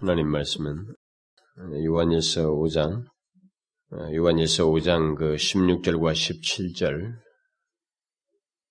하나님 0.00 0.28
말씀은 0.28 0.94
요한일서 1.84 2.52
5장, 2.52 3.02
요한일서 4.14 4.66
5장 4.66 5.16
그 5.16 5.34
16절과 5.34 6.12
17절, 6.12 7.14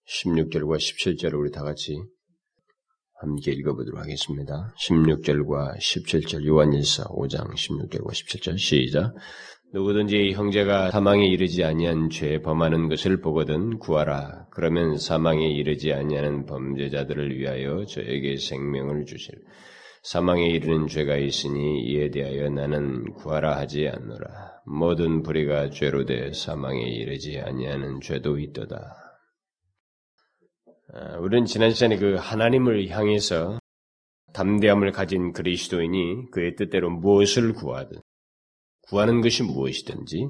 16절과 0.08 0.78
17절을 0.78 1.38
우리 1.38 1.52
다 1.52 1.64
같이 1.64 1.98
함께 3.20 3.52
읽어보도록 3.52 4.00
하겠습니다. 4.00 4.74
16절과 4.88 5.78
17절, 5.78 6.46
요한일서 6.46 7.10
5장 7.10 7.54
16절과 7.54 8.08
17절, 8.08 8.58
시작. 8.58 9.14
누구든지 9.74 10.32
형제가 10.32 10.92
사망에 10.92 11.28
이르지 11.28 11.66
아니한 11.66 12.10
죄 12.10 12.40
범하는 12.40 12.88
것을 12.88 13.20
보거든 13.20 13.80
구하라. 13.80 14.48
그러면 14.52 14.98
사망에 14.98 15.46
이르지 15.46 15.92
아니하는 15.92 16.46
범죄자들을 16.46 17.38
위하여 17.38 17.84
저에게 17.84 18.38
생명을 18.38 19.04
주실. 19.04 19.36
사망에 20.04 20.46
이르는 20.48 20.88
죄가 20.88 21.18
있으니 21.18 21.84
이에 21.84 22.10
대하여 22.10 22.50
나는 22.50 23.14
구하라 23.14 23.58
하지 23.58 23.88
않노라. 23.88 24.62
모든 24.66 25.24
불의가 25.24 25.70
죄로 25.70 26.06
돼 26.06 26.32
사망에 26.34 26.82
이르지 26.82 27.40
아니하는 27.40 28.02
죄도 28.02 28.40
있도다. 28.40 28.96
아, 30.94 31.18
우리는 31.18 31.46
지난 31.46 31.72
시간에 31.72 31.98
그 31.98 32.16
하나님을 32.16 32.90
향해서 32.90 33.60
담대함을 34.34 34.92
가진 34.92 35.34
그리스도인이 35.34 36.32
그의 36.32 36.56
뜻대로 36.56 36.90
무엇을 36.90 37.54
구하든 37.54 38.00
구하는 38.84 39.22
것이 39.22 39.44
무엇이든지 39.44 40.28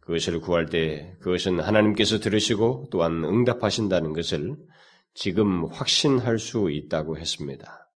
그것을 0.00 0.40
구할 0.40 0.66
때 0.66 1.14
그것은 1.20 1.60
하나님께서 1.60 2.18
들으시고 2.18 2.88
또한 2.90 3.24
응답하신다는 3.24 4.14
것을 4.14 4.56
지금 5.14 5.66
확신할 5.66 6.38
수 6.38 6.70
있다고 6.70 7.18
했습니다. 7.18 7.87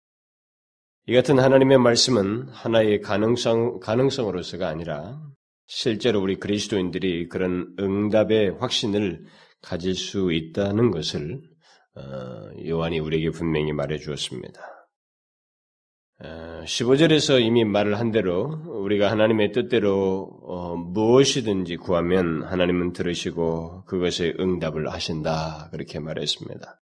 이 1.11 1.13
같은 1.13 1.39
하나님의 1.39 1.77
말씀은 1.77 2.47
하나의 2.53 3.01
가능성, 3.01 3.81
가능성으로서가 3.81 4.69
아니라 4.69 5.19
실제로 5.67 6.21
우리 6.21 6.37
그리스도인들이 6.37 7.27
그런 7.27 7.75
응답의 7.77 8.51
확신을 8.61 9.25
가질 9.61 9.93
수 9.93 10.31
있다는 10.31 10.89
것을 10.89 11.41
어, 11.95 12.01
요한이 12.65 12.99
우리에게 12.99 13.31
분명히 13.31 13.73
말해 13.73 13.97
주었습니다. 13.97 14.61
15절에서 16.63 17.33
어, 17.33 17.39
이미 17.39 17.65
말을 17.65 17.99
한 17.99 18.11
대로 18.11 18.61
우리가 18.67 19.11
하나님의 19.11 19.51
뜻대로 19.51 20.39
어, 20.43 20.77
무엇이든지 20.77 21.75
구하면 21.75 22.43
하나님은 22.43 22.93
들으시고 22.93 23.83
그것에 23.83 24.33
응답을 24.39 24.89
하신다 24.89 25.71
그렇게 25.73 25.99
말했습니다. 25.99 26.81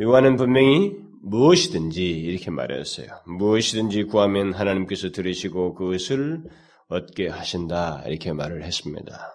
요한은 0.00 0.36
분명히 0.36 1.05
무엇이든지 1.22 2.02
이렇게 2.04 2.50
말했어요. 2.50 3.08
무엇이든지 3.26 4.04
구하면 4.04 4.52
하나님께서 4.52 5.10
들으시고 5.10 5.74
그것을 5.74 6.44
얻게 6.88 7.28
하신다 7.28 8.04
이렇게 8.06 8.32
말을 8.32 8.62
했습니다. 8.62 9.32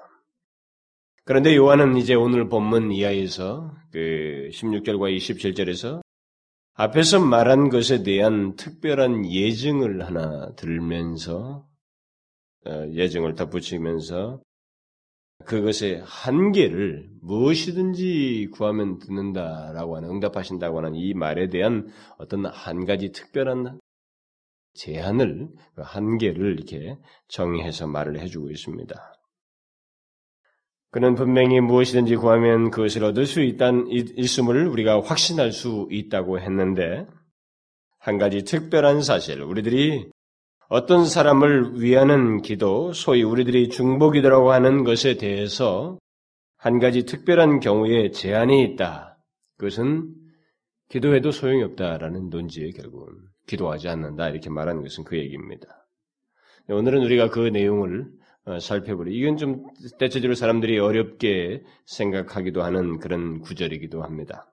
그런데 1.25 1.55
요한은 1.55 1.97
이제 1.97 2.13
오늘 2.13 2.49
본문 2.49 2.91
이하에서 2.91 3.73
그 3.91 4.49
16절과 4.51 5.15
27절에서 5.15 6.01
앞에서 6.73 7.19
말한 7.19 7.69
것에 7.69 8.03
대한 8.03 8.55
특별한 8.55 9.29
예증을 9.29 10.05
하나 10.05 10.53
들면서 10.55 11.67
어, 12.65 12.85
예증을 12.91 13.35
덧붙이면서 13.35 14.41
그것의 15.45 16.01
한계를 16.05 17.09
무엇이든지 17.21 18.49
구하면 18.53 18.99
듣는다라고 18.99 19.97
하는 19.97 20.09
응답하신다고 20.09 20.77
하는 20.77 20.95
이 20.95 21.13
말에 21.13 21.49
대한 21.49 21.87
어떤 22.17 22.45
한 22.45 22.85
가지 22.85 23.11
특별한 23.11 23.79
제한을 24.73 25.49
그 25.75 25.81
한계를 25.83 26.53
이렇게 26.53 26.97
정의해서 27.27 27.87
말을 27.87 28.19
해주고 28.19 28.49
있습니다. 28.49 28.95
그는 30.91 31.15
분명히 31.15 31.61
무엇이든지 31.61 32.17
구하면 32.17 32.69
그것을 32.69 33.03
얻을 33.05 33.25
수 33.25 33.41
있다는 33.41 33.87
있음을 33.89 34.67
우리가 34.67 35.01
확신할 35.01 35.51
수 35.53 35.87
있다고 35.89 36.39
했는데 36.39 37.07
한 37.97 38.17
가지 38.17 38.43
특별한 38.43 39.01
사실, 39.01 39.41
우리들이 39.41 40.09
어떤 40.73 41.05
사람을 41.05 41.81
위하는 41.81 42.41
기도, 42.41 42.93
소위 42.93 43.23
우리들이 43.23 43.67
중보기도라고 43.67 44.53
하는 44.53 44.85
것에 44.85 45.17
대해서 45.17 45.99
한 46.55 46.79
가지 46.79 47.03
특별한 47.03 47.59
경우에 47.59 48.11
제한이 48.11 48.63
있다. 48.63 49.17
그것은 49.57 50.15
기도해도 50.87 51.31
소용이 51.31 51.61
없다라는 51.63 52.29
논지에 52.29 52.69
결국은 52.69 53.11
기도하지 53.47 53.89
않는다 53.89 54.29
이렇게 54.29 54.49
말하는 54.49 54.81
것은 54.81 55.03
그 55.03 55.17
얘기입니다. 55.17 55.67
오늘은 56.69 57.03
우리가 57.03 57.29
그 57.29 57.49
내용을 57.49 58.09
어, 58.45 58.59
살펴보리. 58.59 59.13
이건 59.17 59.35
좀 59.35 59.65
대체적으로 59.99 60.35
사람들이 60.35 60.79
어렵게 60.79 61.63
생각하기도 61.85 62.63
하는 62.63 62.97
그런 62.99 63.41
구절이기도 63.41 64.03
합니다. 64.03 64.50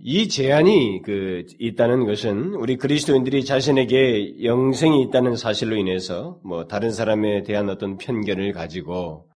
이 0.00 0.28
제한이 0.28 1.02
그 1.04 1.44
있다는 1.58 2.06
것은 2.06 2.54
우리 2.54 2.76
그리스도인들이 2.76 3.44
자신에게 3.44 4.44
영생이 4.44 5.02
있다는 5.02 5.36
사실로 5.36 5.76
인해서 5.76 6.40
뭐 6.44 6.66
다른 6.66 6.92
사람에 6.92 7.42
대한 7.42 7.68
어떤 7.68 7.96
편견을 7.98 8.52
가지고 8.52 9.28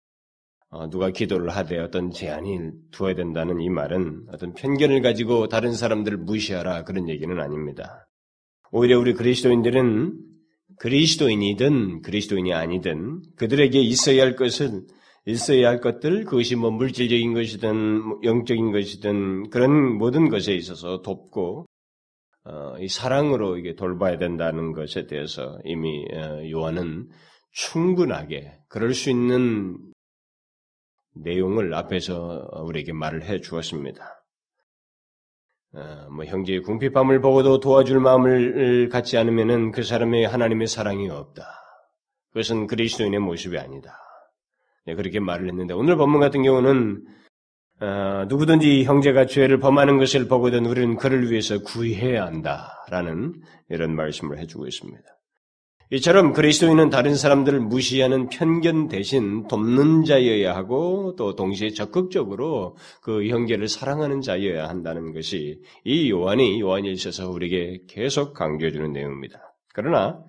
어 0.70 0.88
누가 0.88 1.10
기도를 1.10 1.50
하되 1.50 1.78
어떤 1.78 2.10
제한이 2.10 2.70
두어야 2.92 3.14
된다는 3.14 3.60
이 3.60 3.68
말은 3.68 4.26
어떤 4.32 4.54
편견을 4.54 5.02
가지고 5.02 5.48
다른 5.48 5.74
사람들을 5.74 6.18
무시하라 6.18 6.84
그런 6.84 7.08
얘기는 7.08 7.38
아닙니다. 7.38 8.06
오히려 8.70 8.98
우리 8.98 9.14
그리스도인들은 9.14 10.16
그리스도인이든 10.78 12.02
그리스도인이 12.02 12.54
아니든 12.54 13.22
그들에게 13.36 13.78
있어야 13.80 14.22
할 14.22 14.36
것은 14.36 14.86
있어야 15.24 15.68
할 15.68 15.80
것들, 15.80 16.24
그것이 16.24 16.56
뭐 16.56 16.70
물질적인 16.70 17.34
것이든 17.34 18.02
뭐 18.02 18.20
영적인 18.24 18.72
것이든 18.72 19.50
그런 19.50 19.96
모든 19.98 20.28
것에 20.28 20.54
있어서 20.54 21.02
돕고 21.02 21.66
어, 22.44 22.76
이 22.80 22.88
사랑으로 22.88 23.56
이게 23.56 23.74
돌봐야 23.76 24.18
된다는 24.18 24.72
것에 24.72 25.06
대해서 25.06 25.58
이미 25.64 26.04
어, 26.12 26.50
요한은 26.50 27.08
충분하게 27.52 28.58
그럴 28.68 28.94
수 28.94 29.10
있는 29.10 29.78
내용을 31.14 31.72
앞에서 31.74 32.48
우리에게 32.64 32.92
말을 32.92 33.24
해 33.24 33.40
주었습니다. 33.40 34.24
어, 35.74 36.08
뭐 36.10 36.24
형제의 36.24 36.62
궁핍함을 36.62 37.20
보고도 37.20 37.60
도와줄 37.60 38.00
마음을 38.00 38.88
갖지 38.88 39.16
않으면은 39.18 39.70
그 39.70 39.84
사람의 39.84 40.26
하나님의 40.26 40.66
사랑이 40.66 41.08
없다. 41.10 41.44
그것은 42.30 42.66
그리스도인의 42.66 43.20
모습이 43.20 43.56
아니다. 43.56 43.96
네, 44.86 44.94
그렇게 44.94 45.20
말을 45.20 45.48
했는데 45.48 45.74
오늘 45.74 45.96
본문 45.96 46.20
같은 46.20 46.42
경우는 46.42 47.04
어, 47.80 48.26
누구든지 48.28 48.84
형제가 48.84 49.26
죄를 49.26 49.58
범하는 49.58 49.98
것을 49.98 50.28
보거든 50.28 50.66
우리는 50.66 50.96
그를 50.96 51.30
위해서 51.30 51.60
구해야 51.62 52.26
한다라는 52.26 53.34
이런 53.70 53.96
말씀을 53.96 54.38
해주고 54.38 54.66
있습니다. 54.66 55.02
이처럼 55.90 56.32
그리스도인은 56.32 56.88
다른 56.88 57.14
사람들을 57.14 57.60
무시하는 57.60 58.28
편견 58.28 58.88
대신 58.88 59.46
돕는 59.46 60.04
자여야 60.04 60.54
하고 60.56 61.14
또 61.18 61.34
동시에 61.34 61.70
적극적으로 61.70 62.76
그 63.02 63.28
형제를 63.28 63.68
사랑하는 63.68 64.22
자여야 64.22 64.68
한다는 64.68 65.12
것이 65.12 65.60
이 65.84 66.10
요한이 66.10 66.60
요한에 66.62 66.88
있어서 66.88 67.28
우리에게 67.28 67.82
계속 67.88 68.32
강조해주는 68.32 68.90
내용입니다. 68.90 69.54
그러나 69.74 70.24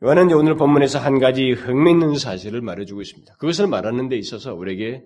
요한은 0.00 0.32
오늘 0.32 0.54
본문에서 0.56 1.00
한 1.00 1.18
가지 1.18 1.50
흥미있는 1.50 2.18
사실을 2.18 2.60
말해주고 2.60 3.00
있습니다. 3.00 3.34
그것을 3.34 3.66
말하는 3.66 4.08
데 4.08 4.16
있어서 4.16 4.54
우리에게 4.54 5.02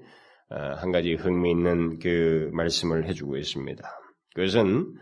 어, 0.51 0.57
한 0.77 0.93
가지 0.93 1.15
흥미있는 1.15 1.99
그 1.99 2.51
말씀을 2.53 3.09
해주고 3.09 3.39
있습니다. 3.39 3.83
그것은 4.35 4.93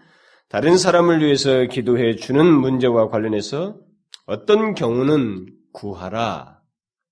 다른 0.48 0.78
사람을 0.78 1.24
위해서 1.24 1.64
기도해 1.64 2.14
주는 2.14 2.46
문제와 2.46 3.08
관련해서 3.08 3.80
어떤 4.26 4.74
경우는 4.74 5.46
구하라 5.72 6.60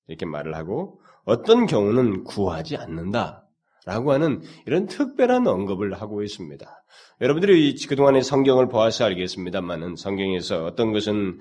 이렇게 0.07 0.25
말을 0.25 0.55
하고 0.55 1.01
어떤 1.25 1.67
경우는 1.67 2.23
구하지 2.23 2.77
않는다. 2.77 3.45
라고 3.87 4.13
하는 4.13 4.43
이런 4.67 4.87
특별한 4.87 5.47
언급을 5.47 5.95
하고 5.95 6.23
있습니다. 6.23 6.85
여러분들이 7.23 7.75
그동안의 7.89 8.23
성경을 8.23 8.69
보아서 8.69 9.05
알겠습니다만은 9.07 9.97
성경에서 9.97 10.65
어떤 10.67 10.93
것은 10.93 11.39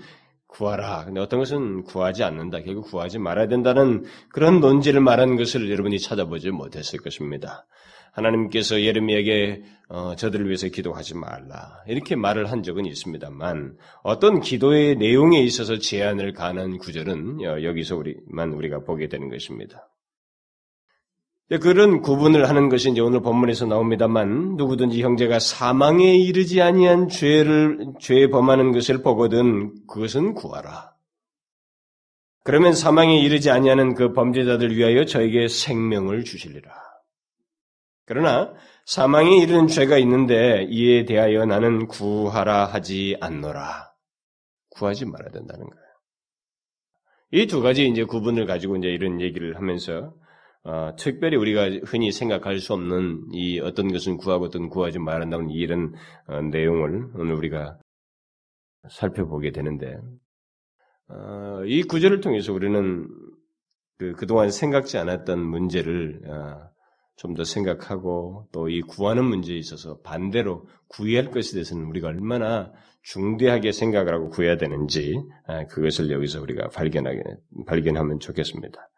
구하라. 0.48 1.06
근데 1.06 1.20
어떤 1.20 1.40
것은 1.40 1.84
구하지 1.84 2.24
않는다. 2.24 2.62
결국 2.62 2.88
구하지 2.88 3.20
말아야 3.20 3.48
된다는 3.48 4.06
그런 4.30 4.60
논지를 4.60 5.02
말한 5.02 5.36
것을 5.36 5.70
여러분이 5.70 6.00
찾아보지 6.00 6.52
못했을 6.52 7.00
것입니다. 7.00 7.66
하나님께서 8.14 8.82
예레미야에게 8.82 9.64
어, 9.90 10.16
저들을 10.16 10.48
위해서 10.48 10.68
기도하지 10.68 11.16
말라 11.16 11.84
이렇게 11.88 12.16
말을 12.16 12.52
한 12.52 12.64
적은 12.64 12.86
있습니다만 12.86 13.78
어떤 14.04 14.42
기도의 14.42 14.96
내용에 14.96 15.40
있어서 15.42 15.78
제한을 15.78 16.34
가는 16.34 16.78
구절은 16.78 17.42
여기서 17.42 17.96
우리만 17.96 18.54
우리가 18.54 18.80
보게 18.80 19.08
되는 19.08 19.30
것입니다. 19.30 19.88
그런 21.50 22.02
구분을 22.02 22.50
하는 22.50 22.68
것이 22.68 22.92
이제 22.92 23.00
오늘 23.00 23.22
본문에서 23.22 23.68
나옵니다만 23.68 24.58
누구든지 24.58 25.02
형제가 25.02 25.40
사망에 25.40 26.16
이르지 26.18 26.62
아니한 26.62 27.08
죄를 27.08 27.94
죄 28.02 28.28
범하는 28.28 28.74
것을 28.74 29.02
보거든 29.02 29.74
그것은 29.88 30.34
구하라. 30.34 30.94
그러면 32.44 32.74
사망에 32.74 33.20
이르지 33.20 33.50
아니하는 33.50 33.96
그 33.96 34.12
범죄자들 34.12 34.76
위하여 34.76 35.06
저에게 35.06 35.48
생명을 35.48 36.26
주시리라. 36.26 36.70
그러나 38.06 38.54
사망에 38.86 39.38
이르는 39.38 39.68
죄가 39.68 39.98
있는데 40.00 40.66
이에 40.70 41.06
대하여 41.06 41.46
나는 41.46 41.88
구하라 41.88 42.66
하지 42.66 43.18
않노라. 43.22 43.92
구하지 44.70 45.06
말아야 45.06 45.32
된다는 45.32 45.66
거예요. 45.70 45.88
이 47.32 47.48
두 47.48 47.62
가지 47.62 47.88
이제 47.88 48.04
구분을 48.04 48.46
가지고 48.46 48.78
이제 48.78 48.88
이런 48.88 49.20
얘기를 49.20 49.58
하면서 49.58 50.14
어, 50.68 50.94
특별히 50.98 51.38
우리가 51.38 51.70
흔히 51.86 52.12
생각할 52.12 52.60
수 52.60 52.74
없는 52.74 53.30
이 53.32 53.62
어떤 53.62 53.90
것은 53.90 54.18
구하고 54.18 54.46
어떤 54.46 54.68
구하지 54.68 55.00
말한다는 55.00 55.50
이런 55.50 55.94
어, 56.28 56.42
내용을 56.42 57.12
오늘 57.16 57.36
우리가 57.36 57.80
살펴보게 58.90 59.52
되는데 59.52 59.98
어, 61.08 61.64
이 61.66 61.84
구절을 61.84 62.20
통해서 62.20 62.52
우리는 62.52 63.08
그, 63.98 64.12
그동안 64.14 64.52
생각지 64.52 64.98
않았던 64.98 65.40
문제를 65.40 66.22
어, 66.28 66.70
좀더 67.16 67.46
생각하고 67.46 68.48
또 68.52 68.68
이 68.68 68.82
구하는 68.82 69.24
문제에 69.24 69.56
있어서 69.56 70.00
반대로 70.02 70.68
구해할 70.90 71.32
것에 71.32 71.54
대해서는 71.54 71.86
우리가 71.86 72.10
얼마나 72.10 72.74
중대하게 73.04 73.72
생각을 73.72 74.14
하고 74.14 74.30
구해야 74.30 74.58
되는지 74.58 75.16
아, 75.46 75.66
그것을 75.66 76.12
여기서 76.12 76.42
우리가 76.42 76.68
발견하게 76.68 77.22
발견하면 77.66 78.20
좋겠습니다. 78.20 78.90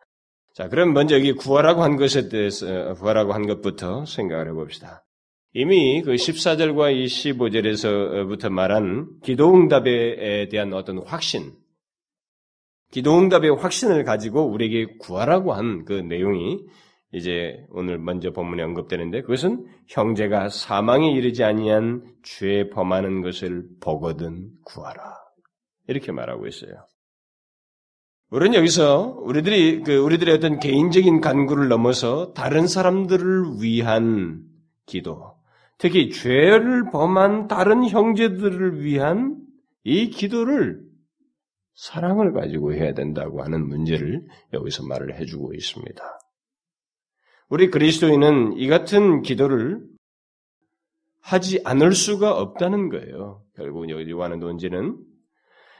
자, 0.60 0.68
그럼 0.68 0.92
먼저 0.92 1.16
여기 1.16 1.32
구하라고 1.32 1.84
한 1.84 1.96
것에 1.96 2.28
대해서, 2.28 2.94
구하라고 2.96 3.32
한 3.32 3.48
것부터 3.48 4.04
생각을 4.04 4.50
해봅시다. 4.50 5.06
이미 5.54 6.02
그 6.02 6.12
14절과 6.16 6.94
이 6.94 7.06
15절에서부터 7.06 8.50
말한 8.50 9.22
기도응답에 9.24 10.50
대한 10.52 10.74
어떤 10.74 10.98
확신, 11.06 11.54
기도응답의 12.92 13.52
확신을 13.56 14.04
가지고 14.04 14.52
우리에게 14.52 14.98
구하라고 14.98 15.54
한 15.54 15.86
그 15.86 15.94
내용이 15.94 16.66
이제 17.14 17.66
오늘 17.70 17.98
먼저 17.98 18.32
본문에 18.32 18.62
언급되는데 18.62 19.22
그것은 19.22 19.66
형제가 19.88 20.50
사망에 20.50 21.10
이르지 21.10 21.46
아니한 21.46 22.04
죄 22.22 22.70
범하는 22.70 23.22
것을 23.22 23.64
보거든 23.80 24.50
구하라. 24.66 25.16
이렇게 25.88 26.12
말하고 26.12 26.48
있어요. 26.48 26.89
우리는 28.32 28.54
여기서 28.54 29.22
우리들이 29.24 29.82
그 29.82 29.98
우리들의 29.98 30.36
어떤 30.36 30.60
개인적인 30.60 31.20
간구를 31.20 31.68
넘어서 31.68 32.32
다른 32.34 32.68
사람들을 32.68 33.62
위한 33.62 34.44
기도, 34.86 35.36
특히 35.80 36.12
죄를 36.12 36.92
범한 36.92 37.48
다른 37.48 37.88
형제들을 37.88 38.84
위한 38.84 39.38
이 39.84 40.10
기도를 40.10 40.82
사랑을 41.74 42.34
가지고 42.34 42.74
해야 42.74 42.94
된다고 42.94 43.42
하는 43.42 43.68
문제를 43.68 44.24
여기서 44.54 44.86
말을 44.86 45.20
해주고 45.20 45.54
있습니다. 45.54 46.04
우리 47.50 47.72
그리스도인은 47.72 48.58
이 48.58 48.68
같은 48.68 49.24
기도를 49.24 49.82
하지 51.22 51.62
않을 51.64 51.94
수가 51.94 52.38
없다는 52.38 52.90
거예요. 52.90 53.44
결국 53.56 53.90
여기 53.90 54.12
요한의 54.12 54.38
논지는 54.38 54.98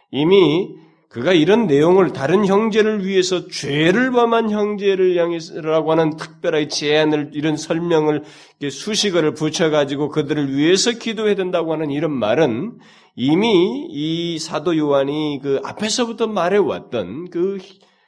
이미 0.10 0.76
그가 1.10 1.34
이런 1.34 1.66
내용을 1.66 2.14
다른 2.14 2.46
형제를 2.46 3.04
위해서 3.04 3.48
죄를 3.48 4.12
범한 4.12 4.52
형제를 4.52 5.18
향해서라고 5.18 5.92
하는 5.92 6.16
특별하게 6.16 6.68
제안을 6.68 7.32
이런 7.34 7.58
설명을 7.58 8.24
수식어를 8.70 9.34
붙여가지고 9.34 10.10
그들을 10.10 10.56
위해서 10.56 10.92
기도해야 10.92 11.34
된다고 11.34 11.74
하는 11.74 11.90
이런 11.90 12.12
말은 12.12 12.78
이미 13.16 13.88
이 13.90 14.38
사도 14.38 14.78
요한이 14.78 15.40
그 15.42 15.60
앞에서부터 15.64 16.28
말해왔던 16.28 17.32
그 17.32 17.58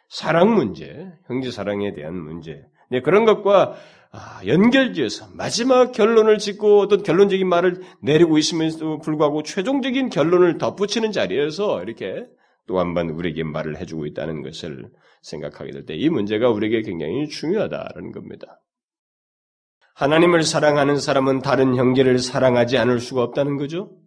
사랑 0.08 0.54
문제, 0.54 1.08
형제 1.28 1.50
사랑에 1.50 1.94
대한 1.96 2.16
문제, 2.16 2.62
네, 2.92 3.02
그런 3.02 3.26
것과 3.26 3.74
아, 4.12 4.42
연결지어서 4.46 5.30
마지막 5.34 5.92
결론을 5.92 6.38
짓고 6.38 6.82
어떤 6.82 7.02
결론적인 7.02 7.48
말을 7.48 7.82
내리고 8.02 8.38
있으면서도 8.38 9.00
불구하고 9.00 9.42
최종적인 9.42 10.10
결론을 10.10 10.60
덧붙이는 10.60 11.12
자리에서 11.12 11.82
이렇게 11.82 12.26
또 12.72 12.80
한번 12.80 13.10
우리에게 13.10 13.44
말을 13.44 13.78
해주고 13.78 14.06
있다는 14.06 14.44
것을 14.44 14.90
생각하게 15.24 15.72
될 15.72 15.86
때 15.86 15.96
이 15.98 16.08
문제가 16.10 16.50
우리에게 16.50 16.84
굉장히 16.84 17.28
중요하다는 17.28 18.14
겁니다. 18.14 18.62
하나님을 19.96 20.44
사랑하는 20.44 20.98
사람은 20.98 21.42
다른 21.42 21.76
형제를 21.76 22.18
사랑하지 22.18 22.78
않을 22.78 23.02
수가 23.02 23.24
없다는 23.24 23.58
거죠. 23.58 24.00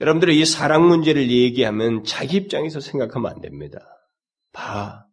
여러분들이 0.00 0.40
이 0.40 0.46
사랑 0.46 0.88
문제를 0.88 1.30
얘기하면 1.30 2.02
자기 2.04 2.38
입장에서 2.38 2.80
생각하면 2.80 3.30
안 3.30 3.40
됩니다. 3.42 3.78
봐. 4.52 5.04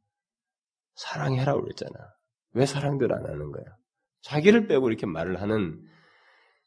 사랑해라 0.95 1.53
그랬잖아. 1.55 1.91
왜 2.53 2.65
사랑들 2.65 3.11
안 3.11 3.25
하는 3.25 3.51
거야? 3.51 3.65
자기를 4.21 4.67
빼고 4.67 4.87
이렇게 4.87 5.05
말을 5.05 5.41
하는 5.41 5.81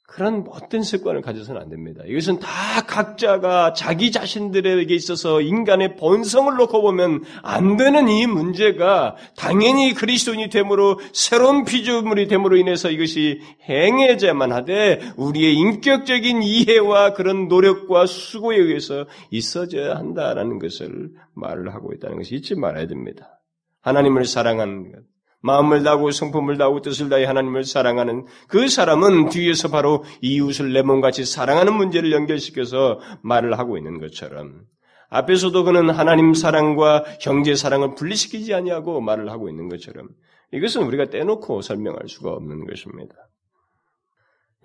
그런 0.09 0.43
못된 0.43 0.83
습관을 0.83 1.21
가져서는 1.21 1.61
안 1.61 1.69
됩니다. 1.69 2.03
이것은 2.07 2.39
다 2.41 2.49
각자가 2.87 3.75
자기 3.75 4.11
자신들에게 4.11 4.93
있어서 4.95 5.43
인간의 5.43 5.97
본성을 5.97 6.57
놓고 6.57 6.81
보면 6.81 7.25
안 7.43 7.77
되는 7.77 8.09
이 8.09 8.27
문제가 8.27 9.17
당연히 9.37 9.93
그리스도인이 9.93 10.49
됨으로 10.49 10.99
새로운 11.13 11.67
피조물이 11.67 12.27
됨으로 12.27 12.57
인해서 12.57 12.91
이것이 12.91 13.43
행해져야만 13.69 14.51
하되 14.51 15.13
우리의 15.19 15.55
인격적인 15.55 16.43
이해와 16.43 17.13
그런 17.13 17.49
노력과 17.49 18.07
수고에 18.07 18.57
의해서 18.57 19.07
있어져야 19.31 19.95
한다라는 19.97 20.59
것을 20.59 21.11
말을 21.35 21.75
하고 21.75 21.93
있다는 21.93 22.17
것이 22.17 22.35
잊지 22.37 22.55
말아야 22.55 22.87
됩니다. 22.87 23.43
하나님을 23.83 24.25
사랑하는 24.25 24.91
것, 24.91 25.03
마음을 25.49 25.83
다하고 25.83 26.11
성품을 26.11 26.59
다하고 26.59 26.83
뜻을 26.83 27.09
다해 27.09 27.25
하나님을 27.25 27.65
사랑하는 27.65 28.27
그 28.49 28.69
사람은 28.69 29.31
뒤에서 29.31 29.69
바로 29.69 30.05
이웃을 30.21 30.73
내 30.73 30.83
몸같이 30.83 31.25
사랑하는 31.25 31.75
문제를 31.75 32.13
연결시켜서 32.13 33.01
말을 33.23 33.59
하고 33.59 33.79
있는 33.79 33.99
것처럼 34.01 34.63
앞에서도 35.11 35.65
그는 35.65 35.91
하나님 35.91 36.35
사랑과 36.35 37.05
형제 37.21 37.55
사랑을 37.55 37.95
분리시키지 37.95 38.53
아니하고 38.53 39.01
말을 39.01 39.31
하고 39.31 39.49
있는 39.49 39.69
것처럼 39.69 40.09
이것은 40.53 40.83
우리가 40.83 41.07
떼놓고 41.11 41.63
설명할 41.63 42.09
수가 42.09 42.31
없는 42.33 42.67
것입니다. 42.67 43.15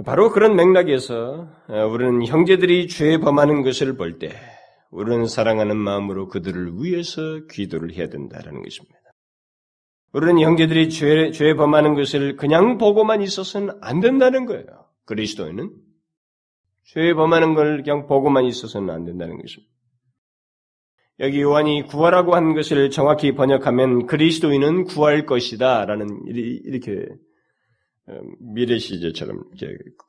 바로 0.06 0.32
그런 0.32 0.56
맥락에서 0.56 1.48
우리는 1.92 2.26
형제들이 2.26 2.88
죄 2.88 3.18
범하는 3.20 3.64
것을 3.64 3.96
볼 3.96 4.20
때 4.20 4.34
우리는 4.94 5.26
사랑하는 5.28 5.76
마음으로 5.78 6.28
그들을 6.28 6.74
위해서 6.82 7.22
기도를 7.50 7.94
해야 7.94 8.10
된다는 8.10 8.62
것입니다. 8.62 9.03
우리는 10.14 10.40
형제들이 10.40 10.90
죄, 10.90 11.32
죄 11.32 11.56
범하는 11.56 11.96
것을 11.96 12.36
그냥 12.36 12.78
보고만 12.78 13.22
있어서는 13.22 13.78
안 13.82 14.00
된다는 14.00 14.46
거예요. 14.46 14.66
그리스도인은 15.06 15.72
죄 16.84 17.14
범하는 17.14 17.56
걸 17.56 17.84
그냥 17.84 18.06
보고만 18.06 18.46
있어서는 18.46 18.92
안 18.92 19.06
된다는 19.06 19.42
것입니다. 19.42 19.74
여기 21.20 21.42
요한이 21.42 21.84
구하라고 21.84 22.36
한 22.36 22.54
것을 22.54 22.90
정확히 22.90 23.34
번역하면 23.34 24.06
그리스도인은 24.06 24.86
구할 24.86 25.26
것이다 25.26 25.86
라는 25.86 26.08
이렇게 26.26 27.08
어, 28.08 28.20
미래 28.40 28.78
시제처럼 28.78 29.44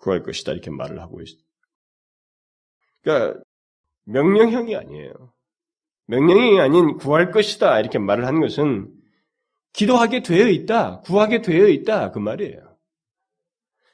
구할 0.00 0.22
것이다 0.22 0.52
이렇게 0.52 0.70
말을 0.70 1.00
하고 1.00 1.20
있습니다. 1.20 1.48
그러니까 3.02 3.40
명령형이 4.04 4.76
아니에요. 4.76 5.32
명령이 6.06 6.60
아닌 6.60 6.96
구할 6.96 7.30
것이다 7.30 7.80
이렇게 7.80 7.98
말을 7.98 8.26
한 8.26 8.40
것은 8.40 8.93
기도하게 9.74 10.22
되어 10.22 10.48
있다, 10.48 11.00
구하게 11.00 11.42
되어 11.42 11.68
있다 11.68 12.10
그 12.12 12.18
말이에요. 12.18 12.74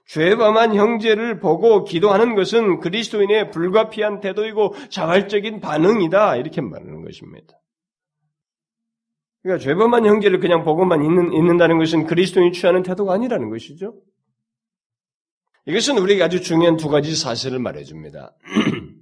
죄 0.06 0.34
범한 0.34 0.75
형제를 0.75 1.38
보고 1.38 1.84
기도하는 1.84 2.34
것은 2.34 2.80
그리스도인의 2.80 3.50
불가피한 3.50 4.20
태도이고 4.20 4.75
자발적인 4.88 5.60
반응이다 5.60 6.37
이렇게 6.37 6.60
말하는 6.60 7.04
것입니다. 7.04 7.54
그러니까 9.42 9.64
죄 9.64 9.75
범한 9.75 10.04
형제를 10.04 10.40
그냥 10.40 10.64
보고만 10.64 11.04
있는, 11.04 11.32
있는다는 11.32 11.78
것은 11.78 12.06
그리스도인이 12.06 12.52
취하는 12.52 12.82
태도가 12.82 13.14
아니라는 13.14 13.50
것이죠. 13.50 13.94
이것은 15.66 15.99
우리에게 15.99 16.22
아주 16.25 16.42
중요한 16.42 16.76
두 16.76 16.88
가지 16.88 17.14
사실을 17.14 17.58
말해줍니다. 17.60 18.34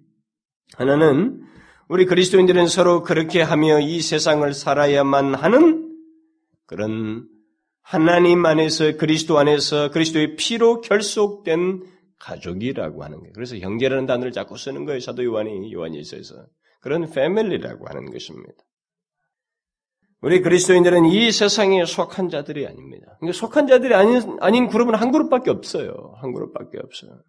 하나는 0.77 1.43
우리 1.89 2.05
그리스도인들은 2.05 2.67
서로 2.67 3.03
그렇게 3.03 3.41
하며 3.41 3.81
이 3.81 4.03
세상을 4.03 4.53
살아야만 4.53 5.35
하는 5.35 5.88
그런 6.69 7.27
하나님 7.83 8.45
안에서 8.45 8.97
그리스도 8.99 9.39
안에서 9.39 9.91
그리스도의 9.91 10.37
피로 10.37 10.83
결속된 10.83 11.83
가족이라고 12.19 13.03
하는 13.03 13.19
거예요. 13.21 13.33
그래서 13.33 13.57
형제라는 13.57 14.05
단어를 14.07 14.31
자꾸 14.31 14.59
쓰는 14.59 14.85
거예요. 14.85 15.01
사도 15.01 15.25
요한이 15.25 15.99
있어서 15.99 16.35
그런 16.81 17.11
패밀리라고 17.11 17.89
하는 17.89 18.11
것입니다. 18.11 18.63
우리 20.21 20.43
그리스도인들은 20.43 21.07
이 21.07 21.33
세상에 21.33 21.85
속한 21.87 22.29
자들이 22.29 22.67
아닙니다. 22.67 23.17
그러니까 23.19 23.39
속한 23.39 23.67
자들이 23.67 23.95
아닌, 23.95 24.37
아닌 24.41 24.69
그룹은 24.69 24.95
한 24.95 25.11
그룹밖에 25.11 25.51
없어요. 25.51 26.15
한 26.21 26.33
그룹밖에 26.33 26.79
없어요. 26.83 27.23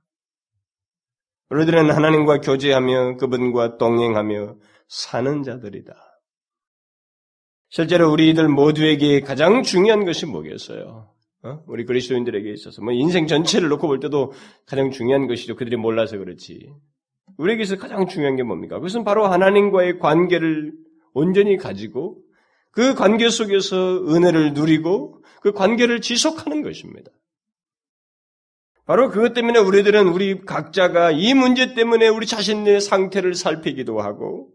우리들은 1.52 1.92
하나님과 1.92 2.42
교제하며 2.42 3.18
그분과 3.18 3.78
동행하며 3.78 4.58
사는 4.88 5.44
자들이다. 5.44 6.09
실제로 7.70 8.12
우리들 8.12 8.48
모두에게 8.48 9.22
가장 9.22 9.64
중요한 9.64 10.06
것이 10.06 10.26
뭐겠어요? 10.26 11.08
어? 11.44 11.64
우리 11.68 11.86
그리스도인들에게 11.86 12.52
있어서 12.52 12.82
뭐 12.82 12.92
인생 12.92 13.28
전체를 13.28 13.70
놓고 13.70 13.88
볼 13.88 14.00
때도 14.00 14.34
가장 14.66 14.92
중요한 14.92 15.28
것이죠. 15.28 15.56
그들이 15.56 15.78
몰라서 15.78 16.18
그렇지. 16.18 16.72
우리에게서 17.38 17.78
가장 17.78 18.08
중요한 18.08 18.36
게 18.36 18.44
뭡니까? 18.44 18.76
그것은 18.76 19.04
바로 19.04 19.28
하나님과의 19.28 20.00
관계를 20.00 20.74
온전히 21.14 21.58
가지고 21.58 22.18
그 22.72 22.96
관계 22.96 23.30
속에서 23.30 24.04
은혜를 24.08 24.54
누리고 24.54 25.24
그 25.42 25.54
관계를 25.54 26.02
지속하는 26.02 26.64
것입니다. 26.64 27.12
바로 28.86 29.10
그것 29.10 29.34
때문에 29.34 29.60
우리들은 29.60 30.08
우리 30.08 30.42
각자가 30.42 31.12
이 31.12 31.36
문제 31.36 31.76
때문에 31.76 32.08
우리 32.08 32.26
자신의 32.26 32.82
상태를 32.82 33.36
살피기도 33.36 34.02
하고 34.02 34.50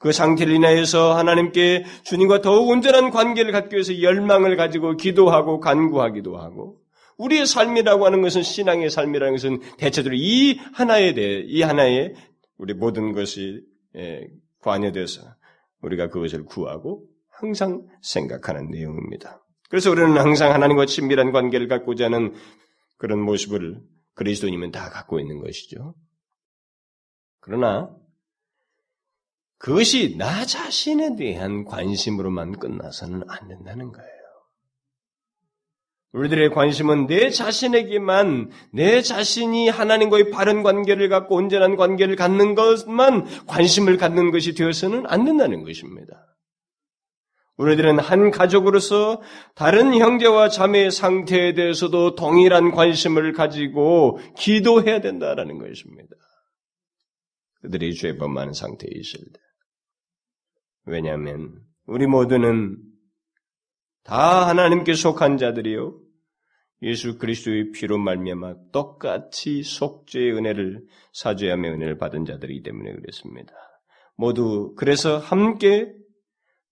그 0.00 0.12
상태를 0.12 0.54
인하여서 0.54 1.14
하나님께 1.14 1.84
주님과 2.04 2.40
더욱 2.40 2.68
온전한 2.70 3.10
관계를 3.10 3.52
갖기 3.52 3.76
위해서 3.76 4.00
열망을 4.00 4.56
가지고 4.56 4.96
기도하고 4.96 5.60
간구하기도 5.60 6.38
하고 6.38 6.78
우리의 7.18 7.44
삶이라고 7.44 8.06
하는 8.06 8.22
것은 8.22 8.42
신앙의 8.42 8.88
삶이라는 8.88 9.34
것은 9.34 9.60
대체적으로 9.76 10.16
이 10.18 10.58
하나에 10.72 11.12
대해 11.12 11.42
이 11.46 11.60
하나에 11.60 12.14
우리 12.56 12.72
모든 12.72 13.12
것이 13.12 13.60
예, 13.94 14.26
관여돼서 14.62 15.20
우리가 15.82 16.08
그것을 16.08 16.46
구하고 16.46 17.04
항상 17.28 17.86
생각하는 18.00 18.70
내용입니다. 18.70 19.44
그래서 19.68 19.90
우리는 19.90 20.16
항상 20.16 20.54
하나님과 20.54 20.86
친밀한 20.86 21.30
관계를 21.30 21.68
갖고자 21.68 22.06
하는 22.06 22.32
그런 22.96 23.20
모습을 23.20 23.82
그리스도님은 24.14 24.70
다 24.70 24.88
갖고 24.88 25.20
있는 25.20 25.42
것이죠. 25.42 25.94
그러나 27.40 27.90
그것이 29.60 30.16
나 30.16 30.46
자신에 30.46 31.16
대한 31.16 31.66
관심으로만 31.66 32.58
끝나서는 32.58 33.22
안 33.28 33.46
된다는 33.46 33.92
거예요. 33.92 34.08
우리들의 36.12 36.50
관심은 36.50 37.06
내 37.06 37.28
자신에게만 37.28 38.50
내 38.72 39.02
자신이 39.02 39.68
하나님과의 39.68 40.30
바른 40.30 40.62
관계를 40.62 41.10
갖고 41.10 41.36
온전한 41.36 41.76
관계를 41.76 42.16
갖는 42.16 42.54
것만 42.54 43.46
관심을 43.46 43.98
갖는 43.98 44.30
것이 44.30 44.54
되어서는 44.54 45.04
안 45.06 45.26
된다는 45.26 45.62
것입니다. 45.62 46.26
우리들은 47.58 47.98
한 47.98 48.30
가족으로서 48.30 49.20
다른 49.54 49.94
형제와 49.94 50.48
자매의 50.48 50.90
상태에 50.90 51.52
대해서도 51.52 52.14
동일한 52.14 52.70
관심을 52.70 53.34
가지고 53.34 54.18
기도해야 54.38 55.02
된다라는 55.02 55.58
것입니다. 55.58 56.16
그들이 57.60 57.94
죄범한 57.94 58.54
상태에 58.54 58.88
있을 58.90 59.20
때. 59.20 59.49
왜냐하면 60.90 61.60
우리 61.86 62.06
모두는 62.06 62.76
다 64.02 64.48
하나님께 64.48 64.94
속한 64.94 65.38
자들이요 65.38 65.98
예수 66.82 67.18
그리스도의 67.18 67.72
피로 67.72 67.98
말미암아 67.98 68.54
똑같이 68.72 69.62
속죄의 69.62 70.32
은혜를 70.32 70.84
사죄함의 71.12 71.70
은혜를 71.72 71.98
받은 71.98 72.24
자들이기 72.24 72.62
때문에 72.62 72.92
그랬습니다. 72.92 73.52
모두 74.16 74.74
그래서 74.76 75.18
함께 75.18 75.92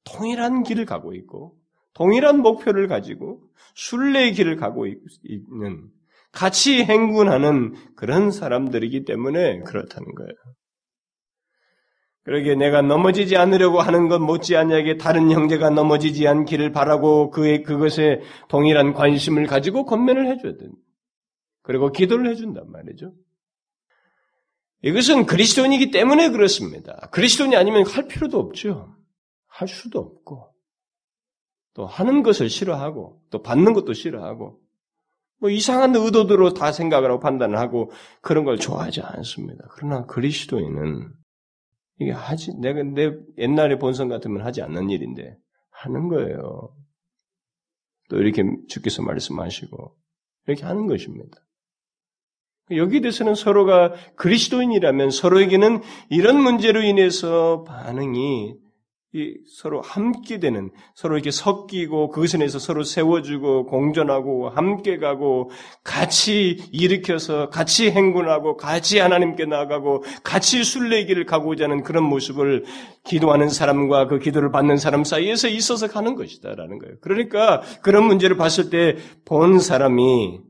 동일한 0.04 0.62
길을 0.62 0.87
가고 0.87 1.14
있고 1.14 1.56
동일한 1.94 2.40
목표를 2.40 2.88
가지고 2.88 3.42
순례의 3.75 4.32
길을 4.32 4.56
가고 4.56 4.87
있는 4.87 5.88
같이 6.32 6.84
행군하는 6.84 7.75
그런 7.96 8.30
사람들이기 8.30 9.04
때문에 9.04 9.60
그렇다는 9.60 10.14
거예요. 10.14 10.32
그러게 12.28 12.54
내가 12.54 12.82
넘어지지 12.82 13.38
않으려고 13.38 13.80
하는 13.80 14.08
것 14.08 14.18
못지않게 14.18 14.99
다른 14.99 15.30
형제가 15.30 15.70
넘어지지 15.70 16.28
않기를 16.28 16.73
바라고 16.73 17.30
그의 17.30 17.62
그것에 17.62 18.20
동일한 18.50 18.92
관심을 18.92 19.47
가지고 19.47 19.87
권면을 19.87 20.26
해줘야 20.26 20.58
된다. 20.58 20.76
그리고 21.62 21.90
기도를 21.90 22.28
해준단 22.30 22.70
말이죠. 22.70 23.14
이것은 24.82 25.25
그리스도인이기 25.25 25.90
때문에 25.90 26.28
그렇습니다. 26.28 27.08
그리스도인이 27.12 27.56
아니면 27.56 27.87
할 27.87 28.06
필요도 28.06 28.38
없죠. 28.38 28.94
할 29.47 29.66
수도 29.66 29.99
없고, 29.99 30.52
또 31.73 31.87
하는 31.87 32.23
것을 32.23 32.50
싫어하고, 32.50 33.23
또 33.30 33.40
받는 33.40 33.73
것도 33.73 33.94
싫어하고, 33.94 34.61
뭐 35.40 35.49
이상한 35.49 35.97
의도대로 35.97 36.52
다 36.52 36.73
생각을 36.73 37.11
하고 37.11 37.20
판단을 37.20 37.56
하고 37.58 37.90
그런 38.20 38.44
걸 38.44 38.58
좋아하지 38.58 39.00
않습니다. 39.00 39.64
그러나 39.70 40.04
그리스도인은 40.04 41.16
이게 41.99 42.12
하지, 42.12 42.57
내가, 42.59 42.83
내 42.83 43.12
옛날에 43.38 43.78
본성 43.78 44.09
같으면 44.09 44.45
하지 44.45 44.62
않는 44.62 44.90
일인데, 44.90 45.37
하는 45.71 46.09
거예요. 46.09 46.75
또 48.09 48.19
이렇게 48.19 48.43
주께서 48.69 49.02
말씀하시고, 49.02 49.97
이렇게 50.47 50.64
하는 50.64 50.87
것입니다. 50.87 51.37
여기 52.73 53.00
대해서는 53.00 53.35
서로가 53.35 53.95
그리스도인이라면 54.17 55.11
서로에게는 55.11 55.81
이런 56.11 56.40
문제로 56.40 56.83
인해서 56.83 57.64
반응이 57.64 58.55
서로 59.56 59.80
함께 59.80 60.38
되는, 60.38 60.70
서로 60.94 61.16
이렇게 61.16 61.30
섞이고 61.30 62.10
그것에 62.10 62.38
대해서 62.38 62.58
서로 62.58 62.84
세워주고 62.84 63.66
공존하고 63.66 64.50
함께 64.50 64.98
가고 64.98 65.50
같이 65.82 66.58
일으켜서 66.72 67.48
같이 67.48 67.90
행군하고 67.90 68.56
같이 68.56 68.98
하나님께 68.98 69.46
나아가고 69.46 70.04
같이 70.22 70.62
순례길을 70.62 71.24
가고자 71.24 71.64
하는 71.64 71.82
그런 71.82 72.04
모습을 72.04 72.64
기도하는 73.04 73.48
사람과 73.48 74.06
그 74.06 74.18
기도를 74.18 74.50
받는 74.50 74.76
사람 74.76 75.04
사이에서 75.04 75.48
있어서 75.48 75.88
가는 75.88 76.14
것이다라는 76.14 76.78
거예요. 76.78 76.96
그러니까 77.00 77.62
그런 77.82 78.04
문제를 78.04 78.36
봤을 78.36 78.70
때 78.70 78.96
본 79.24 79.58
사람이 79.58 80.40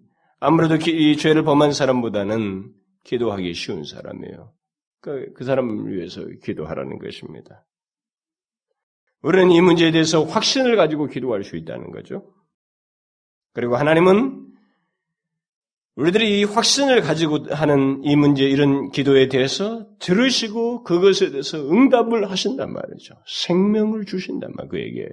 아무래도 0.41 0.77
이 0.77 1.17
죄를 1.17 1.43
범한 1.43 1.73
사람보다는 1.73 2.73
기도하기 3.05 3.55
쉬운 3.55 3.85
사람이에요. 3.85 4.53
그, 5.01 5.33
그 5.35 5.45
사람을 5.45 5.93
위해서 5.93 6.25
기도하라는 6.45 6.99
것입니다. 6.99 7.65
우리는 9.23 9.51
이 9.51 9.61
문제에 9.61 9.91
대해서 9.91 10.25
확신을 10.25 10.77
가지고 10.77 11.07
기도할 11.07 11.45
수 11.45 11.57
있다는 11.57 11.91
거죠. 11.91 12.33
그리고 13.53 13.77
하나님은 13.77 14.47
우리들이 15.97 16.39
이 16.39 16.45
확신을 16.45 17.01
가지고 17.01 17.47
하는 17.51 18.01
이 18.05 18.15
문제, 18.15 18.45
이런 18.45 18.91
기도에 18.91 19.27
대해서 19.29 19.85
들으시고 19.99 20.85
그것에 20.85 21.31
대해서 21.31 21.59
응답을 21.59 22.31
하신단 22.31 22.73
말이죠. 22.73 23.15
생명을 23.27 24.05
주신단 24.05 24.53
말, 24.55 24.69
그에게. 24.69 25.09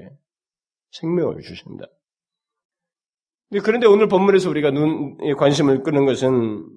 생명을 0.91 1.41
주신다. 1.41 1.87
그런데 3.63 3.87
오늘 3.87 4.07
본문에서 4.07 4.49
우리가 4.49 4.69
눈, 4.69 5.17
관심을 5.37 5.81
끄는 5.81 6.05
것은 6.05 6.67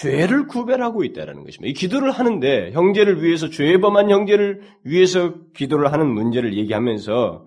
죄를 0.00 0.48
구별하고 0.48 1.04
있다는 1.04 1.44
것입니다. 1.44 1.70
이 1.70 1.72
기도를 1.72 2.10
하는데 2.10 2.72
형제를 2.72 3.22
위해서 3.22 3.48
죄 3.48 3.78
범한 3.78 4.10
형제를 4.10 4.62
위해서 4.82 5.34
기도를 5.54 5.92
하는 5.92 6.08
문제를 6.08 6.56
얘기하면서 6.56 7.46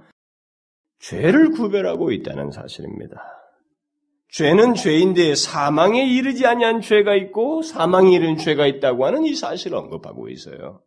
죄를 0.99 1.51
구별하고 1.51 2.11
있다는 2.11 2.51
사실입니다. 2.51 3.21
죄는 4.29 4.75
죄인데 4.75 5.35
사망에 5.35 6.03
이르지 6.03 6.45
아니한 6.45 6.81
죄가 6.81 7.15
있고 7.15 7.63
사망에 7.63 8.11
이르는 8.11 8.37
죄가 8.37 8.65
있다고 8.65 9.05
하는 9.05 9.25
이 9.25 9.35
사실을 9.35 9.77
언급하고 9.77 10.29
있어요. 10.29 10.81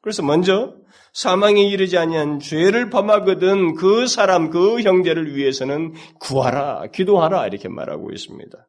그래서 0.00 0.22
먼저 0.22 0.76
사망에 1.12 1.62
이르지 1.62 1.98
아니한 1.98 2.38
죄를 2.38 2.88
범하거든 2.88 3.74
그 3.74 4.06
사람 4.06 4.50
그 4.50 4.80
형제를 4.80 5.34
위해서는 5.36 5.94
구하라 6.20 6.86
기도하라 6.92 7.48
이렇게 7.48 7.68
말하고 7.68 8.12
있습니다. 8.12 8.66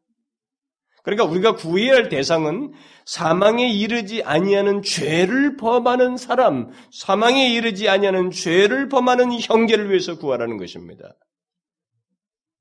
그러니까 1.08 1.24
우리가 1.24 1.56
구해야 1.56 1.94
할 1.94 2.10
대상은 2.10 2.74
사망에 3.06 3.66
이르지 3.70 4.24
아니하는 4.24 4.82
죄를 4.82 5.56
범하는 5.56 6.18
사람, 6.18 6.70
사망에 6.92 7.50
이르지 7.54 7.88
아니하는 7.88 8.30
죄를 8.30 8.90
범하는 8.90 9.40
형제를 9.40 9.90
위해서 9.90 10.18
구하라는 10.18 10.58
것입니다. 10.58 11.16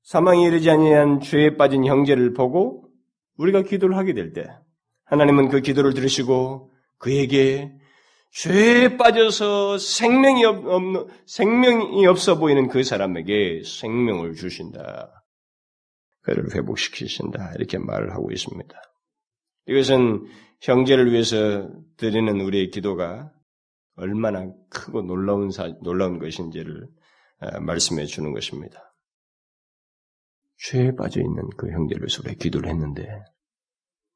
사망에 0.03 0.47
이르지 0.47 0.69
아니한 0.69 1.19
죄에 1.19 1.57
빠진 1.57 1.85
형제를 1.85 2.33
보고 2.33 2.85
우리가 3.35 3.63
기도를 3.63 3.97
하게 3.97 4.13
될 4.13 4.31
때 4.31 4.47
하나님은 5.03 5.49
그 5.49 5.59
기도를 5.59 5.93
들으시고 5.93 6.71
그에게 6.99 7.73
죄에 8.31 8.95
빠져서 8.95 9.77
생명이 9.77 10.45
없는 10.45 11.07
생명이 11.25 12.07
없어 12.07 12.37
보이는 12.39 12.69
그 12.69 12.81
사람에게 12.83 13.63
생명을 13.65 14.35
주신다. 14.35 15.16
그를 16.27 16.53
회복시키신다. 16.53 17.53
이렇게 17.55 17.77
말을 17.77 18.11
하고 18.11 18.31
있습니다. 18.31 18.75
이것은 19.67 20.27
형제를 20.59 21.11
위해서 21.11 21.69
드리는 21.95 22.41
우리의 22.41 22.69
기도가 22.69 23.31
얼마나 23.95 24.51
크고 24.69 25.03
놀라운 25.03 25.51
사, 25.51 25.73
놀라운 25.81 26.19
것인지를 26.19 26.89
말씀해 27.61 28.05
주는 28.05 28.33
것입니다. 28.33 28.93
죄에 30.57 30.95
빠져 30.95 31.21
있는 31.21 31.47
그 31.55 31.71
형제를 31.71 32.07
우리가 32.19 32.33
기도를 32.37 32.69
했는데 32.71 33.07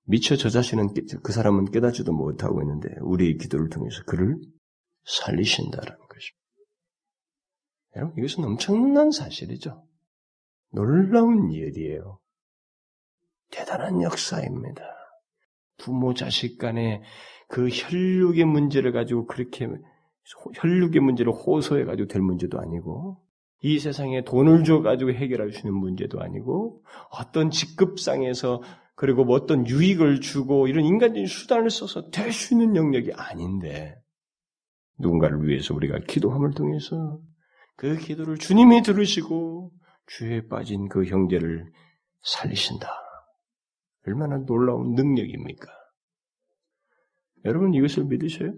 미처 0.04 0.36
저 0.36 0.50
자신은 0.50 0.90
그 1.24 1.32
사람은 1.32 1.72
깨닫지도 1.72 2.12
못하고 2.12 2.62
있는데 2.62 2.90
우리의 3.02 3.38
기도를 3.38 3.70
통해서 3.70 4.04
그를 4.04 4.38
살리신다라는 5.06 5.98
것입니다. 5.98 6.42
여러분 7.96 8.18
이것은 8.18 8.44
엄청난 8.44 9.12
사실이죠. 9.12 9.88
놀라운 10.72 11.52
일이에요. 11.52 12.20
대단한 13.52 14.02
역사입니다. 14.02 14.84
부모 15.78 16.14
자식 16.14 16.58
간의 16.58 17.02
그 17.48 17.68
혈육의 17.68 18.46
문제를 18.46 18.92
가지고 18.92 19.26
그렇게 19.26 19.68
혈육의 20.56 21.02
문제를 21.02 21.34
호소해 21.34 21.84
가지고 21.84 22.08
될 22.08 22.22
문제도 22.22 22.60
아니고 22.60 23.22
이 23.64 23.80
세상에 23.80 24.24
돈을 24.24 24.64
줘 24.64 24.82
가지고 24.82 25.12
해결할 25.12 25.52
수 25.52 25.60
있는 25.60 25.74
문제도 25.74 26.20
아니고 26.22 26.84
어떤 27.12 27.52
직급상에서 27.52 28.62
그리고 28.96 29.26
뭐 29.26 29.36
어떤 29.36 29.68
유익을 29.68 30.22
주고 30.22 30.68
이런 30.68 30.86
인간적인 30.86 31.26
수단을 31.26 31.70
써서 31.70 32.10
될 32.12 32.32
수 32.32 32.54
있는 32.54 32.76
영역이 32.76 33.14
아닌데 33.14 33.96
누군가를 35.00 35.48
위해서 35.48 35.74
우리가 35.74 36.00
기도함을 36.08 36.52
통해서 36.52 37.20
그 37.76 37.98
기도를 37.98 38.38
주님이 38.38 38.84
들으시고 38.84 39.72
죄에 40.18 40.48
빠진 40.48 40.90
그 40.90 41.06
형제를 41.06 41.72
살리신다. 42.24 42.90
얼마나 44.08 44.38
놀라운 44.38 44.94
능력입니까? 44.96 45.68
여러분 47.46 47.74
이것을 47.74 48.06
믿으셔요? 48.06 48.54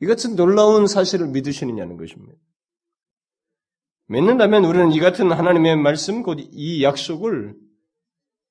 이 0.00 0.06
같은 0.06 0.36
놀라운 0.36 0.86
사실을 0.86 1.28
믿으시느냐는 1.28 1.96
것입니다. 1.96 2.38
믿는다면 4.06 4.64
우리는 4.64 4.92
이 4.92 5.00
같은 5.00 5.30
하나님의 5.32 5.76
말씀, 5.76 6.22
곧 6.22 6.38
이 6.40 6.82
약속을 6.82 7.54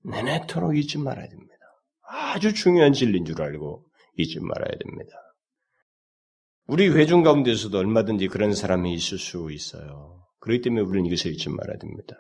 내내토록 0.04 0.78
잊지 0.78 1.00
말아야 1.00 1.28
됩니다. 1.28 1.54
아주 2.02 2.54
중요한 2.54 2.94
진리인 2.94 3.26
줄 3.26 3.42
알고 3.42 3.86
잊지 4.18 4.40
말아야 4.40 4.78
됩니다. 4.78 5.16
우리 6.68 6.90
회중 6.90 7.24
가운데서도 7.24 7.78
얼마든지 7.78 8.28
그런 8.28 8.54
사람이 8.54 8.94
있을 8.94 9.18
수 9.18 9.52
있어요. 9.52 10.27
그렇기 10.48 10.62
때문에 10.62 10.82
우리는 10.82 11.06
이것을 11.08 11.32
잊지 11.32 11.50
말아야 11.50 11.78
됩니다. 11.78 12.16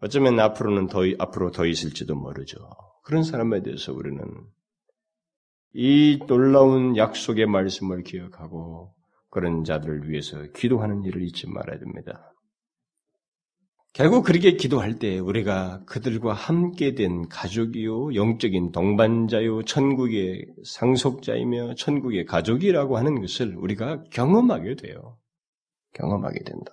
어쩌면 0.00 0.38
앞으로는 0.38 0.88
더, 0.88 1.00
앞으로 1.18 1.50
더 1.50 1.64
있을지도 1.64 2.14
모르죠. 2.14 2.58
그런 3.04 3.22
사람에 3.22 3.62
대해서 3.62 3.94
우리는 3.94 4.22
이 5.72 6.18
놀라운 6.26 6.98
약속의 6.98 7.46
말씀을 7.46 8.02
기억하고 8.02 8.94
그런 9.30 9.64
자들을 9.64 10.10
위해서 10.10 10.42
기도하는 10.54 11.04
일을 11.04 11.22
잊지 11.22 11.48
말아야 11.48 11.78
됩니다. 11.78 12.34
결국 13.94 14.24
그렇게 14.24 14.52
기도할 14.52 14.98
때 14.98 15.18
우리가 15.18 15.84
그들과 15.86 16.34
함께 16.34 16.94
된 16.94 17.28
가족이요, 17.28 18.14
영적인 18.14 18.72
동반자요, 18.72 19.64
천국의 19.64 20.46
상속자이며 20.64 21.76
천국의 21.76 22.26
가족이라고 22.26 22.98
하는 22.98 23.20
것을 23.20 23.56
우리가 23.56 24.04
경험하게 24.10 24.76
돼요. 24.76 25.16
경험하게 25.92 26.44
된다. 26.44 26.72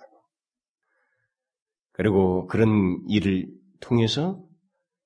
그리고 1.92 2.46
그런 2.46 3.04
일을 3.08 3.48
통해서 3.80 4.42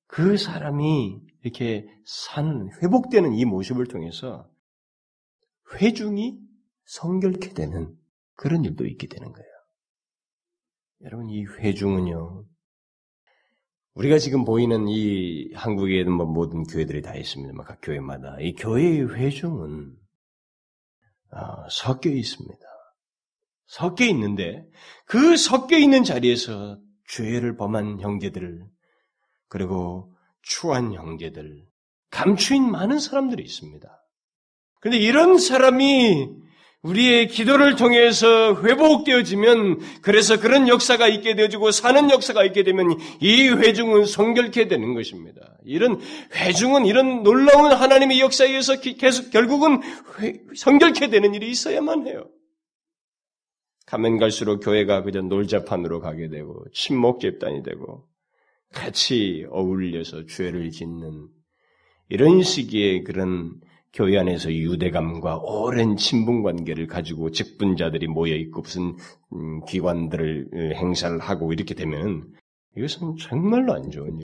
그 0.07 0.37
사람이 0.37 1.21
이렇게 1.43 1.89
사는, 2.05 2.71
회복되는 2.83 3.35
이 3.35 3.45
모습을 3.45 3.87
통해서 3.87 4.49
회중이 5.75 6.39
성결케 6.85 7.55
되는 7.55 7.97
그런 8.35 8.65
일도 8.65 8.87
있게 8.87 9.07
되는 9.09 9.33
거예요. 9.33 9.49
여러분, 11.03 11.29
이 11.31 11.45
회중은요, 11.45 12.47
우리가 13.95 14.19
지금 14.19 14.45
보이는 14.45 14.89
이 14.89 15.53
한국에는 15.55 16.13
뭐 16.13 16.27
모든 16.27 16.65
교회들이 16.65 17.03
다 17.03 17.15
있습니다. 17.15 17.55
각 17.63 17.79
교회마다. 17.81 18.39
이 18.41 18.55
교회의 18.55 19.15
회중은 19.15 19.97
어, 21.31 21.69
섞여 21.69 22.11
있습니다. 22.11 22.64
섞여 23.67 24.05
있는데 24.07 24.65
그 25.07 25.37
섞여 25.37 25.77
있는 25.77 26.05
자리에서 26.05 26.79
죄를 27.09 27.57
범한 27.57 28.01
형제들 28.01 28.65
그리고 29.49 30.13
추한 30.43 30.93
형제들 30.93 31.65
감추인 32.11 32.71
많은 32.71 32.99
사람들이 32.99 33.43
있습니다. 33.43 33.89
그런데 34.81 34.99
이런 34.99 35.39
사람이 35.39 36.45
우리의 36.83 37.29
기도를 37.29 37.77
통해서 37.77 38.55
회복되어지면 38.63 39.81
그래서 40.03 40.39
그런 40.39 40.69
역사가 40.69 41.09
있게 41.09 41.35
되어지고 41.35 41.71
사는 41.71 42.11
역사가 42.11 42.45
있게 42.45 42.63
되면 42.63 42.99
이 43.21 43.49
회중은 43.49 44.05
성결케 44.05 44.69
되는 44.69 44.93
것입니다. 44.93 45.41
이런 45.65 46.01
회중은 46.35 46.85
이런 46.85 47.23
놀라운 47.23 47.73
하나님의 47.73 48.21
역사에 48.21 48.49
의해서 48.49 48.81
계속 48.81 49.31
결국은 49.31 49.81
성결케 50.55 51.09
되는 51.09 51.35
일이 51.35 51.51
있어야만 51.51 52.07
해요. 52.07 52.29
가면 53.87 54.19
갈수록 54.19 54.61
교회가 54.61 55.03
그저 55.03 55.21
놀자판으로 55.23 56.01
가게 56.01 56.29
되고 56.29 56.65
침묵 56.73 57.21
집단이 57.21 57.63
되고 57.63 58.07
같이 58.73 59.47
어울려서 59.51 60.27
죄를 60.27 60.71
짓는 60.71 61.29
이런 62.09 62.43
시기의 62.43 63.05
그런 63.05 63.61
교회 63.93 64.19
안에서 64.19 64.53
유대감과 64.53 65.39
오랜 65.39 65.97
친분 65.97 66.43
관계를 66.43 66.89
가지고 66.89 67.31
직분자들이 67.31 68.09
모여 68.09 68.35
있고 68.35 68.63
무슨 68.63 68.97
음, 69.33 69.65
기관들을 69.67 70.75
행사를 70.75 71.17
하고 71.21 71.53
이렇게 71.53 71.75
되면 71.75 72.27
이것은 72.77 73.17
정말로 73.21 73.73
안 73.73 73.91
좋은 73.91 74.17
일. 74.17 74.23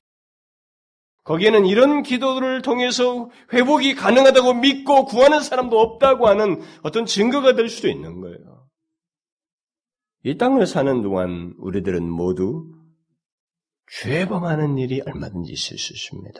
거기에는 1.23 1.65
이런 1.67 2.03
기도를 2.03 2.61
통해서 2.61 3.29
회복이 3.53 3.95
가능하다고 3.95 4.55
믿고 4.55 5.05
구하는 5.05 5.39
사람도 5.39 5.79
없다고 5.79 6.27
하는 6.27 6.61
어떤 6.81 7.05
증거가 7.05 7.55
될 7.55 7.69
수도 7.69 7.87
있는 7.87 8.19
거예요. 8.19 8.60
이 10.23 10.37
땅을 10.37 10.67
사는 10.67 11.01
동안 11.01 11.53
우리들은 11.57 12.07
모두 12.09 12.71
죄범하는 14.01 14.77
일이 14.77 15.01
얼마든지 15.01 15.51
있을 15.51 15.77
수 15.77 15.93
있습니다. 15.93 16.39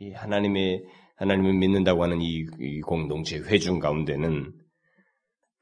이 0.00 0.12
하나님의 0.12 0.84
하나님을 1.16 1.54
믿는다고 1.54 2.02
하는 2.02 2.20
이, 2.22 2.46
이 2.58 2.80
공동체 2.80 3.38
회중 3.38 3.78
가운데는 3.78 4.52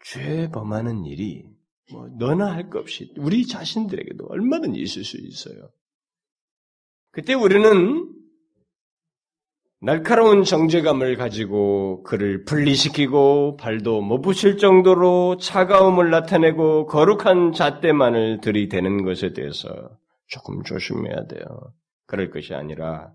죄 0.04 0.48
범하는 0.50 1.04
일이 1.04 1.44
뭐 1.90 2.09
너나 2.18 2.52
할 2.52 2.70
것 2.70 2.81
없이 2.81 3.12
우리 3.16 3.46
자신들에게도 3.46 4.26
얼마든지 4.28 4.81
있을 4.81 5.02
수 5.04 5.16
있어요. 5.18 5.70
그때 7.11 7.35
우리는 7.35 8.14
날카로운 9.80 10.42
정제감을 10.42 11.16
가지고 11.16 12.02
그를 12.02 12.44
분리시키고 12.44 13.56
발도 13.58 14.00
못 14.00 14.20
붙일 14.22 14.58
정도로 14.58 15.36
차가움을 15.36 16.10
나타내고 16.10 16.86
거룩한 16.86 17.52
잣대만을 17.52 18.40
들이대는 18.40 19.04
것에 19.04 19.32
대해서 19.32 19.68
조금 20.26 20.64
조심해야 20.64 21.26
돼요. 21.28 21.44
그럴 22.06 22.30
것이 22.30 22.54
아니라 22.54 23.12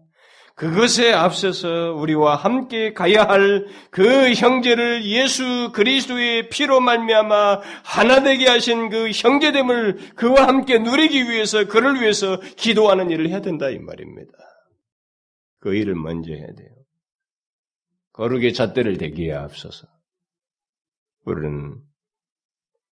그것에 0.55 1.11
앞서서 1.11 1.95
우리와 1.95 2.35
함께 2.35 2.93
가야 2.93 3.23
할 3.23 3.65
그 3.91 4.31
형제를 4.33 5.03
예수 5.03 5.71
그리스도의 5.73 6.47
피로 6.49 6.79
말미암아 6.79 7.59
하나 7.83 8.23
되게 8.23 8.47
하신 8.47 8.89
그 8.89 9.09
형제됨을 9.11 10.15
그와 10.15 10.47
함께 10.47 10.79
누리기 10.79 11.29
위해서 11.29 11.67
그를 11.67 11.99
위해서 11.99 12.39
기도하는 12.55 13.09
일을 13.09 13.27
해야 13.29 13.41
된다 13.41 13.69
이 13.69 13.79
말입니다. 13.79 14.31
그 15.63 15.73
일을 15.73 15.95
먼저 15.95 16.33
해야 16.33 16.53
돼요. 16.53 16.75
거룩의 18.11 18.53
잣대를 18.53 18.97
대기에 18.97 19.31
앞서서 19.31 19.87
우리는 21.23 21.81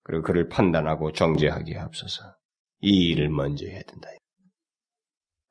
그리고 0.03 0.23
그를 0.23 0.47
판단하고 0.47 1.11
정죄하기에 1.11 1.77
앞서서 1.77 2.33
이 2.79 3.09
일을 3.09 3.27
먼저 3.27 3.65
해야 3.65 3.81
된다. 3.83 4.07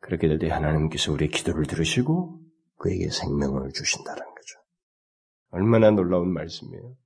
그렇게 0.00 0.28
될 0.28 0.38
때 0.38 0.48
하나님께서 0.48 1.12
우리의 1.12 1.28
기도를 1.28 1.66
들으시고 1.66 2.40
그에게 2.78 3.10
생명을 3.10 3.70
주신다는 3.74 4.24
거죠. 4.24 4.58
얼마나 5.50 5.90
놀라운 5.90 6.32
말씀이에요. 6.32 6.96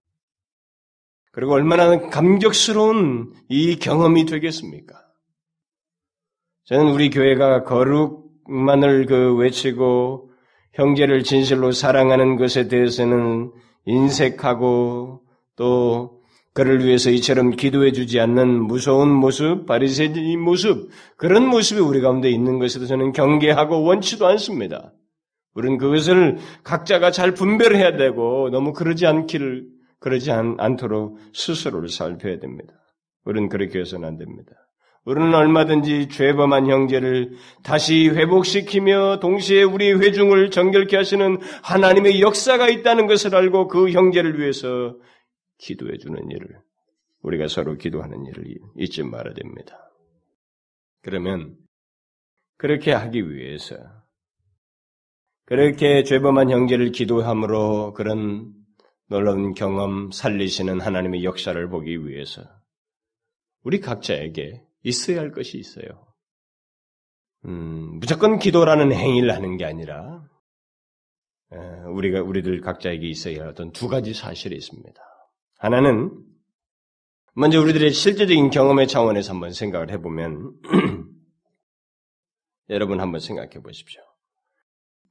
그리고 1.33 1.55
얼마나 1.55 2.09
감격스러운 2.09 3.35
이 3.49 3.81
경험이 3.81 4.27
되겠습니까? 4.27 4.95
저는 6.67 6.93
우리 6.93 7.11
교회가 7.11 7.65
거룩 7.65 8.24
만을 8.49 9.07
그 9.07 9.35
외치고 9.37 10.31
형제를 10.73 11.23
진실로 11.23 11.73
사랑하는 11.73 12.37
것에 12.37 12.69
대해서는 12.69 13.53
인색하고 13.87 15.21
또 15.57 16.21
그를 16.53 16.85
위해서 16.85 17.11
이처럼 17.11 17.51
기도해 17.51 17.93
주지 17.93 18.21
않는 18.21 18.49
무서운 18.63 19.09
모습, 19.09 19.67
바리새인 19.67 20.41
모습, 20.41 20.89
그런 21.17 21.49
모습이 21.49 21.81
우리 21.81 22.01
가운데 22.01 22.31
있는 22.31 22.59
것에도 22.59 22.87
저는 22.87 23.13
경계하고 23.13 23.83
원치도 23.83 24.27
않습니다. 24.27 24.93
우리는 25.55 25.79
그것을 25.79 26.39
각자가 26.63 27.11
잘 27.11 27.35
분별해야 27.35 27.97
되고 27.97 28.51
너무 28.51 28.73
그러지 28.73 29.07
않기를 29.07 29.67
그러지 29.99 30.31
않, 30.31 30.57
않도록 30.59 31.19
스스로를 31.33 31.89
살펴야 31.89 32.39
됩니다. 32.39 32.75
우리는 33.25 33.49
그렇게 33.49 33.81
해서는 33.81 34.07
안 34.07 34.19
됩니다. 34.19 34.53
우리는 35.05 35.35
얼마든지 35.35 36.09
죄범한 36.09 36.67
형제를 36.67 37.37
다시 37.63 38.09
회복시키며 38.09 39.21
동시에 39.21 39.63
우리 39.63 39.93
회중을 39.93 40.51
정결케 40.51 40.97
하시는 40.97 41.39
하나님의 41.63 42.23
역사가 42.23 42.71
있다는 42.71 43.07
것을 43.07 43.35
알고 43.35 43.69
그 43.69 43.91
형제를 43.91 44.39
위해서 44.41 44.97
기도해 45.59 45.99
주는 45.99 46.31
일을 46.31 46.59
우리가 47.21 47.49
서로 47.49 47.77
기도하는 47.77 48.25
일을 48.27 48.45
잊지 48.79 49.03
말아야 49.03 49.35
됩니다. 49.35 49.91
그러면 51.03 51.57
그렇게 52.57 52.93
하기 52.93 53.31
위해서 53.31 53.77
그렇게 55.45 56.03
죄범한 56.03 56.51
형제를 56.51 56.93
기도함으로 56.93 57.93
그런 57.93 58.55
놀라운 59.09 59.53
경험 59.53 60.11
살리시는 60.11 60.81
하나님의 60.81 61.25
역사를 61.25 61.69
보기 61.69 62.07
위해서 62.07 62.43
우리 63.63 63.81
각자에게 63.81 64.63
있어야 64.85 65.19
할 65.19 65.33
것이 65.33 65.59
있어요. 65.59 66.07
음, 67.47 67.99
무조건 67.99 68.39
기도라는 68.39 68.93
행위를 68.93 69.35
하는 69.35 69.57
게 69.57 69.65
아니라 69.65 70.23
우리가 71.95 72.23
우리들 72.23 72.61
각자에게 72.61 73.09
있어야 73.09 73.43
할 73.43 73.49
어떤 73.49 73.73
두 73.73 73.89
가지 73.89 74.15
사실이 74.15 74.57
있습니다. 74.57 75.01
하나는 75.59 76.11
먼저 77.35 77.61
우리들의 77.61 77.93
실제적인 77.93 78.51
경험의 78.51 78.89
차원에서 78.89 79.33
한번 79.33 79.53
생각을 79.53 79.91
해보면 79.91 80.55
여러분 82.71 83.01
한번 83.01 83.21
생각해 83.21 83.63
보십시오. 83.63 84.03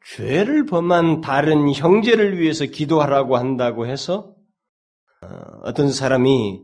죄를 0.05 0.65
범한 0.65 1.21
다른 1.21 1.71
형제를 1.71 2.39
위해서 2.39 2.65
기도하라고 2.65 3.37
한다고 3.37 3.87
해서 3.87 4.35
어, 5.21 5.27
어떤 5.63 5.91
사람이 5.91 6.61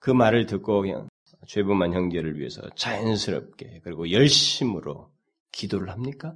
그 0.00 0.10
말을 0.10 0.46
듣고 0.46 0.82
그냥 0.82 1.08
죄범한 1.48 1.94
형제를 1.94 2.38
위해서 2.38 2.62
자연스럽게 2.76 3.80
그리고 3.82 4.10
열심으로 4.10 5.10
기도를 5.50 5.90
합니까? 5.90 6.34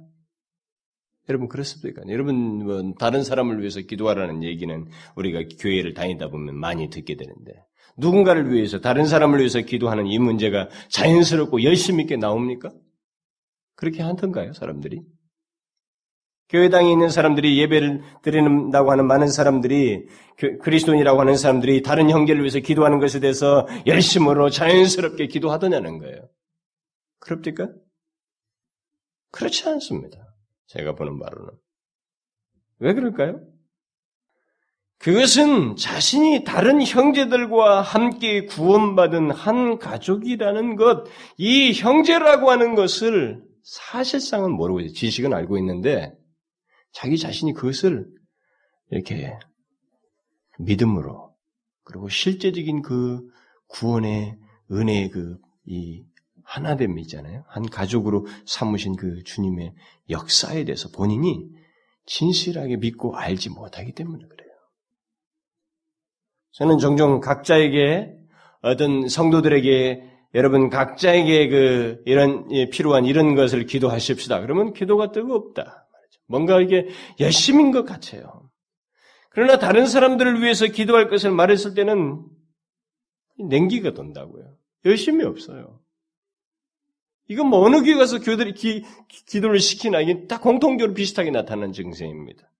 여러분 1.29 1.47
그렇습니까? 1.47 2.01
여러분 2.09 2.65
뭐 2.65 2.93
다른 2.99 3.23
사람을 3.23 3.59
위해서 3.59 3.79
기도하라는 3.79 4.43
얘기는 4.43 4.87
우리가 5.15 5.43
교회를 5.59 5.93
다니다 5.93 6.27
보면 6.29 6.55
많이 6.55 6.89
듣게 6.89 7.15
되는데 7.15 7.63
누군가를 7.95 8.51
위해서 8.51 8.81
다른 8.81 9.05
사람을 9.05 9.39
위해서 9.39 9.61
기도하는 9.61 10.07
이 10.07 10.17
문제가 10.17 10.67
자연스럽고 10.89 11.63
열심 11.63 11.99
있게 12.01 12.17
나옵니까? 12.17 12.71
그렇게 13.75 14.01
하던가요, 14.01 14.53
사람들이? 14.53 15.01
교회당에 16.53 16.91
있는 16.91 17.09
사람들이 17.09 17.57
예배를 17.61 18.03
드린다고 18.21 18.91
하는 18.91 19.07
많은 19.07 19.27
사람들이 19.27 20.05
그리스도인이라고 20.61 21.19
하는 21.19 21.35
사람들이 21.35 21.81
다른 21.81 22.11
형제를 22.11 22.41
위해서 22.41 22.59
기도하는 22.59 22.99
것에 22.99 23.19
대해서 23.19 23.67
열심으로 23.87 24.51
자연스럽게 24.51 25.27
기도하더냐는 25.27 25.97
거예요. 25.97 26.29
그럽니까? 27.17 27.69
그렇지 29.31 29.67
않습니다. 29.67 30.19
제가 30.67 30.93
보는 30.93 31.17
바로는. 31.17 31.49
왜 32.77 32.93
그럴까요? 32.93 33.41
그것은 34.99 35.75
자신이 35.75 36.43
다른 36.43 36.83
형제들과 36.83 37.81
함께 37.81 38.45
구원받은 38.45 39.31
한 39.31 39.79
가족이라는 39.79 40.75
것, 40.75 41.05
이 41.37 41.73
형제라고 41.73 42.51
하는 42.51 42.75
것을 42.75 43.41
사실상은 43.63 44.51
모르고. 44.51 44.87
지식은 44.89 45.33
알고 45.33 45.57
있는데 45.57 46.13
자기 46.93 47.17
자신이 47.17 47.53
그것을 47.53 48.07
이렇게 48.91 49.37
믿음으로 50.59 51.35
그리고 51.83 52.07
실제적인 52.07 52.81
그 52.81 53.27
구원의 53.67 54.37
은혜의 54.71 55.09
그 55.09 55.37
이 55.65 56.03
하나됨 56.43 56.99
있잖아요. 56.99 57.43
한 57.47 57.65
가족으로 57.65 58.27
삼으신 58.45 58.95
그 58.95 59.23
주님의 59.23 59.73
역사에 60.09 60.65
대해서 60.65 60.89
본인이 60.89 61.47
진실하게 62.05 62.77
믿고 62.77 63.15
알지 63.15 63.49
못하기 63.49 63.93
때문에 63.93 64.25
그래요. 64.27 64.49
저는 66.51 66.77
종종 66.79 67.21
각자에게 67.21 68.13
어떤 68.61 69.07
성도들에게 69.07 70.03
여러분 70.35 70.69
각자에게 70.69 71.47
그 71.47 72.01
이런 72.05 72.47
필요한 72.71 73.05
이런 73.05 73.35
것을 73.35 73.65
기도하십시다. 73.65 74.41
그러면 74.41 74.73
기도가 74.73 75.11
뜨겁다. 75.11 75.82
뭔가 76.33 76.59
이게 76.59 76.87
열심인 77.19 77.69
것 77.69 77.85
같아요. 77.85 78.49
그러나 79.29 79.59
다른 79.59 79.85
사람들을 79.85 80.41
위해서 80.41 80.65
기도할 80.65 81.07
것을 81.07 81.29
말했을 81.29 81.75
때는 81.75 82.25
냉기가 83.37 83.93
돈다고요. 83.93 84.55
열심이 84.83 85.23
없어요. 85.23 85.79
이건 87.29 87.49
뭐 87.49 87.59
어느 87.59 87.83
교회 87.83 87.93
가서 87.93 88.19
교들이 88.19 88.53
기, 88.55 88.83
기도를 89.27 89.59
시키나 89.59 90.01
이게 90.01 90.25
다 90.25 90.39
공통적으로 90.39 90.95
비슷하게 90.95 91.29
나타나는 91.29 91.71
증세입니다. 91.71 92.51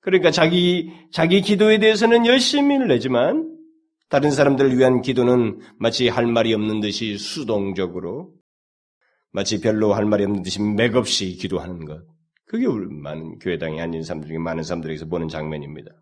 그러니까 0.00 0.30
자기 0.30 0.90
자기 1.12 1.42
기도에 1.42 1.78
대해서는 1.78 2.24
열심히를 2.24 2.88
내지만 2.88 3.54
다른 4.08 4.30
사람들을 4.30 4.78
위한 4.78 5.02
기도는 5.02 5.60
마치 5.78 6.08
할 6.08 6.26
말이 6.26 6.54
없는 6.54 6.80
듯이 6.80 7.18
수동적으로 7.18 8.32
마치 9.30 9.60
별로 9.60 9.92
할 9.92 10.06
말이 10.06 10.24
없는 10.24 10.42
듯이 10.42 10.62
맥없이 10.62 11.36
기도하는 11.36 11.84
것. 11.84 12.02
그게 12.50 12.66
많은 12.66 13.38
교회당에 13.38 13.80
앉은 13.80 14.02
사람들 14.02 14.26
중에 14.26 14.38
많은 14.38 14.64
사람들에게서 14.64 15.06
보는 15.06 15.28
장면입니다. 15.28 15.92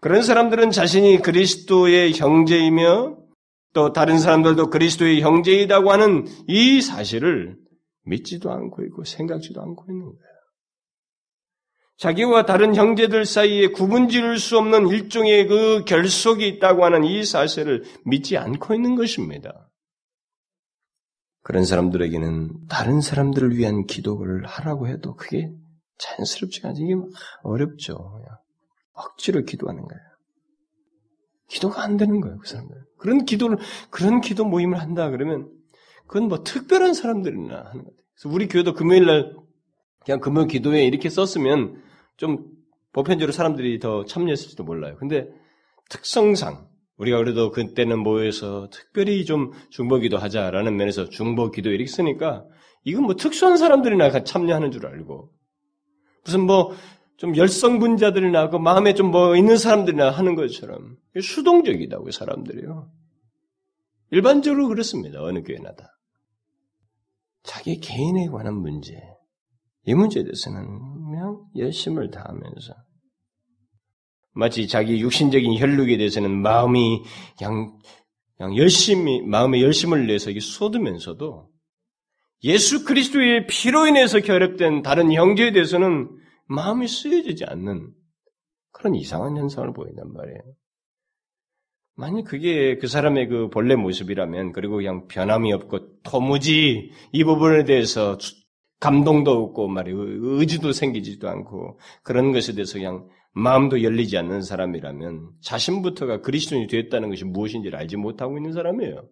그런 0.00 0.22
사람들은 0.22 0.70
자신이 0.70 1.20
그리스도의 1.20 2.14
형제이며 2.14 3.18
또 3.74 3.92
다른 3.92 4.18
사람들도 4.18 4.70
그리스도의 4.70 5.20
형제이다고 5.20 5.92
하는 5.92 6.24
이 6.48 6.80
사실을 6.80 7.58
믿지도 8.06 8.50
않고 8.50 8.84
있고 8.84 9.04
생각지도 9.04 9.60
않고 9.60 9.84
있는 9.90 10.06
거예요. 10.06 10.30
자기와 11.98 12.46
다른 12.46 12.74
형제들 12.74 13.26
사이에 13.26 13.66
구분 13.66 14.08
지을 14.08 14.38
수 14.38 14.56
없는 14.56 14.88
일종의 14.88 15.46
그 15.46 15.84
결속이 15.84 16.48
있다고 16.48 16.86
하는 16.86 17.04
이 17.04 17.22
사실을 17.22 17.84
믿지 18.06 18.38
않고 18.38 18.72
있는 18.72 18.96
것입니다. 18.96 19.69
그런 21.42 21.64
사람들에게는 21.64 22.66
다른 22.68 23.00
사람들을 23.00 23.56
위한 23.56 23.86
기도를 23.86 24.46
하라고 24.46 24.88
해도 24.88 25.14
그게 25.14 25.50
자연스럽지가 25.98 26.68
않지. 26.70 26.82
이게 26.82 26.94
어렵죠. 27.42 28.22
억지로 28.92 29.42
기도하는 29.44 29.82
거예요. 29.82 30.02
기도가 31.48 31.82
안 31.82 31.96
되는 31.96 32.20
거예요, 32.20 32.38
그 32.38 32.46
사람들. 32.46 32.76
그런 32.98 33.24
기도를, 33.24 33.58
그런 33.90 34.20
기도 34.20 34.44
모임을 34.44 34.80
한다 34.80 35.10
그러면 35.10 35.50
그건 36.06 36.28
뭐 36.28 36.42
특별한 36.42 36.94
사람들이나 36.94 37.54
하는 37.54 37.84
거예요. 37.84 37.96
그래서 38.14 38.34
우리 38.34 38.46
교회도 38.48 38.74
금요일 38.74 39.06
날 39.06 39.34
그냥 40.04 40.20
금요 40.20 40.46
기도에 40.46 40.84
이렇게 40.84 41.08
썼으면 41.08 41.82
좀 42.16 42.46
보편적으로 42.92 43.32
사람들이 43.32 43.78
더 43.78 44.04
참여했을지도 44.04 44.64
몰라요. 44.64 44.96
근데 44.98 45.28
특성상 45.88 46.69
우리가 47.00 47.18
그래도 47.18 47.50
그때는 47.50 47.98
모여서 47.98 48.68
특별히 48.70 49.24
좀 49.24 49.52
중보기도 49.70 50.18
하자라는 50.18 50.76
면에서 50.76 51.08
중보기도 51.08 51.70
이렇게 51.70 51.90
쓰니까 51.90 52.44
이건 52.84 53.04
뭐 53.04 53.14
특수한 53.14 53.56
사람들이나 53.56 54.22
참여하는 54.24 54.70
줄 54.70 54.86
알고 54.86 55.30
무슨 56.24 56.46
뭐 56.46 56.72
좀 57.20 57.36
열성 57.36 57.80
분자들이나 57.80 58.48
그 58.48 58.56
마음에 58.56 58.94
좀 58.94 59.10
뭐 59.10 59.36
있는 59.36 59.58
사람들이나 59.58 60.10
하는 60.10 60.34
것처럼 60.36 60.96
수동적이다고 61.20 62.10
사람들이요. 62.10 62.90
일반적으로 64.12 64.68
그렇습니다. 64.68 65.22
어느 65.22 65.42
교회나 65.42 65.74
다. 65.74 65.98
자기 67.42 67.78
개인에 67.78 68.28
관한 68.28 68.54
문제, 68.54 68.94
이 69.84 69.94
문제에 69.94 70.22
대해서는 70.22 70.66
그냥 71.04 71.44
열심을 71.56 72.10
다하면서 72.10 72.74
마치 74.32 74.68
자기 74.68 75.00
육신적인 75.00 75.58
혈육에 75.58 75.96
대해서는 75.96 76.30
마음이 76.30 77.02
그냥, 77.38 77.78
그냥 78.36 78.56
열심히 78.56 79.22
마음의 79.22 79.62
열심을 79.62 80.06
내서 80.06 80.30
이게 80.30 80.40
쏟으면서도 80.40 81.48
예수 82.44 82.84
그리스도의 82.84 83.46
피로 83.46 83.86
인해서 83.86 84.20
결합된 84.20 84.82
다른 84.82 85.12
형제에 85.12 85.52
대해서는 85.52 86.08
마음이 86.46 86.88
쓰여지지 86.88 87.44
않는 87.44 87.92
그런 88.72 88.94
이상한 88.94 89.36
현상을 89.36 89.72
보인단 89.72 90.12
말이에요. 90.12 90.40
만약 91.96 92.24
그게 92.24 92.78
그 92.78 92.86
사람의 92.86 93.28
그 93.28 93.50
본래 93.50 93.76
모습이라면 93.76 94.52
그리고 94.52 94.76
그냥 94.76 95.06
변함이 95.06 95.52
없고 95.52 96.00
도무지 96.02 96.92
이 97.12 97.24
부분에 97.24 97.64
대해서 97.64 98.16
감동도 98.80 99.32
없고 99.32 99.68
말이에요. 99.68 99.98
의지도 100.38 100.72
생기지도 100.72 101.28
않고 101.28 101.78
그런 102.02 102.32
것에 102.32 102.54
대해서 102.54 102.78
그냥 102.78 103.06
마음도 103.32 103.82
열리지 103.82 104.18
않는 104.18 104.42
사람이라면 104.42 105.30
자신부터가 105.40 106.20
그리스도인이 106.20 106.66
되었다는 106.66 107.10
것이 107.10 107.24
무엇인지를 107.24 107.78
알지 107.78 107.96
못하고 107.96 108.36
있는 108.36 108.52
사람이에요. 108.52 109.08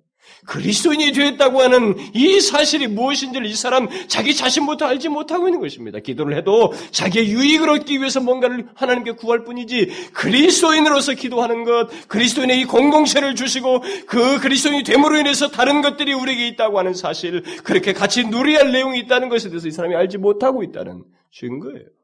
그리스도인이 0.47 1.13
되었다고 1.13 1.61
하는 1.61 1.95
이 2.15 2.41
사실이 2.41 2.89
무엇인지를 2.89 3.47
이 3.47 3.55
사람 3.55 3.89
자기 4.09 4.35
자신부터 4.35 4.85
알지 4.85 5.09
못하고 5.09 5.49
있는 5.49 5.61
것입니다. 5.61 6.01
기도를 6.01 6.37
해도 6.37 6.73
자기의 6.91 7.31
유익을 7.31 7.71
얻기 7.71 7.99
위해서 7.99 8.21
뭔가를 8.21 8.67
하나님께 8.75 9.13
구할 9.13 9.45
뿐이지 9.45 10.13
그리스도인으로서 10.13 11.15
기도하는 11.15 11.65
것, 11.65 11.89
그리스도인의 12.09 12.61
이 12.61 12.65
공동체를 12.65 13.37
주시고 13.37 13.83
그 14.07 14.41
그리스도인이 14.41 14.83
됨으로 14.83 15.19
인해서 15.19 15.49
다른 15.49 15.83
것들이 15.83 16.13
우리에게 16.13 16.49
있다고 16.49 16.79
하는 16.79 16.95
사실, 16.95 17.43
그렇게 17.63 17.93
같이 17.93 18.27
누려야 18.27 18.61
할 18.61 18.73
내용이 18.73 18.99
있다는 19.01 19.29
것에 19.29 19.49
대해서 19.49 19.69
이 19.69 19.71
사람이 19.71 19.95
알지 19.95 20.19
못하고 20.19 20.63
있다는 20.63 21.05
증거예요. 21.33 21.98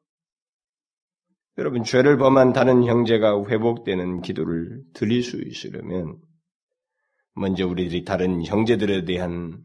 여러분, 1.56 1.84
죄를 1.84 2.18
범한 2.18 2.52
다른 2.52 2.84
형제가 2.84 3.44
회복되는 3.44 4.22
기도를 4.22 4.82
드릴 4.92 5.22
수 5.22 5.40
있으려면 5.40 6.18
먼저 7.34 7.66
우리들이 7.66 8.04
다른 8.04 8.44
형제들에 8.44 9.04
대한 9.04 9.62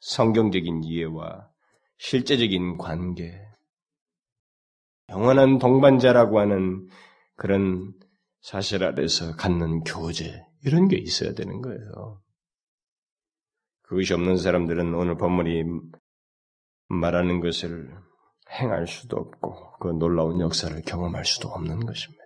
성경적인 0.00 0.84
이해와 0.84 1.48
실제적인 1.98 2.76
관계, 2.76 3.40
영원한 5.08 5.58
동반자라고 5.58 6.38
하는 6.38 6.88
그런 7.36 7.92
사실 8.40 8.84
아래서 8.84 9.34
갖는 9.34 9.80
교제, 9.84 10.44
이런 10.64 10.88
게 10.88 10.96
있어야 10.96 11.32
되는 11.34 11.62
거예요. 11.62 12.20
그것이 13.82 14.14
없는 14.14 14.36
사람들은 14.36 14.94
오늘 14.94 15.16
본문이 15.16 15.64
말하는 16.88 17.40
것을 17.40 17.90
행할 18.60 18.86
수도 18.86 19.16
없고, 19.16 19.78
그 19.80 19.88
놀라운 19.88 20.40
역사를 20.40 20.80
경험할 20.82 21.24
수도 21.24 21.48
없는 21.48 21.86
것입니다. 21.86 22.24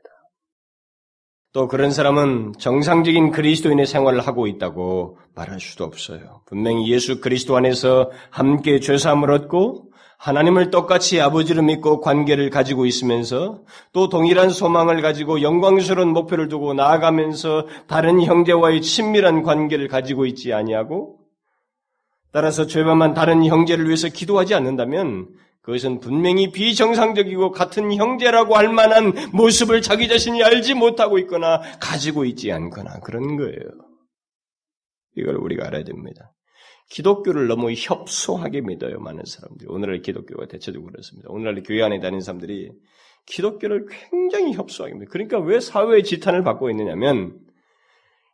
또 1.53 1.67
그런 1.67 1.91
사람은 1.91 2.53
정상적인 2.59 3.31
그리스도인의 3.31 3.87
생활을 3.87 4.21
하고 4.21 4.47
있다고 4.47 5.19
말할 5.35 5.61
수도 5.61 5.85
없어요. 5.85 6.43
분명히 6.47 6.91
예수 6.93 7.21
그리스도 7.21 7.57
안에서 7.57 8.11
함께 8.31 8.81
죄사함을 8.81 9.31
얻고 9.31 9.89
하나님을 10.19 10.71
똑같이 10.71 11.21
아버지를 11.21 11.63
믿고 11.63 12.01
관계를 12.01 12.51
가지고 12.51 12.87
있으면서 12.87 13.63
또 13.93 14.09
동일한 14.09 14.51
소망을 14.51 15.01
가지고 15.01 15.43
영광스러운 15.43 16.09
목표를 16.09 16.49
두고 16.49 16.75
나아가면서 16.75 17.67
다른 17.87 18.23
형제와의 18.23 18.83
친밀한 18.83 19.43
관계를 19.43 19.89
가지고 19.89 20.27
있지 20.27 20.53
아니하고 20.53 21.19
따라서 22.33 22.67
죄범한 22.67 23.15
다른 23.15 23.45
형제를 23.45 23.87
위해서 23.87 24.09
기도하지 24.09 24.55
않는다면 24.55 25.29
그것은 25.69 26.01
분명히 26.01 26.51
비정상적이고 26.51 27.51
같은 27.51 27.93
형제라고 27.93 28.57
할 28.57 28.73
만한 28.73 29.13
모습을 29.35 29.83
자기 29.83 30.09
자신이 30.09 30.43
알지 30.43 30.73
못하고 30.73 31.19
있거나 31.19 31.61
가지고 31.79 32.25
있지 32.25 32.51
않거나 32.51 33.01
그런 33.01 33.37
거예요. 33.37 33.61
이걸 35.15 35.37
우리가 35.37 35.67
알아야 35.67 35.85
됩니다. 35.85 36.33
기독교를 36.89 37.49
너무 37.49 37.71
협소하게 37.71 38.63
믿어요, 38.63 38.99
많은 38.99 39.25
사람들이. 39.27 39.69
오늘날 39.69 40.01
기독교가 40.01 40.47
대체적으로 40.47 40.91
그렇습니다. 40.91 41.29
오늘날 41.31 41.63
교회 41.63 41.83
안에 41.83 42.01
다니는 42.01 42.23
사람들이 42.23 42.71
기독교를 43.27 43.89
굉장히 44.11 44.55
협소하게 44.55 44.95
믿어요. 44.95 45.09
그러니까 45.11 45.39
왜 45.39 45.61
사회의 45.61 46.03
지탄을 46.03 46.45
받고 46.45 46.71
있느냐면 46.71 47.39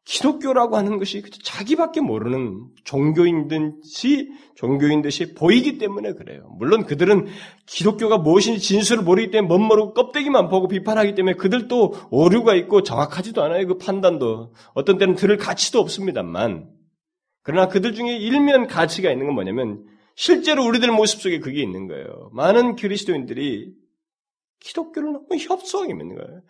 기독교라고 0.04 0.76
하는 0.76 0.98
것이 0.98 1.22
자기밖에 1.42 2.00
모르는 2.00 2.66
종교인 2.84 3.48
듯이 3.48 4.30
종교인 4.54 5.00
듯이 5.00 5.34
보이기 5.34 5.78
때문에 5.78 6.12
그래요. 6.12 6.46
물론 6.58 6.84
그들은 6.84 7.26
기독교가 7.66 8.18
무엇인지 8.18 8.60
진술을 8.60 9.02
모르기 9.02 9.30
때문에 9.30 9.48
멋모르고 9.48 9.94
껍데기만 9.94 10.48
보고 10.48 10.68
비판하기 10.68 11.14
때문에 11.14 11.36
그들도 11.36 11.94
오류가 12.10 12.54
있고 12.54 12.82
정확하지도 12.82 13.42
않아요. 13.42 13.66
그 13.66 13.78
판단도 13.78 14.52
어떤 14.74 14.98
때는 14.98 15.14
들을 15.14 15.36
가치도 15.38 15.80
없습니다만 15.80 16.68
그러나 17.42 17.68
그들 17.68 17.94
중에 17.94 18.16
일면 18.16 18.66
가치가 18.66 19.10
있는 19.10 19.26
건 19.26 19.34
뭐냐면 19.34 19.86
실제로 20.16 20.64
우리들 20.66 20.92
모습 20.92 21.22
속에 21.22 21.40
그게 21.40 21.62
있는 21.62 21.88
거예요. 21.88 22.30
많은 22.32 22.76
그리스도인들이 22.76 23.72
기독교를 24.60 25.12
너무 25.12 25.26
협소하게 25.38 25.94
믿는 25.94 26.16
거예요. 26.16 26.42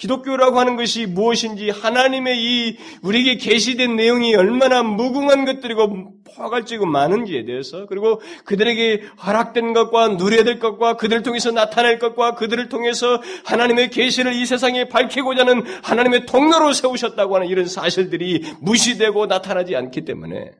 기독교라고 0.00 0.58
하는 0.58 0.76
것이 0.76 1.04
무엇인지 1.04 1.68
하나님의 1.68 2.42
이 2.42 2.78
우리에게 3.02 3.36
계시된 3.36 3.96
내용이 3.96 4.34
얼마나 4.34 4.82
무궁한 4.82 5.44
것들이고 5.44 6.22
포괄적이고 6.24 6.86
많은지에 6.86 7.44
대해서 7.44 7.84
그리고 7.84 8.22
그들에게 8.46 9.02
허락된 9.26 9.74
것과 9.74 10.08
누려야 10.08 10.42
될 10.44 10.58
것과 10.58 10.96
그들을 10.96 11.22
통해서 11.22 11.50
나타낼 11.50 11.98
것과 11.98 12.34
그들을 12.34 12.70
통해서 12.70 13.20
하나님의 13.44 13.90
계시를 13.90 14.32
이 14.32 14.46
세상에 14.46 14.88
밝히고자 14.88 15.42
하는 15.42 15.64
하나님의 15.82 16.24
통로로 16.24 16.72
세우셨다고 16.72 17.34
하는 17.34 17.46
이런 17.48 17.66
사실들이 17.66 18.42
무시되고 18.62 19.26
나타나지 19.26 19.76
않기 19.76 20.06
때문에 20.06 20.52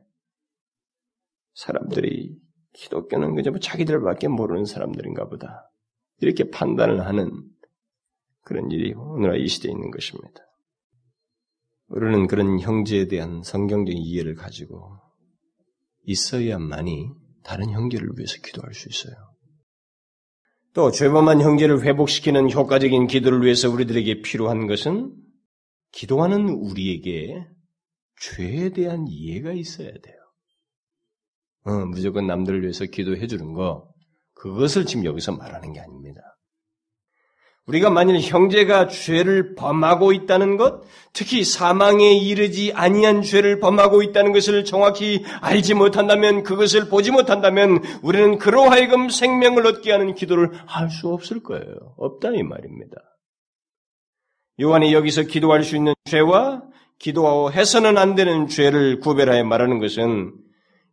사람들이 1.55 2.37
기독교는 2.75 3.37
그저 3.37 3.51
뭐 3.51 3.59
자기들밖에 3.59 4.29
모르는 4.29 4.67
사람들인가 4.67 5.29
보다. 5.29 5.71
이렇게 6.21 6.51
판단을 6.51 7.07
하는 7.07 7.31
그런 8.51 8.69
일이 8.73 8.93
오늘날 8.95 9.41
이 9.41 9.47
시대에 9.47 9.71
있는 9.71 9.93
것입니다. 9.93 10.41
우리는 11.87 12.27
그런 12.27 12.59
형제에 12.59 13.07
대한 13.07 13.45
성경적인 13.45 13.97
이해를 13.97 14.35
가지고 14.35 14.99
있어야만이 16.03 17.11
다른 17.45 17.71
형제를 17.71 18.09
위해서 18.17 18.35
기도할 18.45 18.75
수 18.75 18.89
있어요. 18.89 19.15
또 20.73 20.91
죄범한 20.91 21.41
형제를 21.41 21.85
회복시키는 21.85 22.51
효과적인 22.51 23.07
기도를 23.07 23.45
위해서 23.45 23.71
우리들에게 23.71 24.23
필요한 24.23 24.67
것은 24.67 25.15
기도하는 25.93 26.49
우리에게 26.49 27.47
죄에 28.21 28.71
대한 28.71 29.07
이해가 29.07 29.53
있어야 29.53 29.93
돼요. 29.93 30.17
어, 31.67 31.87
무조건 31.87 32.27
남들을 32.27 32.63
위해서 32.63 32.85
기도해 32.85 33.29
주는 33.29 33.53
거, 33.53 33.89
그것을 34.35 34.87
지금 34.87 35.05
여기서 35.05 35.37
말하는 35.37 35.73
게 35.73 35.79
아닙니다. 35.79 36.21
우리가 37.71 37.89
만일 37.89 38.21
형제가 38.21 38.89
죄를 38.89 39.55
범하고 39.55 40.13
있다는 40.13 40.57
것, 40.57 40.83
특히 41.13 41.45
사망에 41.45 42.15
이르지 42.15 42.73
아니한 42.75 43.23
죄를 43.23 43.61
범하고 43.61 44.03
있다는 44.03 44.33
것을 44.33 44.65
정확히 44.65 45.25
알지 45.41 45.75
못한다면, 45.75 46.43
그것을 46.43 46.89
보지 46.89 47.13
못한다면, 47.13 47.81
우리는 48.03 48.39
그로 48.39 48.63
하여금 48.65 49.09
생명을 49.09 49.67
얻게 49.67 49.93
하는 49.93 50.15
기도를 50.15 50.51
할 50.67 50.91
수 50.91 51.09
없을 51.09 51.41
거예요. 51.45 51.95
없다 51.97 52.31
이 52.31 52.43
말입니다. 52.43 52.97
요한이 54.61 54.93
여기서 54.93 55.23
기도할 55.23 55.63
수 55.63 55.77
있는 55.77 55.95
죄와 56.07 56.63
기도하고 56.99 57.53
해서는 57.53 57.97
안 57.97 58.17
되는 58.17 58.49
죄를 58.49 58.99
구별하여 58.99 59.45
말하는 59.45 59.79
것은 59.79 60.33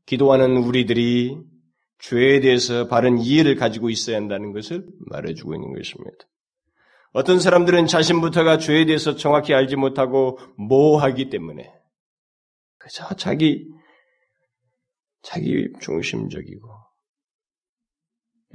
기도하는 0.05 0.57
우리들이 0.57 1.37
죄에 1.99 2.39
대해서 2.39 2.87
바른 2.87 3.17
이해를 3.17 3.55
가지고 3.55 3.89
있어야 3.89 4.17
한다는 4.17 4.53
것을 4.53 4.85
말해주고 5.09 5.55
있는 5.55 5.73
것입니다. 5.73 6.17
어떤 7.13 7.39
사람들은 7.39 7.87
자신부터가 7.87 8.57
죄에 8.57 8.85
대해서 8.85 9.15
정확히 9.15 9.53
알지 9.53 9.75
못하고 9.75 10.39
모호하기 10.57 11.29
때문에 11.29 11.71
그저 12.77 13.15
자기 13.15 13.67
자기 15.21 15.71
중심적이고 15.81 16.67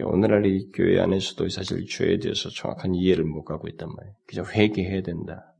오늘날 0.04 0.46
이 0.46 0.70
교회 0.72 1.00
안에서도 1.00 1.48
사실 1.48 1.86
죄에 1.86 2.18
대해서 2.18 2.48
정확한 2.48 2.94
이해를 2.94 3.24
못 3.24 3.44
가고 3.44 3.68
있단 3.68 3.88
말이에요. 3.94 4.16
그저 4.26 4.44
회개해야 4.44 5.02
된다. 5.02 5.54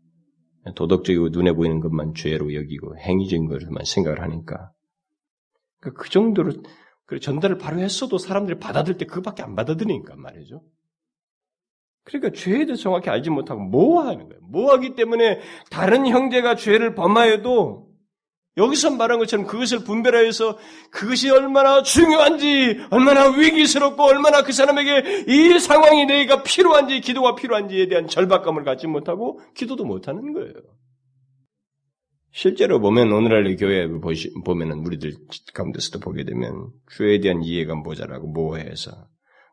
도덕적이고 0.74 1.30
눈에 1.30 1.52
보이는 1.52 1.80
것만 1.80 2.14
죄로 2.14 2.54
여기고 2.54 2.96
행위적인 2.98 3.48
것만 3.48 3.84
생각을 3.84 4.22
하니까 4.22 4.72
그 5.80 6.08
정도로 6.08 6.52
전달을 7.20 7.58
바로 7.58 7.80
했어도 7.80 8.16
사람들이 8.16 8.58
받아들일 8.58 8.96
때 8.96 9.04
그것밖에 9.04 9.42
안 9.42 9.54
받아들이니까 9.54 10.16
말이죠. 10.16 10.62
그러니까 12.04 12.32
죄에 12.32 12.64
대해서 12.66 12.82
정확히 12.82 13.10
알지 13.10 13.30
못하고 13.30 13.60
뭐하는 13.62 14.28
거예요. 14.28 14.40
뭐하기 14.50 14.94
때문에 14.94 15.40
다른 15.70 16.06
형제가 16.06 16.56
죄를 16.56 16.94
범하여도 16.94 17.92
여기서 18.58 18.90
말한 18.90 19.18
것처럼 19.18 19.46
그것을 19.46 19.84
분별하여서 19.84 20.58
그것이 20.90 21.30
얼마나 21.30 21.82
중요한지, 21.82 22.80
얼마나 22.90 23.30
위기스럽고, 23.30 24.02
얼마나 24.02 24.42
그 24.42 24.52
사람에게 24.52 25.24
이 25.26 25.58
상황이 25.58 26.04
내가 26.04 26.42
필요한지, 26.42 27.00
기도가 27.00 27.34
필요한지에 27.34 27.88
대한 27.88 28.06
절박감을 28.08 28.64
갖지 28.64 28.86
못하고 28.88 29.40
기도도 29.54 29.86
못하는 29.86 30.34
거예요. 30.34 30.52
실제로 32.30 32.80
보면 32.80 33.12
오늘날 33.12 33.56
교회 33.56 33.86
보면은 34.44 34.86
우리들 34.86 35.12
가운데서도 35.52 36.00
보게 36.00 36.24
되면 36.24 36.70
죄에 36.96 37.20
대한 37.20 37.42
이해가 37.42 37.74
모자라고 37.74 38.26
모호해서 38.28 38.90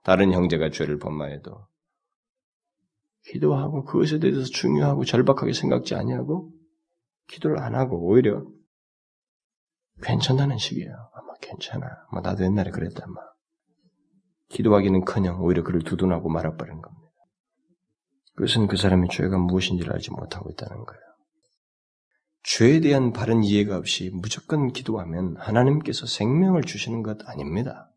다른 0.04 0.32
형제가 0.32 0.70
죄를 0.70 0.98
범하여도 0.98 1.69
기도하고 3.32 3.84
그것에 3.84 4.20
대해서 4.20 4.44
중요하고 4.44 5.06
절박하게 5.06 5.54
생각지 5.54 5.96
아니하고 5.96 6.52
기도를 7.28 7.60
안 7.60 7.76
하고 7.76 8.08
오히려 8.08 8.44
괜찮다는 10.02 10.58
식이에요. 10.58 10.92
아마 11.14 11.34
괜찮아. 11.42 11.86
아마 12.10 12.22
나도 12.22 12.44
옛날에 12.44 12.72
그랬다. 12.72 13.04
아마 13.06 13.22
기도하기는커녕 14.50 15.44
오히려 15.44 15.64
그를 15.64 15.82
두둔하고 15.84 16.30
말아버리는 16.30 16.82
겁니다. 16.82 17.10
그것은 18.36 18.68
그 18.68 18.78
사람의 18.78 19.10
죄가 19.12 19.38
무엇인지를 19.38 19.94
알지 19.94 20.12
못하고 20.12 20.50
있다는 20.50 20.86
거예요. 20.86 21.02
죄에 22.44 22.80
대한 22.80 23.12
바른 23.12 23.44
이해가 23.44 23.78
없이 23.78 24.10
무조건 24.14 24.72
기도하면 24.72 25.36
하나님께서 25.38 26.06
생명을 26.06 26.64
주시는 26.64 27.04
것 27.04 27.18
아닙니다. 27.28 27.89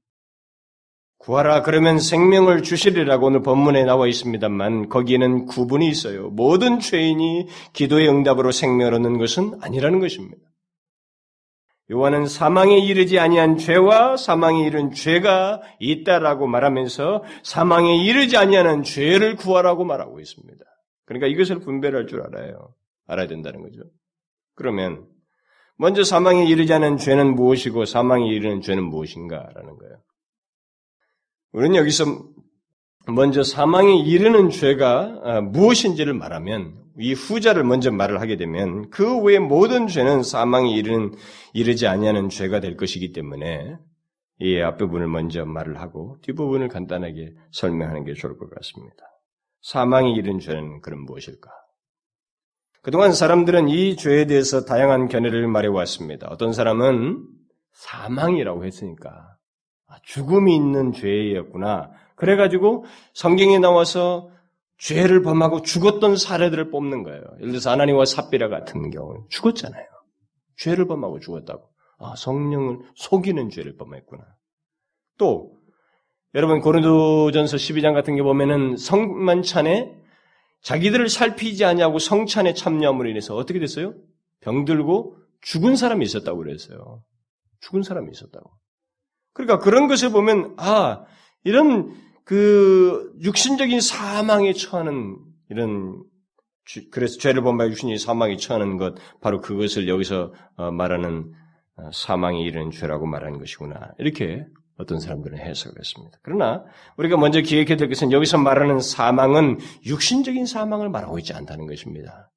구하라 1.23 1.63
그러면 1.63 2.01
생명을 2.01 2.65
주시리라고 2.65 3.27
오늘 3.27 3.43
본문에 3.43 3.85
나와 3.85 4.09
있습니다만 4.09 4.89
거기에는 4.89 5.47
구분이 5.47 5.87
있어요. 5.87 6.31
모든 6.31 6.81
죄인이 6.81 7.47
기도의 7.73 8.09
응답으로 8.09 8.51
생명을 8.51 8.95
얻는 8.95 9.19
것은 9.19 9.59
아니라는 9.63 10.01
것입니다. 10.01 10.43
요한은 11.93 12.27
사망에 12.27 12.77
이르지 12.79 13.21
아니한 13.21 13.57
죄와 13.57 14.17
사망에 14.17 14.67
이른 14.67 14.91
죄가 14.91 15.63
있다라고 15.79 16.49
말하면서 16.49 17.23
사망에 17.45 18.03
이르지 18.03 18.37
아니하는 18.37 18.83
죄를 18.83 19.37
구하라고 19.37 19.85
말하고 19.85 20.19
있습니다. 20.19 20.65
그러니까 21.05 21.29
이것을 21.29 21.61
분별할 21.61 22.09
줄 22.09 22.23
알아요. 22.23 22.75
알아야 23.07 23.29
된다는 23.29 23.63
거죠. 23.63 23.83
그러면 24.57 25.07
먼저 25.77 26.03
사망에 26.03 26.47
이르지 26.47 26.73
않은 26.73 26.97
죄는 26.97 27.37
무엇이고 27.37 27.85
사망에 27.85 28.27
이르는 28.27 28.61
죄는 28.61 28.83
무엇인가라는 28.83 29.77
거예요. 29.79 30.03
우리는 31.53 31.77
여기서 31.77 32.05
먼저 33.09 33.43
사망에 33.43 33.97
이르는 33.97 34.51
죄가 34.51 35.21
아, 35.23 35.41
무엇인지를 35.41 36.15
말하면 36.15 36.83
이 36.99 37.15
후자를 37.15 37.65
먼저 37.65 37.91
말을 37.91 38.21
하게 38.21 38.37
되면 38.37 38.91
그 38.91 39.21
외의 39.23 39.39
모든 39.39 39.87
죄는 39.87 40.23
사망에 40.23 40.71
이르는 40.71 41.15
이르지 41.53 41.87
아니하는 41.87 42.29
죄가 42.29 42.61
될 42.61 42.77
것이기 42.77 43.13
때문에 43.13 43.77
이 44.41 44.61
앞부분을 44.61 45.09
먼저 45.09 45.45
말을 45.45 45.81
하고 45.81 46.19
뒷부분을 46.23 46.69
간단하게 46.69 47.35
설명하는 47.53 48.05
게 48.05 48.15
좋을 48.15 48.37
것 48.39 48.51
같습니다. 48.51 48.97
사망에 49.63 50.11
이른 50.11 50.39
죄는 50.39 50.81
그럼 50.81 51.05
무엇일까? 51.05 51.51
그동안 52.83 53.13
사람들은 53.13 53.69
이 53.69 53.97
죄에 53.97 54.27
대해서 54.27 54.65
다양한 54.65 55.09
견해를 55.09 55.47
말해왔습니다. 55.47 56.29
어떤 56.29 56.53
사람은 56.53 57.25
사망이라고 57.73 58.65
했으니까 58.65 59.11
아, 59.11 59.32
죽음이 60.03 60.55
있는 60.55 60.93
죄였구나. 60.93 61.91
그래가지고 62.15 62.85
성경에 63.15 63.59
나와서 63.59 64.31
죄를 64.79 65.23
범하고 65.23 65.63
죽었던 65.63 66.17
사례들을 66.17 66.71
뽑는 66.71 67.03
거예요. 67.05 67.23
예를 67.39 67.53
들어서 67.53 67.71
아나니와 67.71 68.05
삽비라 68.05 68.49
같은 68.49 68.91
경우 68.91 69.27
죽었잖아요. 69.29 69.87
죄를 70.57 70.87
범하고 70.87 71.21
죽었다고. 71.21 71.69
아, 71.99 72.15
성령을 72.17 72.81
속이는 72.95 73.51
죄를 73.51 73.77
범했구나. 73.77 74.25
또 75.19 75.53
여러분 76.35 76.61
고린도전서 76.61 77.57
12장 77.59 77.95
같은 77.95 78.17
게 78.17 78.23
보면은 78.23 78.77
성만찬에 78.77 79.95
자기들을 80.63 81.09
살피지 81.09 81.65
아니하고 81.65 81.99
성찬에 81.99 82.55
참여함으로 82.55 83.09
인해서 83.09 83.37
어떻게 83.37 83.59
됐어요? 83.59 83.95
병들고 84.41 85.17
죽은 85.43 85.77
사람이 85.77 86.05
있었다고 86.05 86.39
그랬어요. 86.39 87.03
죽은 87.61 87.83
사람이 87.83 88.11
있었다고. 88.13 88.51
그러니까 89.33 89.59
그런 89.59 89.89
것을 89.89 90.11
보면 90.11 90.55
아 90.59 91.05
이런 91.45 91.95
그 92.25 93.13
육신적인 93.23 93.81
사망에 93.81 94.53
처하는 94.53 95.17
이런 95.49 96.03
그래서 96.91 97.19
죄를 97.19 97.43
범하여 97.43 97.71
육신이 97.71 97.99
사망에 97.99 98.37
처하는 98.37 98.77
것 98.77 98.95
바로 99.21 99.41
그것을 99.41 99.89
여기서 99.89 100.33
어, 100.57 100.71
말하는 100.71 101.33
어, 101.77 101.91
사망에 101.93 102.41
이르는 102.41 102.71
죄라고 102.71 103.07
말하는 103.07 103.39
것이구나 103.39 103.93
이렇게 103.99 104.47
어떤 104.79 105.01
사람들은 105.01 105.39
해석을 105.39 105.79
했습니다. 105.79 106.19
그러나 106.23 106.65
우리가 106.97 107.17
먼저 107.17 107.41
기억해야 107.41 107.77
될 107.77 107.89
것은 107.89 108.13
여기서 108.13 108.39
말하는 108.39 108.81
사망은 108.81 109.59
육신적인 109.87 110.47
사망을 110.47 110.89
말하고 110.89 111.19
있지 111.19 111.35
않다는 111.35 111.67
것입니다. 111.67 112.31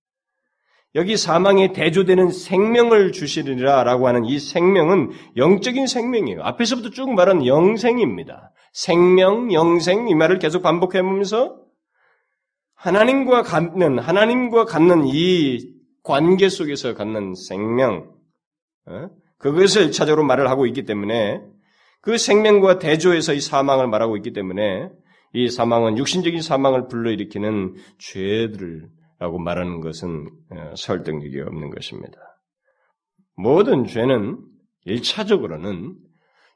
여기 0.95 1.17
사망에 1.17 1.73
대조되는 1.73 2.31
생명을 2.31 3.11
주시리라 3.11 3.83
라고 3.83 4.07
하는 4.07 4.25
이 4.25 4.39
생명은 4.39 5.11
영적인 5.35 5.87
생명이에요. 5.87 6.41
앞에서부터 6.41 6.89
쭉 6.89 7.13
말한 7.13 7.45
영생입니다. 7.45 8.53
생명, 8.71 9.51
영생 9.51 10.07
이 10.07 10.15
말을 10.15 10.39
계속 10.39 10.61
반복해 10.61 11.01
보면서 11.01 11.57
하나님과 12.75 13.43
갖는 13.43 13.99
하나님과 13.99 14.65
갖는 14.65 15.07
이 15.07 15.75
관계 16.03 16.49
속에서 16.49 16.93
갖는 16.93 17.33
생명 17.35 18.13
어? 18.85 19.09
그것을 19.37 19.91
차적으로 19.91 20.23
말을 20.23 20.49
하고 20.49 20.65
있기 20.67 20.83
때문에 20.83 21.41
그 22.01 22.17
생명과 22.17 22.79
대조해서 22.79 23.33
이 23.33 23.41
사망을 23.41 23.87
말하고 23.87 24.15
있기 24.17 24.33
때문에 24.33 24.89
이 25.33 25.49
사망은 25.49 25.97
육신적인 25.97 26.41
사망을 26.41 26.87
불러일으키는 26.87 27.75
죄들이 27.97 28.83
라고 29.19 29.39
말하는 29.39 29.79
것은 29.81 30.29
어, 30.51 30.73
설득력이 30.75 31.39
없는 31.41 31.69
것입니다. 31.69 32.17
모든 33.35 33.85
죄는 33.85 34.39
일차적으로는 34.85 35.95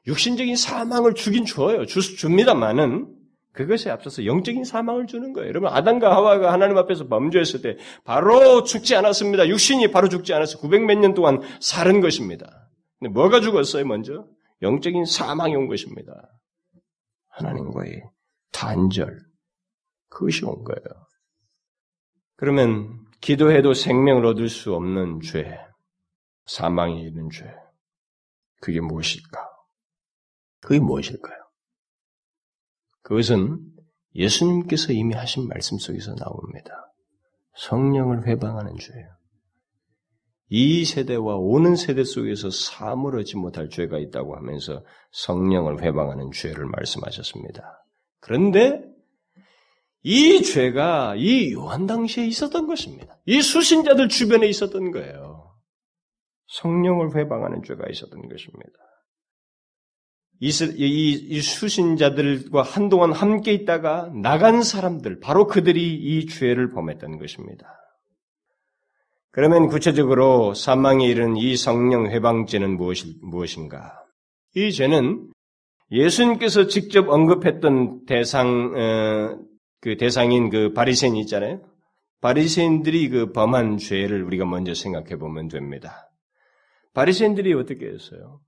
육신적인 0.06 0.56
사망을 0.56 1.14
주긴 1.14 1.44
줘요. 1.44 1.84
주, 1.86 2.00
줍니다만은 2.00 3.14
그것에 3.52 3.90
앞서서 3.90 4.24
영적인 4.26 4.64
사망을 4.64 5.06
주는 5.06 5.32
거예요. 5.32 5.48
여러분 5.48 5.68
아담과 5.70 6.14
하와가 6.14 6.52
하나님 6.52 6.78
앞에서 6.78 7.08
범죄했을 7.08 7.62
때 7.62 7.76
바로 8.04 8.62
죽지 8.62 8.94
않았습니다. 8.94 9.48
육신이 9.48 9.90
바로 9.90 10.08
죽지 10.08 10.32
않아서 10.34 10.58
900 10.58 10.84
몇 10.84 10.98
년 11.00 11.14
동안 11.14 11.40
살은 11.60 12.00
것입니다. 12.00 12.70
근데 12.98 13.12
뭐가 13.12 13.40
죽었어요, 13.40 13.84
먼저? 13.86 14.26
영적인 14.62 15.04
사망이 15.04 15.56
온 15.56 15.66
것입니다. 15.66 16.12
하나님과의 17.30 18.02
단절. 18.52 19.18
그것이 20.08 20.44
온 20.44 20.62
거예요. 20.64 21.06
그러면 22.40 23.04
기도해도 23.20 23.74
생명을 23.74 24.24
얻을 24.24 24.48
수 24.48 24.74
없는 24.74 25.20
죄, 25.20 25.58
사망이 26.46 27.02
있는 27.06 27.28
죄, 27.28 27.44
그게 28.62 28.80
무엇일까? 28.80 29.46
그게 30.62 30.80
무엇일까요? 30.80 31.36
그것은 33.02 33.60
예수님께서 34.14 34.94
이미 34.94 35.14
하신 35.14 35.48
말씀 35.48 35.76
속에서 35.76 36.14
나옵니다. 36.14 36.90
성령을 37.56 38.26
회방하는 38.26 38.74
죄예요. 38.78 39.08
이 40.48 40.86
세대와 40.86 41.36
오는 41.36 41.76
세대 41.76 42.04
속에서 42.04 42.48
사물하지 42.48 43.36
못할 43.36 43.68
죄가 43.68 43.98
있다고 43.98 44.34
하면서 44.36 44.82
성령을 45.12 45.82
회방하는 45.82 46.30
죄를 46.32 46.64
말씀하셨습니다. 46.64 47.84
그런데 48.18 48.89
이 50.02 50.42
죄가 50.42 51.16
이 51.16 51.52
요한 51.52 51.86
당시에 51.86 52.26
있었던 52.26 52.66
것입니다. 52.66 53.18
이 53.26 53.42
수신자들 53.42 54.08
주변에 54.08 54.48
있었던 54.48 54.92
거예요. 54.92 55.54
성령을 56.48 57.14
회방하는 57.14 57.62
죄가 57.62 57.84
있었던 57.90 58.28
것입니다. 58.28 58.72
이, 60.42 60.48
이, 60.48 61.10
이 61.12 61.40
수신자들과 61.42 62.62
한동안 62.62 63.12
함께 63.12 63.52
있다가 63.52 64.10
나간 64.14 64.62
사람들, 64.62 65.20
바로 65.20 65.46
그들이 65.46 65.94
이 65.94 66.26
죄를 66.26 66.70
범했던 66.70 67.18
것입니다. 67.18 67.66
그러면 69.32 69.68
구체적으로 69.68 70.54
사망에 70.54 71.06
이른 71.06 71.36
이 71.36 71.56
성령 71.56 72.06
회방죄는 72.06 72.78
무엇인가? 73.20 74.02
이 74.56 74.72
죄는 74.72 75.30
예수님께서 75.92 76.66
직접 76.66 77.08
언급했던 77.08 78.06
대상 78.06 78.72
어, 78.74 79.38
그 79.80 79.96
대상인 79.96 80.50
그 80.50 80.72
바리새인 80.72 81.16
있잖아요. 81.16 81.62
바리새인들이 82.20 83.08
그 83.08 83.32
범한 83.32 83.78
죄를 83.78 84.22
우리가 84.24 84.44
먼저 84.44 84.74
생각해 84.74 85.16
보면 85.16 85.48
됩니다. 85.48 86.10
바리새인들이 86.92 87.54
어떻게 87.54 87.86
했어요? 87.86 88.40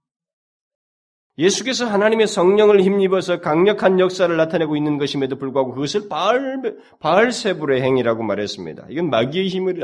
예수께서 1.38 1.86
하나님의 1.86 2.26
성령을 2.26 2.82
힘입어서 2.82 3.40
강력한 3.40 3.98
역사를 3.98 4.34
나타내고 4.36 4.76
있는 4.76 4.98
것임에도 4.98 5.36
불구하고 5.36 5.72
그것을 5.72 6.08
바알, 6.08 6.76
바알세불의 7.00 7.80
행위라고 7.80 8.22
말했습니다. 8.22 8.88
이건 8.90 9.08
마귀의 9.08 9.48
힘을 9.48 9.80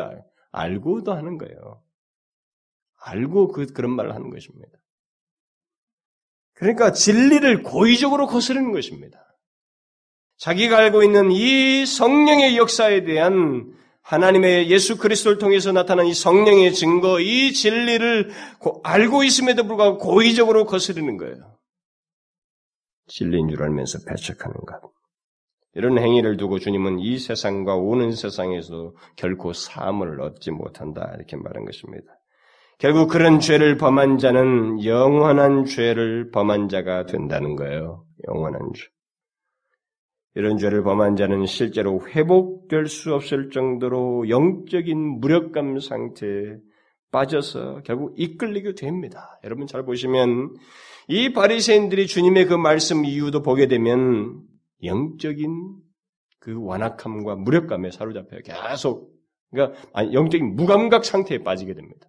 알고도 0.52 1.14
하는 1.14 1.38
거예요. 1.38 1.82
알고 3.00 3.48
그, 3.48 3.72
그런 3.72 3.92
말을 3.92 4.14
하는 4.14 4.28
것입니다. 4.28 4.72
그러니까 6.52 6.92
진리를 6.92 7.62
고의적으로 7.62 8.26
거스르는 8.26 8.72
것입니다. 8.72 9.27
자기가 10.38 10.78
알고 10.78 11.02
있는 11.02 11.30
이 11.32 11.84
성령의 11.84 12.56
역사에 12.56 13.04
대한 13.04 13.72
하나님의 14.02 14.70
예수 14.70 14.96
그리스도를 14.96 15.38
통해서 15.38 15.72
나타난 15.72 16.06
이 16.06 16.14
성령의 16.14 16.72
증거, 16.72 17.20
이 17.20 17.52
진리를 17.52 18.30
알고 18.82 19.24
있음에도 19.24 19.64
불구하고 19.64 19.98
고의적으로 19.98 20.64
거스르는 20.64 21.18
거예요. 21.18 21.58
진리인 23.08 23.48
줄 23.48 23.62
알면서 23.62 23.98
배척하는 24.06 24.54
것. 24.64 24.80
이런 25.74 25.98
행위를 25.98 26.36
두고 26.36 26.58
주님은 26.58 27.00
이 27.00 27.18
세상과 27.18 27.76
오는 27.76 28.12
세상에서 28.12 28.92
결코 29.16 29.52
사함을 29.52 30.20
얻지 30.20 30.52
못한다 30.52 31.12
이렇게 31.16 31.36
말한 31.36 31.64
것입니다. 31.64 32.06
결국 32.78 33.08
그런 33.08 33.40
죄를 33.40 33.76
범한 33.76 34.18
자는 34.18 34.84
영원한 34.84 35.66
죄를 35.66 36.30
범한 36.30 36.68
자가 36.68 37.06
된다는 37.06 37.56
거예요. 37.56 38.04
영원한 38.28 38.60
죄. 38.74 38.84
이런 40.38 40.56
죄를 40.56 40.84
범한 40.84 41.16
자는 41.16 41.46
실제로 41.46 42.00
회복될 42.06 42.86
수 42.86 43.12
없을 43.12 43.50
정도로 43.50 44.28
영적인 44.28 45.18
무력감 45.18 45.80
상태에 45.80 46.58
빠져서 47.10 47.82
결국 47.84 48.14
이끌리게 48.16 48.76
됩니다. 48.76 49.40
여러분 49.42 49.66
잘 49.66 49.84
보시면 49.84 50.54
이 51.08 51.32
바리새인들이 51.32 52.06
주님의 52.06 52.46
그 52.46 52.54
말씀 52.54 53.04
이유도 53.04 53.42
보게 53.42 53.66
되면 53.66 54.40
영적인 54.84 55.74
그 56.38 56.54
완악함과 56.64 57.34
무력감에 57.34 57.90
사로잡혀 57.90 58.38
계속 58.44 59.10
그러니까 59.50 59.76
영적인 60.12 60.54
무감각 60.54 61.04
상태에 61.04 61.38
빠지게 61.38 61.74
됩니다. 61.74 62.08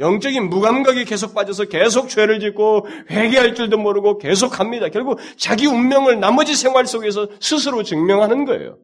영적인 0.00 0.48
무감각이 0.48 1.04
계속 1.04 1.34
빠져서 1.34 1.66
계속 1.66 2.08
죄를 2.08 2.40
짓고 2.40 2.86
회개할 3.10 3.54
줄도 3.54 3.78
모르고 3.78 4.18
계속 4.18 4.50
갑니다. 4.50 4.88
결국 4.88 5.18
자기 5.36 5.66
운명을 5.66 6.18
나머지 6.20 6.54
생활 6.54 6.86
속에서 6.86 7.28
스스로 7.40 7.82
증명하는 7.82 8.44
거예요. 8.44 8.78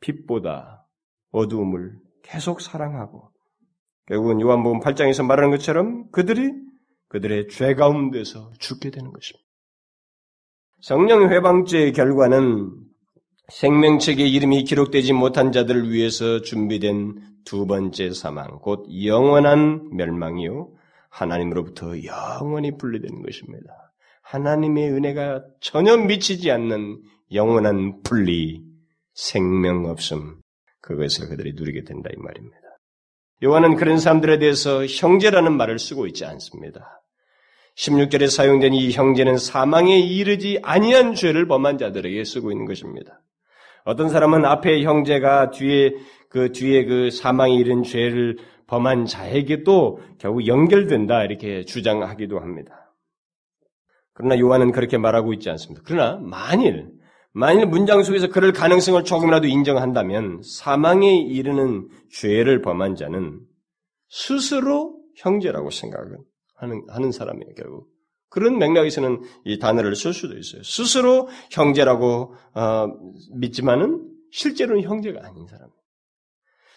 빛보다 0.00 0.86
어두움을 1.30 1.96
계속 2.22 2.60
사랑하고 2.60 3.30
결국은 4.06 4.40
요한복음 4.40 4.80
8장에서 4.80 5.24
말하는 5.24 5.50
것처럼 5.50 6.10
그들이 6.10 6.52
그들의 7.08 7.48
죄 7.48 7.74
가운데서 7.74 8.52
죽게 8.58 8.90
되는 8.90 9.12
것입니다. 9.12 9.44
성령 10.80 11.30
회방죄의 11.30 11.92
결과는 11.92 12.70
생명책의 13.48 14.30
이름이 14.32 14.64
기록되지 14.64 15.12
못한 15.12 15.52
자들을 15.52 15.90
위해서 15.90 16.40
준비된 16.40 17.20
두 17.44 17.66
번째 17.66 18.10
사망, 18.12 18.58
곧 18.60 18.86
영원한 19.04 19.90
멸망이요. 19.92 20.70
하나님으로부터 21.10 22.02
영원히 22.04 22.76
분리되는 22.76 23.22
것입니다. 23.22 23.92
하나님의 24.22 24.90
은혜가 24.92 25.44
전혀 25.60 25.96
미치지 25.96 26.50
않는 26.50 27.02
영원한 27.32 28.02
분리, 28.02 28.62
생명 29.12 29.84
없음, 29.86 30.40
그것을 30.80 31.28
그들이 31.28 31.52
누리게 31.54 31.84
된다 31.84 32.08
이 32.12 32.16
말입니다. 32.16 32.56
요한은 33.42 33.76
그런 33.76 33.98
사람들에 33.98 34.38
대해서 34.38 34.86
형제라는 34.86 35.54
말을 35.56 35.78
쓰고 35.78 36.06
있지 36.06 36.24
않습니다. 36.24 37.02
16절에 37.76 38.30
사용된 38.30 38.72
이 38.72 38.90
형제는 38.92 39.36
사망에 39.36 39.98
이르지 39.98 40.60
아니한 40.62 41.14
죄를 41.14 41.46
범한 41.46 41.78
자들에게 41.78 42.24
쓰고 42.24 42.52
있는 42.52 42.64
것입니다. 42.64 43.20
어떤 43.84 44.08
사람은 44.08 44.44
앞에 44.44 44.82
형제가 44.82 45.50
뒤에 45.50 45.94
그 46.28 46.52
뒤에 46.52 46.84
그 46.84 47.10
사망에 47.10 47.54
이른 47.54 47.82
죄를 47.82 48.38
범한 48.66 49.06
자에게도 49.06 50.00
결국 50.18 50.46
연결된다 50.46 51.22
이렇게 51.22 51.64
주장하기도 51.64 52.40
합니다. 52.40 52.92
그러나 54.14 54.38
요한은 54.38 54.72
그렇게 54.72 54.96
말하고 54.96 55.32
있지 55.34 55.50
않습니다. 55.50 55.82
그러나 55.84 56.18
만일 56.20 56.90
만일 57.32 57.66
문장 57.66 58.02
속에서 58.04 58.28
그럴 58.28 58.52
가능성을 58.52 59.02
조금이라도 59.04 59.48
인정한다면 59.48 60.42
사망에 60.42 61.16
이르는 61.16 61.88
죄를 62.12 62.62
범한 62.62 62.94
자는 62.94 63.40
스스로 64.08 65.00
형제라고 65.16 65.70
생각을 65.70 66.18
하는, 66.56 66.84
하는 66.88 67.10
사람이에요, 67.10 67.54
결국. 67.56 67.93
그런 68.34 68.58
맥락에서는 68.58 69.22
이 69.44 69.60
단어를 69.60 69.94
쓸 69.94 70.12
수도 70.12 70.36
있어요. 70.36 70.64
스스로 70.64 71.28
형제라고 71.52 72.34
어, 72.54 72.86
믿지만은 73.32 74.10
실제로는 74.32 74.82
형제가 74.82 75.24
아닌 75.24 75.46
사람. 75.46 75.68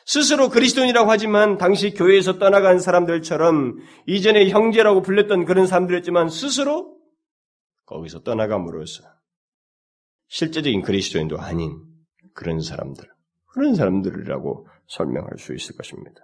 스스로 0.06 0.50
그리스도인이라고 0.50 1.10
하지만 1.10 1.58
당시 1.58 1.96
교회에서 1.96 2.38
떠나간 2.38 2.78
사람들처럼 2.78 3.80
이전에 4.06 4.50
형제라고 4.50 5.02
불렸던 5.02 5.46
그런 5.46 5.66
사람들이었지만 5.66 6.30
스스로 6.30 6.96
거기서 7.88 8.22
떠나감으로써 8.22 9.04
실제적인 10.28 10.84
그리스도인도 10.84 11.40
아닌 11.40 11.82
그런 12.36 12.62
사람들, 12.62 13.04
그런 13.48 13.74
사람들이라고 13.74 14.68
설명할 14.86 15.40
수 15.40 15.56
있을 15.56 15.76
것입니다. 15.76 16.22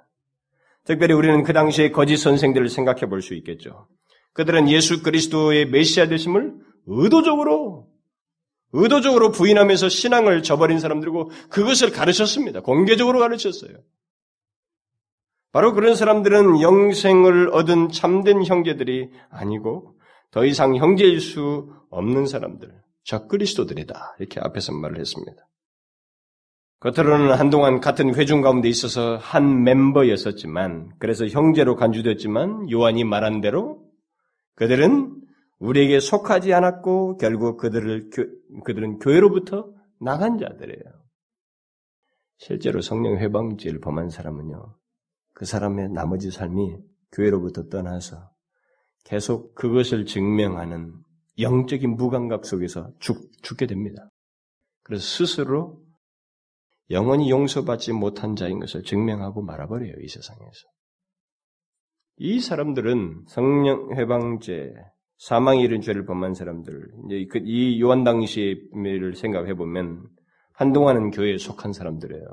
특별히 0.86 1.15
우리는 1.15 1.41
그 1.41 1.53
당시의 1.53 1.91
거짓 1.91 2.17
선생들을 2.17 2.69
생각해 2.69 3.07
볼 3.07 3.21
수 3.23 3.34
있겠죠. 3.34 3.88
그들은 4.34 4.69
예수 4.69 5.03
그리스도의 5.03 5.67
메시아 5.67 6.07
되심을 6.07 6.53
의도적으로 6.88 7.88
의도적으로 8.73 9.31
부인하면서 9.31 9.89
신앙을 9.89 10.41
저버린 10.41 10.79
사람들이고 10.79 11.29
그것을 11.49 11.91
가르쳤습니다. 11.91 12.61
공개적으로 12.61 13.19
가르쳤어요. 13.19 13.77
바로 15.51 15.73
그런 15.73 15.95
사람들은 15.95 16.61
영생을 16.61 17.51
얻은 17.53 17.89
참된 17.89 18.43
형제들이 18.43 19.11
아니고 19.29 19.95
더 20.31 20.45
이상 20.45 20.75
형제일 20.75 21.21
수 21.21 21.71
없는 21.91 22.25
사람들, 22.25 22.73
적그리스도들이다. 23.03 24.15
이렇게 24.17 24.39
앞에서 24.39 24.73
말을 24.73 24.99
했습니다. 24.99 25.47
겉으로는 26.79 27.34
한동안 27.34 27.79
같은 27.79 28.15
회중 28.15 28.41
가운데 28.41 28.67
있어서 28.67 29.15
한 29.17 29.63
멤버였었지만, 29.63 30.93
그래서 30.97 31.27
형제로 31.27 31.75
간주됐지만, 31.75 32.71
요한이 32.71 33.03
말한 33.03 33.41
대로 33.41 33.82
그들은 34.56 35.22
우리에게 35.60 35.99
속하지 35.99 36.54
않았고, 36.54 37.18
결국 37.18 37.58
그들을, 37.58 38.10
그들은 38.64 38.99
교회로부터 38.99 39.74
나간 39.99 40.38
자들이에요. 40.38 41.04
실제로 42.38 42.82
성령 42.82 43.18
회방죄를 43.18 43.80
범한 43.80 44.10
사람은요, 44.10 44.76
그 45.34 45.45
사람의 45.45 45.89
나머지 45.89 46.30
삶이 46.30 46.78
교회로부터 47.14 47.70
떠나서 47.70 48.30
계속 49.06 49.56
그것을 49.56 50.06
증명하는 50.06 50.93
영적인 51.39 51.95
무감각 51.95 52.45
속에서 52.45 52.91
죽, 52.99 53.32
죽게 53.41 53.66
됩니다. 53.66 54.10
그래서 54.84 55.04
스스로 55.04 55.82
영원히 56.89 57.30
용서받지 57.30 57.93
못한 57.93 58.36
자인 58.36 58.60
것을 58.60 58.84
증명하고 58.84 59.41
말아버려요, 59.41 59.93
이 60.01 60.08
세상에서. 60.08 60.68
이 62.18 62.39
사람들은 62.39 63.26
성령 63.28 63.95
해방죄, 63.97 64.74
사망에 65.18 65.61
이른 65.61 65.82
죄를 65.82 66.05
범한 66.05 66.34
사람들, 66.34 66.91
이제 67.05 67.28
그, 67.32 67.39
이 67.43 67.82
요한 67.82 68.03
당시를 68.03 69.16
생각해 69.16 69.55
보면 69.55 70.07
한동안은 70.53 71.11
교회에 71.11 71.38
속한 71.38 71.74
사람들이에요. 71.74 72.24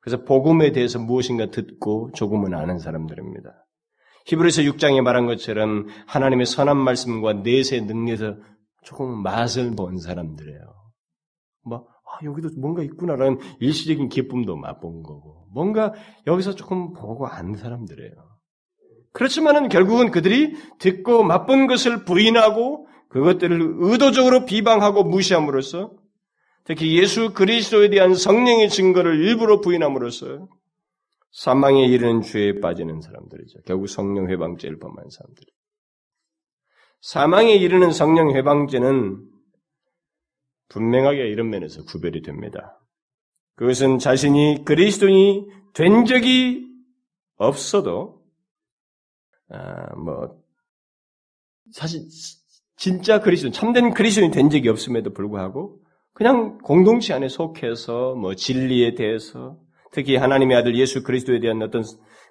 그래서 0.00 0.24
복음에 0.24 0.72
대해서 0.72 0.98
무엇인가 0.98 1.50
듣고 1.50 2.10
조금은 2.14 2.54
아는 2.54 2.78
사람들입니다. 2.78 3.66
히브리서 4.26 4.62
6장에 4.62 5.00
말한 5.02 5.26
것처럼 5.26 5.86
하나님의 6.06 6.46
선한 6.46 6.76
말씀과 6.76 7.34
내세 7.34 7.80
능력에서 7.80 8.36
조금 8.82 9.22
맛을 9.22 9.74
본 9.76 9.98
사람들이에요. 9.98 10.60
뭐, 11.66 11.86
아, 12.06 12.24
여기도 12.24 12.48
뭔가 12.58 12.82
있구나라는 12.82 13.38
일시적인 13.60 14.08
기쁨도 14.08 14.56
맛본 14.56 15.02
거고, 15.02 15.46
뭔가 15.52 15.92
여기서 16.26 16.54
조금 16.54 16.92
보고 16.92 17.26
안 17.26 17.54
사람들이에요. 17.54 18.29
그렇지만은 19.12 19.68
결국은 19.68 20.10
그들이 20.10 20.54
듣고 20.78 21.22
맛본 21.24 21.66
것을 21.66 22.04
부인하고 22.04 22.86
그것들을 23.08 23.74
의도적으로 23.78 24.44
비방하고 24.44 25.04
무시함으로써 25.04 25.92
특히 26.64 26.96
예수 26.96 27.32
그리스도에 27.32 27.90
대한 27.90 28.14
성령의 28.14 28.68
증거를 28.68 29.20
일부러 29.24 29.60
부인함으로써 29.60 30.46
사망에 31.32 31.86
이르는 31.86 32.22
죄에 32.22 32.60
빠지는 32.60 33.00
사람들이죠. 33.00 33.60
결국 33.66 33.88
성령 33.88 34.28
회방죄를 34.28 34.78
범한 34.78 35.10
사람들. 35.10 35.44
사망에 37.00 37.54
이르는 37.54 37.92
성령 37.92 38.34
회방죄는 38.34 39.26
분명하게 40.68 41.28
이런 41.28 41.50
면에서 41.50 41.84
구별이 41.84 42.22
됩니다. 42.22 42.80
그것은 43.56 43.98
자신이 43.98 44.64
그리스도인이 44.64 45.46
된 45.74 46.04
적이 46.04 46.66
없어도 47.36 48.19
아, 49.50 49.94
뭐 49.96 50.36
사실 51.72 52.02
진짜 52.76 53.20
그리스도인 53.20 53.52
참된 53.52 53.92
그리스도인이 53.92 54.32
된 54.32 54.48
적이 54.50 54.68
없음에도 54.70 55.12
불구하고 55.12 55.80
그냥 56.12 56.58
공동체 56.58 57.12
안에 57.14 57.28
속해서 57.28 58.14
뭐 58.14 58.34
진리에 58.34 58.94
대해서 58.94 59.58
특히 59.92 60.16
하나님의 60.16 60.56
아들 60.56 60.76
예수 60.76 61.02
그리스도에 61.02 61.40
대한 61.40 61.60
어떤 61.62 61.82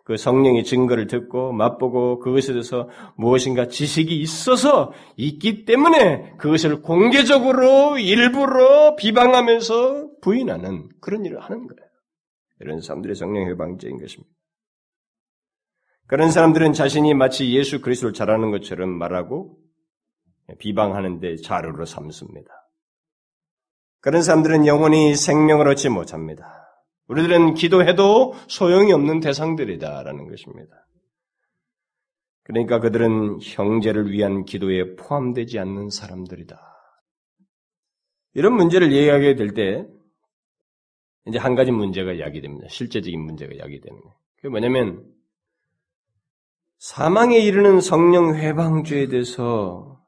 그 0.06 0.18
성령의 0.18 0.64
증거를 0.64 1.08
듣고 1.08 1.52
맛보고 1.52 2.20
그것에 2.20 2.54
대해서 2.54 2.90
무엇인가 3.16 3.68
지식이 3.68 4.20
있어서 4.20 4.92
있기 5.18 5.66
때문에 5.66 6.36
그것을 6.38 6.82
공개적으로 6.82 8.00
일부러 8.00 8.96
비방하면서 8.96 10.20
부인하는 10.22 10.90
그런 11.00 11.26
일을 11.26 11.40
하는 11.40 11.68
거예요. 11.68 11.90
이런 12.62 12.82
사람들의 12.82 13.16
성령 13.16 13.48
회방죄인 13.50 14.00
것입니다. 14.00 14.39
그런 16.10 16.32
사람들은 16.32 16.74
자신이 16.74 17.14
마치 17.14 17.54
예수 17.56 17.82
그리스도를 17.82 18.14
잘하는 18.14 18.50
것처럼 18.50 18.90
말하고 18.90 19.60
비방하는데 20.58 21.36
자료로 21.36 21.86
삼습니다. 21.86 22.50
그런 24.02 24.24
사람들은 24.24 24.66
영원히 24.66 25.14
생명을 25.14 25.68
얻지 25.68 25.90
못합니다. 25.90 26.68
우리들은 27.10 27.54
기도해도 27.54 28.34
소용이 28.48 28.92
없는 28.92 29.20
대상들이다라는 29.20 30.28
것입니다. 30.28 30.88
그러니까 32.42 32.80
그들은 32.80 33.38
형제를 33.44 34.12
위한 34.12 34.46
기도에 34.46 34.96
포함되지 34.96 35.60
않는 35.60 35.92
사람들이다. 35.92 36.60
이런 38.34 38.56
문제를 38.56 38.94
얘기하게 38.94 39.36
될 39.36 39.54
때 39.54 39.86
이제 41.28 41.38
한 41.38 41.54
가지 41.54 41.72
문제가 41.72 42.18
야기됩니다. 42.18 42.68
실제적인 42.68 43.22
문제가 43.22 43.60
거예요. 44.02 44.16
그게 44.38 44.50
뭐냐면 44.50 45.19
사망에 46.80 47.38
이르는 47.38 47.82
성령 47.82 48.36
회방죄에 48.36 49.08
대해서 49.08 50.02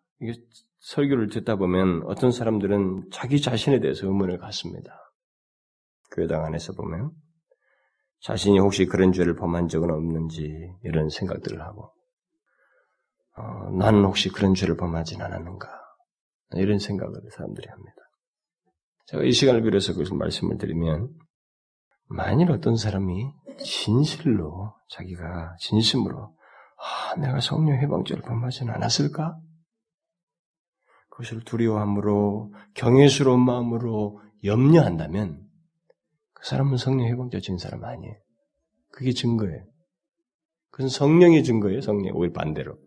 설교를 0.79 1.27
듣다 1.27 1.57
보면 1.57 2.03
어떤 2.05 2.31
사람들은 2.31 3.09
자기 3.11 3.41
자신에 3.41 3.81
대해서 3.81 4.07
의문을 4.07 4.37
갖습니다. 4.37 4.97
교회당 6.11 6.45
안에서 6.45 6.73
보면 6.73 7.11
자신이 8.21 8.59
혹시 8.59 8.85
그런 8.85 9.11
죄를 9.11 9.35
범한 9.35 9.67
적은 9.67 9.91
없는지 9.91 10.73
이런 10.83 11.09
생각들을 11.09 11.61
하고 11.61 11.91
어, 13.35 13.69
나는 13.71 14.05
혹시 14.05 14.29
그런 14.29 14.53
죄를 14.53 14.77
범하진 14.77 15.21
않았는가 15.21 15.67
이런 16.53 16.79
생각을 16.79 17.13
사람들이 17.31 17.67
합니다. 17.67 17.95
제가 19.07 19.23
이 19.23 19.31
시간을 19.33 19.61
빌어서 19.63 19.91
그것을 19.91 20.15
말씀을 20.15 20.57
드리면 20.57 21.09
만일 22.07 22.51
어떤 22.51 22.77
사람이 22.77 23.25
진실로 23.59 24.73
자기가 24.89 25.55
진심으로 25.59 26.33
아, 26.81 27.15
내가 27.15 27.39
성령 27.39 27.77
해방죄를 27.77 28.23
범하지는 28.23 28.73
않았을까? 28.73 29.37
그것을 31.09 31.43
두려워함으로 31.43 32.53
경외스러운 32.73 33.39
마음으로 33.41 34.21
염려한다면 34.43 35.41
그 36.33 36.47
사람은 36.47 36.77
성령 36.77 37.07
해방죄 37.07 37.39
진 37.41 37.57
사람 37.57 37.83
아니에요. 37.83 38.15
그게 38.91 39.11
증거예요. 39.11 39.63
그건 40.71 40.89
성령의 40.89 41.43
증거예요. 41.43 41.81
성령 41.81 42.15
오히려 42.15 42.33
반대로. 42.33 42.77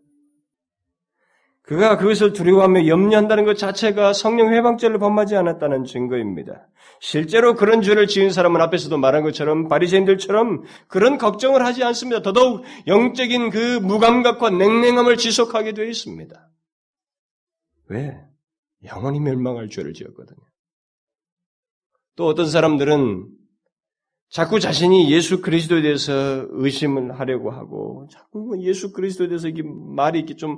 그가 1.65 1.97
그것을 1.97 2.33
두려워하며 2.33 2.87
염려한다는 2.87 3.43
것 3.43 3.57
자체가 3.57 4.13
성령 4.13 4.53
회방죄를 4.53 4.99
범하지 4.99 5.35
않았다는 5.35 5.85
증거입니다. 5.85 6.67
실제로 6.99 7.55
그런 7.55 7.81
죄를 7.81 8.07
지은 8.07 8.29
사람은 8.29 8.61
앞에서도 8.61 8.95
말한 8.97 9.23
것처럼 9.23 9.67
바리새인들처럼 9.67 10.63
그런 10.87 11.17
걱정을 11.17 11.65
하지 11.65 11.83
않습니다. 11.83 12.21
더더욱 12.21 12.63
영적인 12.87 13.49
그 13.49 13.79
무감각과 13.79 14.51
냉랭함을 14.51 15.17
지속하게 15.17 15.73
되어 15.73 15.85
있습니다. 15.85 16.49
왜? 17.89 18.15
영원히 18.83 19.19
멸망할 19.19 19.69
죄를 19.69 19.93
지었거든요. 19.93 20.37
또 22.15 22.27
어떤 22.27 22.47
사람들은 22.47 23.27
자꾸 24.29 24.59
자신이 24.59 25.11
예수 25.11 25.41
그리스도에 25.41 25.81
대해서 25.81 26.45
의심을 26.49 27.19
하려고 27.19 27.51
하고 27.51 28.07
자꾸 28.11 28.55
예수 28.61 28.91
그리스도에 28.91 29.27
대해서 29.27 29.47
이게 29.47 29.63
말이 29.63 30.19
이렇게 30.19 30.35
좀 30.35 30.57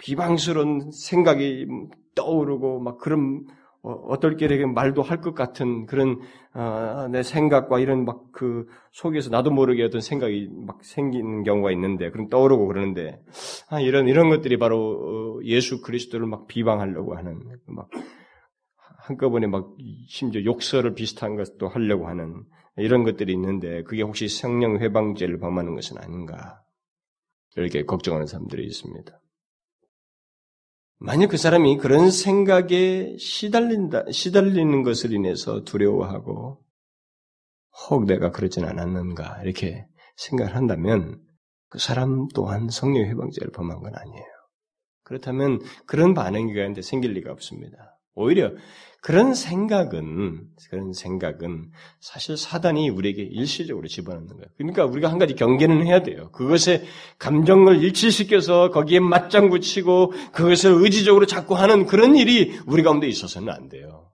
비방스러운 0.00 0.90
생각이 0.92 1.66
떠오르고 2.14 2.80
막 2.80 2.98
그런 2.98 3.46
어, 3.82 4.18
떨결에게 4.20 4.66
말도 4.66 5.00
할 5.02 5.20
것 5.22 5.34
같은 5.34 5.86
그런 5.86 6.20
어, 6.52 7.08
내 7.10 7.22
생각과 7.22 7.78
이런 7.78 8.04
막 8.04 8.20
그 8.32 8.66
속에서 8.92 9.28
나도 9.28 9.50
모르게 9.50 9.82
어떤 9.84 10.00
생각이 10.00 10.48
막 10.66 10.82
생기는 10.82 11.42
경우가 11.42 11.72
있는데 11.72 12.10
그럼 12.10 12.28
떠오르고 12.28 12.68
그러는데 12.68 13.22
아, 13.68 13.80
이런 13.80 14.08
이런 14.08 14.30
것들이 14.30 14.56
바로 14.56 15.38
어, 15.38 15.44
예수 15.44 15.82
그리스도를 15.82 16.26
막 16.26 16.46
비방하려고 16.46 17.16
하는 17.16 17.40
막 17.66 17.90
한꺼번에 18.98 19.46
막 19.46 19.76
심지어 20.08 20.42
욕설을 20.44 20.94
비슷한 20.94 21.36
것도 21.36 21.68
하려고 21.68 22.08
하는 22.08 22.44
이런 22.76 23.04
것들이 23.04 23.32
있는데 23.34 23.82
그게 23.82 24.02
혹시 24.02 24.28
성령 24.28 24.78
회방죄를 24.78 25.38
범하는 25.38 25.74
것은 25.74 25.98
아닌가 25.98 26.62
이렇게 27.56 27.84
걱정하는 27.84 28.26
사람들이 28.26 28.64
있습니다. 28.64 29.19
만약 31.02 31.28
그 31.28 31.38
사람이 31.38 31.78
그런 31.78 32.10
생각에 32.10 33.16
시달린다, 33.18 34.12
시달리는 34.12 34.82
것을 34.82 35.12
인해서 35.12 35.64
두려워하고, 35.64 36.62
혹 37.88 38.04
내가 38.04 38.30
그러진 38.30 38.66
않았는가, 38.66 39.42
이렇게 39.42 39.86
생각을 40.16 40.54
한다면, 40.54 41.18
그 41.70 41.78
사람 41.78 42.28
또한 42.34 42.68
성령 42.68 43.08
회방죄를 43.08 43.50
범한 43.50 43.80
건 43.80 43.94
아니에요. 43.94 44.26
그렇다면 45.02 45.60
그런 45.86 46.12
반응이 46.12 46.52
가는데 46.52 46.82
생길 46.82 47.14
리가 47.14 47.32
없습니다. 47.32 47.98
오히려 48.14 48.52
그런 49.00 49.34
생각은 49.34 50.42
그런 50.68 50.92
생각은 50.92 51.70
사실 52.00 52.36
사단이 52.36 52.90
우리에게 52.90 53.22
일시적으로 53.22 53.88
집어넣는 53.88 54.28
거예요. 54.28 54.46
그러니까 54.58 54.84
우리가 54.84 55.10
한 55.10 55.18
가지 55.18 55.34
경계는 55.34 55.86
해야 55.86 56.02
돼요. 56.02 56.30
그것에 56.32 56.84
감정을 57.18 57.82
일치시켜서 57.82 58.70
거기에 58.70 59.00
맞장구 59.00 59.60
치고 59.60 60.12
그것을 60.32 60.72
의지적으로 60.72 61.26
자꾸 61.26 61.54
하는 61.54 61.86
그런 61.86 62.14
일이 62.14 62.58
우리 62.66 62.82
가운데 62.82 63.08
있어서는 63.08 63.50
안 63.50 63.68
돼요. 63.68 64.10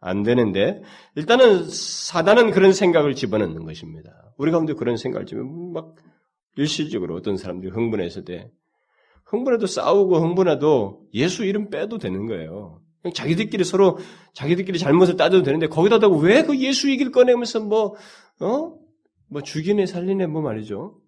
안 0.00 0.22
되는데 0.22 0.82
일단은 1.14 1.68
사단은 1.68 2.50
그런 2.50 2.72
생각을 2.72 3.14
집어넣는 3.14 3.64
것입니다. 3.64 4.10
우리 4.36 4.50
가운데 4.50 4.74
그런 4.74 4.96
생각을 4.96 5.26
집어 5.26 5.42
막 5.42 5.94
일시적으로 6.56 7.14
어떤 7.14 7.36
사람들이 7.36 7.72
흥분했을 7.72 8.24
때 8.24 8.50
흥분해도 9.26 9.66
싸우고 9.66 10.16
흥분해도 10.16 11.06
예수 11.14 11.44
이름 11.44 11.70
빼도 11.70 11.98
되는 11.98 12.26
거예요. 12.26 12.80
자기들끼리 13.14 13.64
서로 13.64 13.98
자기들끼리 14.34 14.78
잘못을 14.78 15.16
따져도 15.16 15.42
되는데 15.42 15.68
거기다 15.68 15.98
가 15.98 16.08
왜 16.08 16.42
그 16.44 16.58
예수 16.58 16.90
얘기를 16.90 17.10
꺼내면서 17.12 17.60
뭐 17.60 17.94
어? 18.40 18.74
뭐 19.28 19.42
죽이네 19.42 19.86
살리네 19.86 20.26
뭐 20.26 20.42
말이죠. 20.42 21.00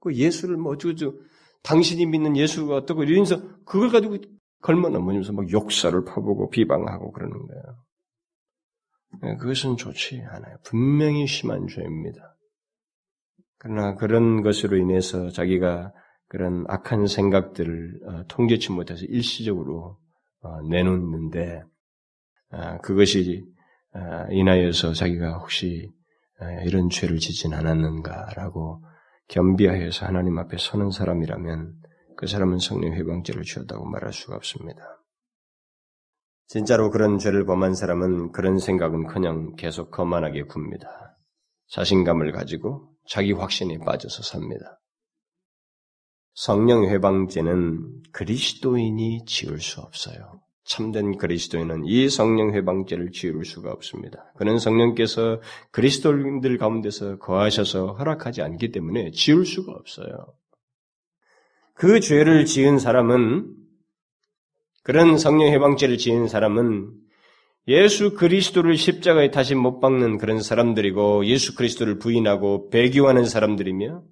그 0.00 0.14
예수를 0.14 0.56
뭐 0.56 0.72
어쩌고 0.72 1.20
당신이 1.62 2.06
믿는 2.06 2.36
예수가 2.36 2.74
어떻고 2.76 3.02
이러면서 3.04 3.40
그걸 3.64 3.90
가지고 3.90 4.18
걸머 4.62 4.88
넘으면서 4.88 5.32
막 5.32 5.50
역사를 5.52 6.04
파보고 6.04 6.48
비방하고 6.50 7.12
그러는 7.12 7.36
거예요. 7.46 7.62
네, 9.22 9.36
그것은 9.36 9.76
좋지 9.76 10.22
않아요. 10.28 10.56
분명히 10.64 11.26
심한 11.26 11.66
죄입니다. 11.68 12.36
그러나 13.58 13.94
그런 13.96 14.42
것으로 14.42 14.76
인해서 14.76 15.30
자기가 15.30 15.92
그런 16.28 16.64
악한 16.68 17.06
생각들을 17.06 18.00
어, 18.06 18.24
통제치 18.28 18.72
못해서 18.72 19.04
일시적으로 19.06 19.78
어, 19.78 19.98
내놓는데 20.68 21.62
아, 22.50 22.78
그것이 22.78 23.44
아, 23.92 24.26
인하여서 24.30 24.92
자기가 24.92 25.38
혹시 25.38 25.90
아, 26.40 26.50
이런 26.62 26.90
죄를 26.90 27.18
짓진 27.18 27.54
않았는가라고 27.54 28.82
겸비하여서 29.28 30.06
하나님 30.06 30.38
앞에 30.38 30.56
서는 30.58 30.90
사람이라면 30.90 31.74
그 32.16 32.26
사람은 32.26 32.58
성령 32.58 32.94
회방죄를 32.94 33.42
지었다고 33.42 33.84
말할 33.86 34.12
수가 34.12 34.36
없습니다. 34.36 34.82
진짜로 36.48 36.90
그런 36.90 37.18
죄를 37.18 37.44
범한 37.44 37.74
사람은 37.74 38.32
그런 38.32 38.58
생각은 38.58 39.06
그냥 39.06 39.54
계속 39.56 39.90
거만하게 39.90 40.44
굽니다. 40.44 41.18
자신감을 41.68 42.32
가지고 42.32 42.92
자기 43.08 43.32
확신에 43.32 43.78
빠져서 43.78 44.22
삽니다. 44.22 44.80
성령 46.36 46.84
회방죄는 46.84 48.02
그리스도인이 48.12 49.24
지을 49.24 49.58
수 49.58 49.80
없어요. 49.80 50.42
참된 50.64 51.16
그리스도인은 51.16 51.86
이 51.86 52.10
성령 52.10 52.54
회방죄를 52.54 53.10
지을 53.10 53.46
수가 53.46 53.70
없습니다. 53.72 54.32
그는 54.36 54.58
성령께서 54.58 55.40
그리스도인들 55.70 56.58
가운데서 56.58 57.16
거하셔서 57.18 57.94
허락하지 57.94 58.42
않기 58.42 58.70
때문에 58.70 59.12
지을 59.12 59.46
수가 59.46 59.72
없어요. 59.72 60.34
그 61.72 62.00
죄를 62.00 62.44
지은 62.44 62.80
사람은 62.80 63.54
그런 64.82 65.16
성령 65.16 65.50
회방죄를 65.54 65.96
지은 65.96 66.28
사람은 66.28 66.92
예수 67.68 68.12
그리스도를 68.12 68.76
십자가에 68.76 69.30
다시 69.30 69.54
못 69.54 69.80
박는 69.80 70.18
그런 70.18 70.42
사람들이고 70.42 71.24
예수 71.24 71.54
그리스도를 71.54 71.98
부인하고 71.98 72.68
배교하는 72.68 73.24
사람들이며 73.24 74.02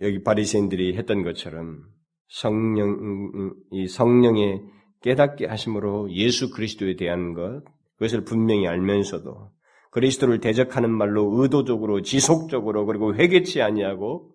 여기 0.00 0.22
바리새인들이 0.22 0.96
했던 0.96 1.22
것처럼 1.22 1.84
성령 2.28 3.54
이 3.70 3.88
성령의 3.88 4.62
깨닫게 5.02 5.46
하심으로 5.46 6.10
예수 6.12 6.50
그리스도에 6.50 6.96
대한 6.96 7.32
것 7.34 7.62
그것을 7.94 8.24
분명히 8.24 8.66
알면서도 8.66 9.52
그리스도를 9.90 10.40
대적하는 10.40 10.90
말로 10.90 11.40
의도적으로 11.40 12.02
지속적으로 12.02 12.84
그리고 12.84 13.14
회개치 13.14 13.62
아니하고 13.62 14.34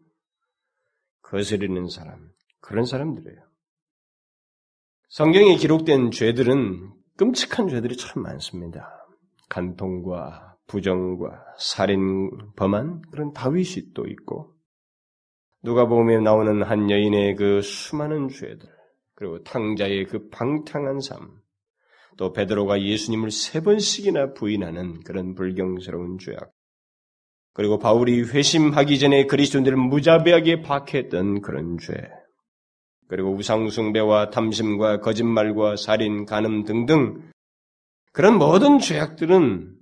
거스르는 1.22 1.88
사람 1.90 2.30
그런 2.60 2.86
사람들이에요. 2.86 3.40
성경에 5.10 5.56
기록된 5.58 6.12
죄들은 6.12 6.94
끔찍한 7.18 7.68
죄들이 7.68 7.98
참 7.98 8.24
많습니다. 8.24 8.90
간통과 9.50 10.56
부정과 10.68 11.44
살인 11.60 12.32
범한 12.56 13.02
그런 13.12 13.34
다윗이 13.34 13.94
또 13.94 14.08
있고 14.08 14.56
누가 15.64 15.86
보면 15.86 16.24
나오는 16.24 16.64
한 16.64 16.90
여인의 16.90 17.36
그 17.36 17.62
수많은 17.62 18.30
죄들, 18.30 18.68
그리고 19.16 19.44
탕자의 19.44 20.06
그 20.06 20.30
방탕한 20.30 21.02
삶, 21.02 21.30
또 22.18 22.34
베드로가 22.34 22.82
예수님을 22.82 23.30
세 23.30 23.62
번씩이나 23.62 24.34
부인하는 24.34 25.02
그런 25.02 25.36
불경스러운 25.36 26.18
죄악, 26.18 26.52
그리고 27.54 27.78
바울이 27.78 28.22
회심하기 28.24 28.98
전에 28.98 29.26
그리스도인들을 29.28 29.78
무자비하게 29.78 30.62
박했던 30.62 31.42
그런 31.42 31.78
죄, 31.78 31.94
그리고 33.08 33.34
우상숭배와 33.36 34.32
탐심과 34.32 35.02
거짓말과 35.02 35.76
살인, 35.76 36.26
간음 36.26 36.64
등등 36.64 37.30
그런 38.14 38.38
모든 38.38 38.80
죄악들은 38.80 39.76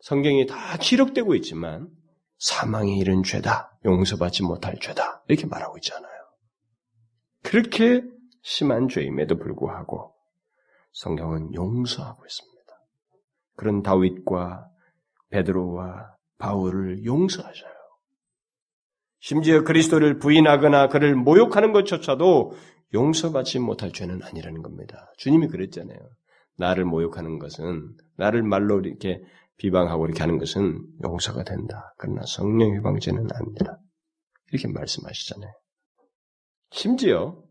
성경이 0.00 0.46
다 0.46 0.76
기록되고 0.78 1.34
있지만 1.36 1.88
사망에 2.38 2.96
이른 2.96 3.22
죄다. 3.22 3.78
용서받지 3.84 4.42
못할 4.44 4.76
죄다. 4.80 5.22
이렇게 5.28 5.46
말하고 5.46 5.76
있잖아요. 5.78 6.12
그렇게 7.42 8.02
심한 8.42 8.88
죄임에도 8.88 9.38
불구하고 9.38 10.14
성경은 10.92 11.54
용서하고 11.54 12.24
있습니다. 12.24 12.58
그런 13.56 13.82
다윗과 13.82 14.68
베드로와 15.30 16.14
바울을 16.38 17.04
용서하셔요. 17.04 17.72
심지어 19.20 19.64
그리스도를 19.64 20.18
부인하거나 20.18 20.88
그를 20.88 21.16
모욕하는 21.16 21.72
것조차도 21.72 22.52
용서받지 22.94 23.58
못할 23.58 23.92
죄는 23.92 24.22
아니라는 24.22 24.62
겁니다. 24.62 25.12
주님이 25.18 25.48
그랬잖아요. 25.48 25.98
나를 26.56 26.84
모욕하는 26.84 27.38
것은 27.38 27.96
나를 28.16 28.42
말로 28.42 28.80
이렇게 28.80 29.20
비방하고 29.58 30.06
이렇게 30.06 30.20
하는 30.20 30.38
것은 30.38 30.84
용서가 31.04 31.44
된다. 31.44 31.94
그러나 31.98 32.22
성령 32.26 32.74
회방죄는 32.74 33.28
아니다. 33.32 33.78
이렇게 34.52 34.68
말씀하시잖아요. 34.68 35.52
심지어 36.70 37.42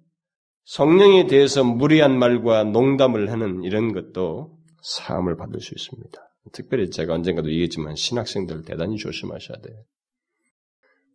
성령에 0.65 1.27
대해서 1.27 1.63
무리한 1.63 2.17
말과 2.17 2.63
농담을 2.63 3.31
하는 3.31 3.63
이런 3.63 3.93
것도 3.93 4.57
사함을 4.81 5.37
받을 5.37 5.59
수 5.59 5.73
있습니다. 5.73 6.21
특별히 6.53 6.89
제가 6.89 7.13
언젠가도 7.13 7.49
얘기했지만 7.49 7.95
신학생들 7.95 8.63
대단히 8.63 8.97
조심하셔야 8.97 9.59
돼요. 9.59 9.83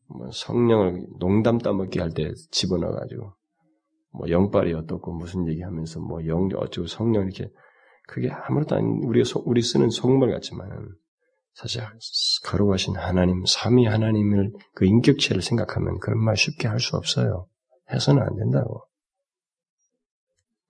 뭐 0.09 0.30
성령을 0.30 1.07
농담 1.18 1.59
따먹기 1.59 1.99
할 1.99 2.11
때 2.11 2.32
집어넣어가지고 2.51 3.32
뭐 4.14 4.28
영빨이 4.28 4.74
어떻고 4.74 5.14
무슨 5.14 5.49
얘기하면서 5.49 6.01
뭐 6.01 6.26
영 6.26 6.51
어쩌고 6.55 6.86
성령 6.86 7.24
이렇게 7.24 7.51
그게 8.13 8.31
아무렇도 8.31 8.77
아닌 8.77 9.03
우리가 9.05 9.41
우리 9.47 9.63
쓰는 9.63 9.89
속말 9.89 10.31
같지만은 10.33 10.95
사실 11.55 11.83
거룩하신 12.45 12.95
하나님, 12.97 13.43
삼위 13.47 13.87
하나님을 13.87 14.53
그 14.75 14.85
인격체를 14.85 15.41
생각하면 15.41 15.99
그런 15.99 16.23
말 16.23 16.37
쉽게 16.37 16.69
할 16.69 16.79
수 16.79 16.97
없어요. 16.97 17.49
해서는 17.91 18.23
안 18.23 18.37
된다고. 18.37 18.85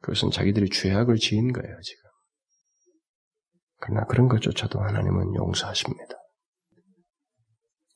그것은 0.02 0.30
자기들이 0.30 0.70
죄악을 0.70 1.16
지은 1.16 1.52
거예요, 1.52 1.80
지금. 1.80 2.10
그러나 3.80 4.04
그런 4.04 4.28
것조차도 4.28 4.80
하나님은 4.80 5.34
용서하십니다. 5.34 6.14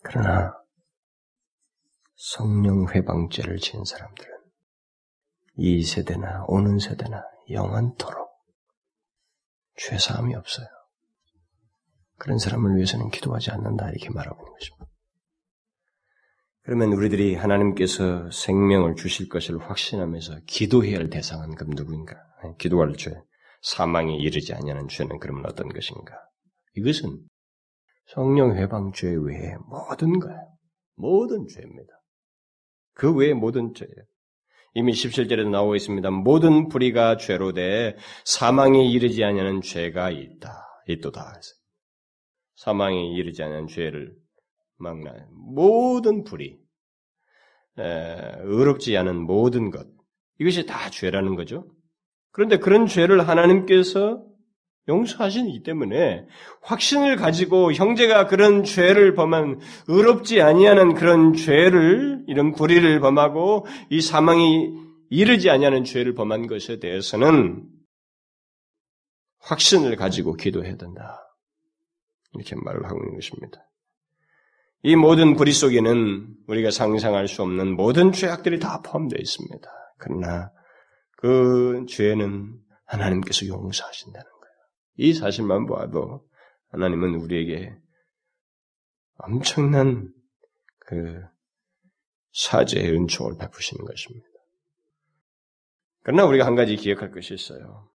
그러나 0.02 0.54
성령 2.16 2.88
회방죄를 2.88 3.58
지은 3.58 3.84
사람들은 3.84 4.32
이 5.58 5.84
세대나 5.84 6.46
오는 6.48 6.80
세대나 6.80 7.22
영원토록 7.50 8.25
죄사함이 9.76 10.34
없어요. 10.34 10.66
그런 12.18 12.38
사람을 12.38 12.76
위해서는 12.76 13.10
기도하지 13.10 13.50
않는다 13.50 13.90
이렇게 13.90 14.10
말하고 14.10 14.42
있는 14.42 14.52
것입니다. 14.52 14.86
그러면 16.62 16.92
우리들이 16.94 17.36
하나님께서 17.36 18.30
생명을 18.30 18.96
주실 18.96 19.28
것을 19.28 19.58
확신하면서 19.58 20.40
기도해야 20.46 20.98
할 20.98 21.10
대상은 21.10 21.54
그럼 21.54 21.74
누구인가? 21.76 22.16
기도할 22.58 22.96
죄, 22.96 23.12
사망에 23.62 24.16
이르지 24.16 24.52
아니하는 24.52 24.88
죄는 24.88 25.18
그러면 25.20 25.46
어떤 25.46 25.68
것인가? 25.68 26.14
이것은 26.74 27.20
성령 28.06 28.56
회방 28.56 28.92
죄 28.92 29.08
외에 29.08 29.56
모든 29.68 30.18
거예요. 30.18 30.56
모든 30.96 31.46
죄입니다. 31.46 31.92
그 32.94 33.14
외에 33.14 33.34
모든 33.34 33.72
죄예요. 33.74 34.04
이미 34.78 34.92
17절에도 34.92 35.48
나오고 35.48 35.74
있습니다. 35.74 36.10
모든 36.10 36.68
불의가 36.68 37.16
죄로 37.16 37.54
돼 37.54 37.96
사망에 38.26 38.84
이르지 38.84 39.24
아니하는 39.24 39.62
죄가 39.62 40.10
있다. 40.10 40.66
있도다. 40.86 41.40
사망에 42.56 43.06
이르지 43.14 43.42
않은 43.42 43.68
죄를 43.68 44.12
막나 44.76 45.14
모든 45.30 46.24
불의, 46.24 46.58
에, 47.78 48.32
의롭지 48.42 48.94
않은 48.98 49.16
모든 49.16 49.70
것 49.70 49.86
이것이 50.38 50.66
다 50.66 50.90
죄라는 50.90 51.36
거죠. 51.36 51.66
그런데 52.30 52.58
그런 52.58 52.86
죄를 52.86 53.26
하나님께서 53.26 54.22
용서하시기 54.88 55.62
때문에 55.62 56.26
확신을 56.62 57.16
가지고 57.16 57.72
형제가 57.72 58.26
그런 58.26 58.62
죄를 58.62 59.14
범한 59.14 59.60
의롭지 59.88 60.40
아니하는 60.40 60.94
그런 60.94 61.34
죄를 61.34 62.24
이런 62.28 62.52
불의를 62.52 63.00
범하고 63.00 63.66
이 63.90 64.00
사망이 64.00 64.72
이르지 65.10 65.50
아니하는 65.50 65.84
죄를 65.84 66.14
범한 66.14 66.46
것에 66.46 66.78
대해서는 66.78 67.64
확신을 69.40 69.96
가지고 69.96 70.34
기도해야 70.34 70.76
된다. 70.76 71.22
이렇게 72.34 72.56
말을 72.56 72.84
하고 72.84 72.98
있는 72.98 73.14
것입니다. 73.14 73.60
이 74.82 74.94
모든 74.94 75.34
불의 75.34 75.52
속에는 75.52 76.28
우리가 76.46 76.70
상상할 76.70 77.28
수 77.28 77.42
없는 77.42 77.74
모든 77.74 78.12
죄악들이 78.12 78.60
다 78.60 78.82
포함되어 78.82 79.18
있습니다. 79.18 79.68
그러나 79.98 80.50
그 81.16 81.86
죄는 81.88 82.54
하나님께서 82.84 83.46
용서하신다는. 83.46 84.35
이 84.96 85.12
사실만 85.12 85.66
보아도 85.66 86.26
하나님은 86.70 87.14
우리에게 87.16 87.74
엄청난 89.18 90.12
그 90.78 91.22
사죄의 92.32 92.92
은총을 92.92 93.38
베푸시는 93.38 93.84
것입니다. 93.84 94.26
그러나 96.02 96.24
우리가 96.26 96.46
한 96.46 96.54
가지 96.54 96.76
기억할 96.76 97.10
것이 97.10 97.34
있어요. 97.34 97.88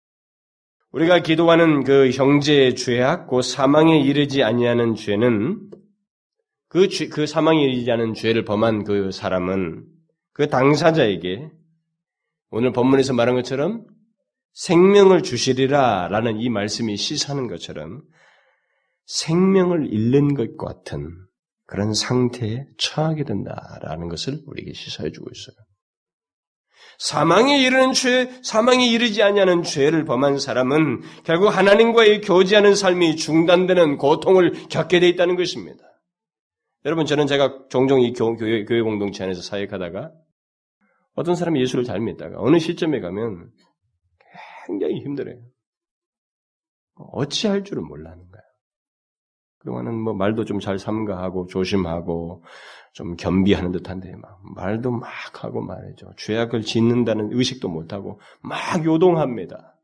우리가 0.91 1.19
기도하는 1.21 1.83
그 1.83 2.09
형제의 2.09 2.75
죄악, 2.75 3.27
그 3.27 3.41
사망에 3.41 3.99
이르지 3.99 4.43
아니하는 4.43 4.95
죄는 4.95 5.69
그, 6.67 6.87
죄, 6.87 7.07
그 7.07 7.27
사망에 7.27 7.63
이르지 7.63 7.91
않은 7.91 8.13
죄를 8.13 8.45
범한 8.45 8.85
그 8.85 9.11
사람은 9.11 9.85
그 10.33 10.47
당사자에게 10.47 11.51
오늘 12.49 12.71
본문에서 12.71 13.13
말한 13.13 13.35
것처럼 13.35 13.85
생명을 14.53 15.23
주시리라 15.23 16.07
라는 16.09 16.39
이 16.39 16.49
말씀이 16.49 16.97
시사하는 16.97 17.47
것처럼 17.47 18.01
생명을 19.05 19.91
잃는 19.91 20.33
것 20.35 20.57
같은 20.57 21.15
그런 21.65 21.93
상태에 21.93 22.65
처하게 22.77 23.23
된다라는 23.23 24.09
것을 24.09 24.39
우리에게 24.47 24.73
시사해 24.73 25.11
주고 25.11 25.29
있어요. 25.31 25.55
사망에 26.97 27.61
이르는 27.63 27.93
죄, 27.93 28.29
사망에 28.43 28.85
이르지 28.85 29.23
아니하는 29.23 29.63
죄를 29.63 30.03
범한 30.03 30.37
사람은 30.39 31.01
결국 31.23 31.47
하나님과의 31.47 32.21
교제하는 32.21 32.75
삶이 32.75 33.15
중단되는 33.15 33.97
고통을 33.97 34.67
겪게 34.67 34.99
돼 34.99 35.07
있다는 35.09 35.37
것입니다. 35.37 35.79
여러분 36.85 37.05
저는 37.05 37.27
제가 37.27 37.67
종종 37.69 38.01
이 38.01 38.13
교회, 38.13 38.65
교회 38.65 38.81
공동체 38.81 39.23
안에서 39.23 39.41
사역하다가 39.41 40.11
어떤 41.15 41.35
사람이 41.35 41.61
예수를 41.61 41.83
잘 41.85 41.99
믿다가 41.99 42.35
어느 42.39 42.59
시점에 42.59 42.99
가면 42.99 43.49
굉장히 44.69 45.01
힘들어요. 45.01 45.41
어찌할 46.95 47.63
줄을 47.63 47.81
몰라는 47.83 48.29
거야. 48.29 48.41
그동안은 49.57 49.95
뭐 49.99 50.13
말도 50.13 50.45
좀 50.45 50.59
잘 50.59 50.77
삼가하고 50.77 51.47
조심하고 51.47 52.43
좀 52.93 53.15
겸비하는 53.15 53.71
듯한데 53.71 54.15
막 54.15 54.39
말도 54.55 54.91
막 54.91 55.09
하고 55.43 55.61
말이죠. 55.61 56.13
죄악을 56.17 56.61
짓는다는 56.61 57.33
의식도 57.33 57.67
못하고 57.67 58.21
막 58.41 58.85
요동합니다. 58.85 59.75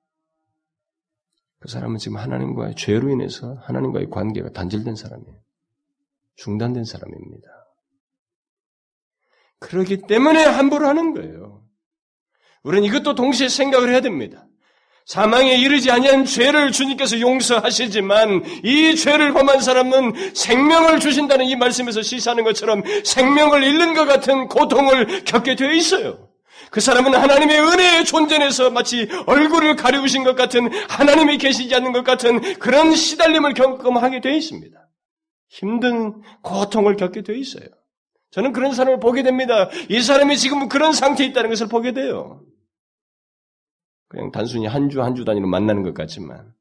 그 1.59 1.67
사람은 1.67 1.97
지금 1.97 2.17
하나님과의 2.17 2.75
죄로 2.75 3.09
인해서 3.09 3.55
하나님과의 3.63 4.09
관계가 4.11 4.51
단절된 4.51 4.95
사람이에요. 4.95 5.39
중단된 6.35 6.83
사람입니다. 6.83 7.47
그렇기 9.59 10.03
때문에 10.03 10.43
함부로 10.43 10.87
하는 10.87 11.13
거예요. 11.13 11.65
우리는 12.63 12.87
이것도 12.87 13.15
동시에 13.15 13.49
생각을 13.49 13.89
해야 13.89 14.01
됩니다. 14.01 14.47
사망에 15.05 15.55
이르지 15.55 15.91
아니한 15.91 16.25
죄를 16.25 16.71
주님께서 16.71 17.19
용서하시지만 17.19 18.43
이 18.63 18.95
죄를 18.95 19.33
범한 19.33 19.61
사람은 19.61 20.33
생명을 20.33 20.99
주신다는 20.99 21.45
이 21.45 21.55
말씀에서 21.55 22.01
시사하는 22.01 22.43
것처럼 22.43 22.81
생명을 23.03 23.63
잃는 23.63 23.93
것 23.93 24.05
같은 24.05 24.47
고통을 24.47 25.23
겪게 25.23 25.55
되어 25.55 25.71
있어요. 25.71 26.29
그 26.71 26.81
사람은 26.81 27.13
하나님의 27.13 27.59
은혜의 27.59 28.05
존재에서 28.05 28.71
마치 28.71 29.07
얼굴을 29.27 29.75
가리우신 29.75 30.23
것 30.23 30.35
같은 30.35 30.71
하나님이 30.89 31.37
계시지 31.37 31.73
않는 31.75 31.91
것 31.91 32.03
같은 32.03 32.57
그런 32.57 32.95
시달림을 32.95 33.53
경험하게 33.53 34.21
되어 34.21 34.33
있습니다. 34.33 34.75
힘든 35.49 36.21
고통을 36.41 36.95
겪게 36.95 37.21
되어 37.21 37.35
있어요. 37.35 37.67
저는 38.31 38.53
그런 38.53 38.73
사람을 38.73 38.99
보게 38.99 39.21
됩니다. 39.21 39.69
이 39.87 40.01
사람이 40.01 40.35
지금 40.37 40.67
그런 40.67 40.93
상태에 40.93 41.27
있다는 41.27 41.51
것을 41.51 41.67
보게 41.67 41.93
돼요. 41.93 42.41
그냥 44.07 44.31
단순히 44.31 44.67
한주 44.67 45.01
한 45.01 45.15
주 45.15 45.25
단위로 45.25 45.47
만나는 45.47 45.83
것 45.83 45.93
같지만 45.93 46.53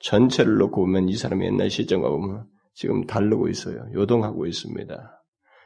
전체를 0.00 0.56
놓고 0.58 0.82
보면 0.82 1.08
이 1.08 1.16
사람의 1.16 1.48
옛날 1.48 1.70
시점과 1.70 2.08
보면 2.08 2.48
지금 2.74 3.06
다르고 3.06 3.48
있어요. 3.48 3.86
요동하고 3.94 4.46
있습니다. 4.46 5.24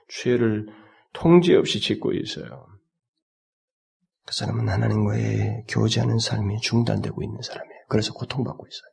죄를 0.09 0.69
통제 1.13 1.57
없이 1.57 1.81
짓고 1.81 2.13
있어요. 2.13 2.67
그 4.27 4.35
사람은 4.35 4.69
하나님과의 4.69 5.65
교제하는 5.69 6.19
삶이 6.19 6.61
중단되고 6.61 7.23
있는 7.23 7.43
사람이에요. 7.43 7.81
그래서 7.89 8.13
고통받고 8.13 8.67
있어요. 8.67 8.91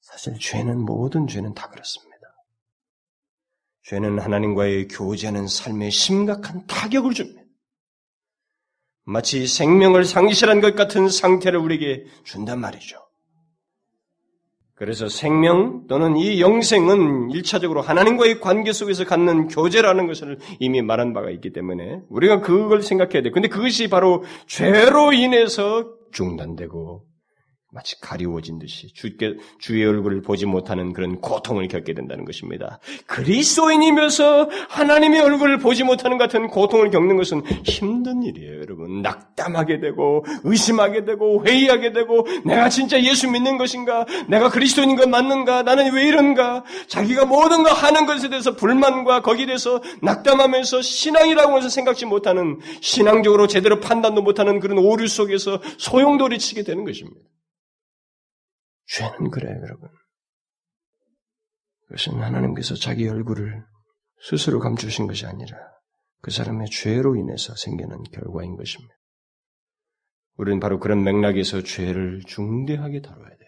사실 0.00 0.38
죄는 0.40 0.84
모든 0.84 1.28
죄는 1.28 1.54
다 1.54 1.68
그렇습니다. 1.68 2.18
죄는 3.84 4.18
하나님과의 4.18 4.88
교제하는 4.88 5.46
삶에 5.46 5.90
심각한 5.90 6.66
타격을 6.66 7.14
줍니다. 7.14 7.42
마치 9.08 9.46
생명을 9.46 10.04
상실한 10.04 10.60
것 10.60 10.74
같은 10.74 11.08
상태를 11.08 11.58
우리에게 11.58 12.04
준단 12.24 12.60
말이죠. 12.60 12.98
그래서 14.74 15.08
생명 15.08 15.86
또는 15.88 16.18
이 16.18 16.42
영생은 16.42 17.30
일차적으로 17.30 17.80
하나님과의 17.80 18.38
관계 18.38 18.70
속에서 18.74 19.06
갖는 19.06 19.48
교제라는 19.48 20.06
것을 20.08 20.38
이미 20.60 20.82
말한 20.82 21.14
바가 21.14 21.30
있기 21.30 21.54
때문에 21.54 22.02
우리가 22.10 22.42
그걸 22.42 22.82
생각해야 22.82 23.22
돼. 23.22 23.30
근데 23.30 23.48
그것이 23.48 23.88
바로 23.88 24.24
죄로 24.46 25.14
인해서 25.14 25.94
중단되고 26.12 27.07
마치 27.70 28.00
가리워진 28.00 28.58
듯이 28.58 28.88
주께, 28.94 29.36
주의 29.58 29.84
얼굴을 29.84 30.22
보지 30.22 30.46
못하는 30.46 30.94
그런 30.94 31.20
고통을 31.20 31.68
겪게 31.68 31.92
된다는 31.92 32.24
것입니다. 32.24 32.78
그리스도인이면서 33.06 34.48
하나님의 34.70 35.20
얼굴을 35.20 35.58
보지 35.58 35.84
못하는 35.84 36.16
같은 36.16 36.48
고통을 36.48 36.90
겪는 36.90 37.18
것은 37.18 37.42
힘든 37.64 38.22
일이에요, 38.22 38.60
여러분. 38.62 39.02
낙담하게 39.02 39.80
되고, 39.80 40.24
의심하게 40.44 41.04
되고, 41.04 41.44
회의하게 41.44 41.92
되고, 41.92 42.26
내가 42.46 42.70
진짜 42.70 43.02
예수 43.02 43.30
믿는 43.30 43.58
것인가? 43.58 44.06
내가 44.28 44.48
그리스도인인 44.48 44.96
것 44.96 45.06
맞는가? 45.06 45.62
나는 45.62 45.92
왜 45.92 46.08
이런가? 46.08 46.64
자기가 46.86 47.26
모든 47.26 47.64
거 47.64 47.70
하는 47.70 48.06
것에 48.06 48.30
대해서 48.30 48.56
불만과 48.56 49.20
거기에 49.20 49.44
대해서 49.44 49.82
낙담하면서 50.00 50.80
신앙이라고 50.80 51.58
해서 51.58 51.68
생각지 51.68 52.06
못하는, 52.06 52.60
신앙적으로 52.80 53.46
제대로 53.46 53.78
판단도 53.78 54.22
못하는 54.22 54.58
그런 54.58 54.78
오류 54.78 55.06
속에서 55.06 55.60
소용돌이 55.76 56.38
치게 56.38 56.62
되는 56.62 56.84
것입니다. 56.84 57.20
죄는 58.88 59.30
그래요, 59.30 59.54
여러분. 59.62 59.88
그것은 61.88 62.22
하나님께서 62.22 62.74
자기 62.74 63.08
얼굴을 63.08 63.64
스스로 64.20 64.60
감추신 64.60 65.06
것이 65.06 65.26
아니라 65.26 65.56
그 66.20 66.30
사람의 66.30 66.68
죄로 66.70 67.16
인해서 67.16 67.54
생기는 67.54 68.02
결과인 68.12 68.56
것입니다. 68.56 68.94
우리는 70.36 70.60
바로 70.60 70.78
그런 70.78 71.02
맥락에서 71.02 71.62
죄를 71.62 72.22
중대하게 72.26 73.00
다뤄야 73.00 73.28
돼요. 73.28 73.38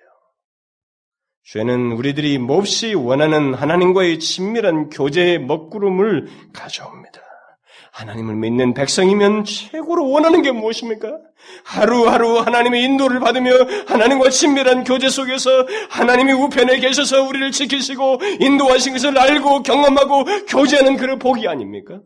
죄는 1.45 1.93
우리들이 1.93 2.39
몹시 2.39 2.95
원하는 2.95 3.55
하나님과의 3.55 4.19
친밀한 4.19 4.89
교제의 4.91 5.41
먹구름을 5.41 6.53
가져옵니다. 6.53 7.21
하나님을 8.01 8.37
믿는 8.37 8.73
백성이면 8.73 9.45
최고로 9.45 10.09
원하는 10.09 10.41
게 10.41 10.53
무엇입니까? 10.53 11.21
하루하루 11.65 12.39
하나님의 12.39 12.83
인도를 12.85 13.21
받으며 13.21 13.51
하나님과 13.87 14.31
친밀한 14.31 14.85
교제 14.85 15.11
속에서 15.11 15.51
하나님이 15.91 16.33
우편에 16.33 16.81
계셔서 16.81 17.23
우리를 17.25 17.51
지키시고 17.53 18.21
인도하신 18.41 18.95
것을 18.95 19.19
알고 19.19 19.63
경험하고 19.63 20.25
교제하는 20.49 20.97
그런 20.97 21.19
복이 21.19 21.47
아닙니까? 21.47 22.01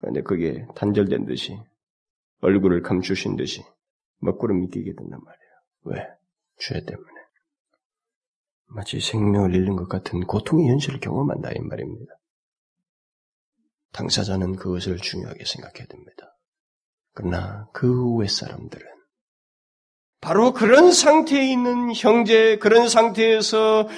그런데 0.00 0.22
그게 0.22 0.64
단절된 0.74 1.26
듯이 1.26 1.58
얼굴을 2.40 2.80
감추신 2.80 3.36
듯이 3.36 3.62
먹구름 4.20 4.60
믿기게 4.60 4.94
된단 4.96 5.20
말이에요. 5.22 5.50
왜? 5.84 6.06
죄 6.56 6.80
때문에. 6.82 7.10
마치 8.68 9.00
생명을 9.00 9.54
잃는 9.54 9.76
것 9.76 9.88
같은 9.88 10.20
고통의 10.20 10.68
현실을 10.70 11.00
경험한다 11.00 11.50
이 11.50 11.58
말입니다. 11.60 12.19
당사자는 13.92 14.56
그것을 14.56 14.98
중요하게 14.98 15.44
생각해야 15.44 15.86
됩니다. 15.86 16.36
그러나 17.12 17.68
그 17.72 17.86
후의 17.86 18.28
사람들은 18.28 18.86
바로 20.20 20.52
그런 20.52 20.92
상태에 20.92 21.50
있는 21.50 21.94
형제, 21.94 22.58
그런 22.58 22.88
상태에서 22.88 23.88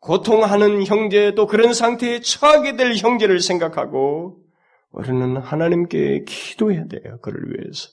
고통하는 0.00 0.86
형제, 0.86 1.34
또 1.34 1.46
그런 1.46 1.74
상태에 1.74 2.20
처하게 2.20 2.76
될 2.76 2.94
형제를 2.96 3.40
생각하고 3.40 4.42
우리는 4.90 5.36
하나님께 5.36 6.24
기도해야 6.26 6.86
돼요. 6.86 7.18
그를 7.20 7.52
위해서. 7.52 7.90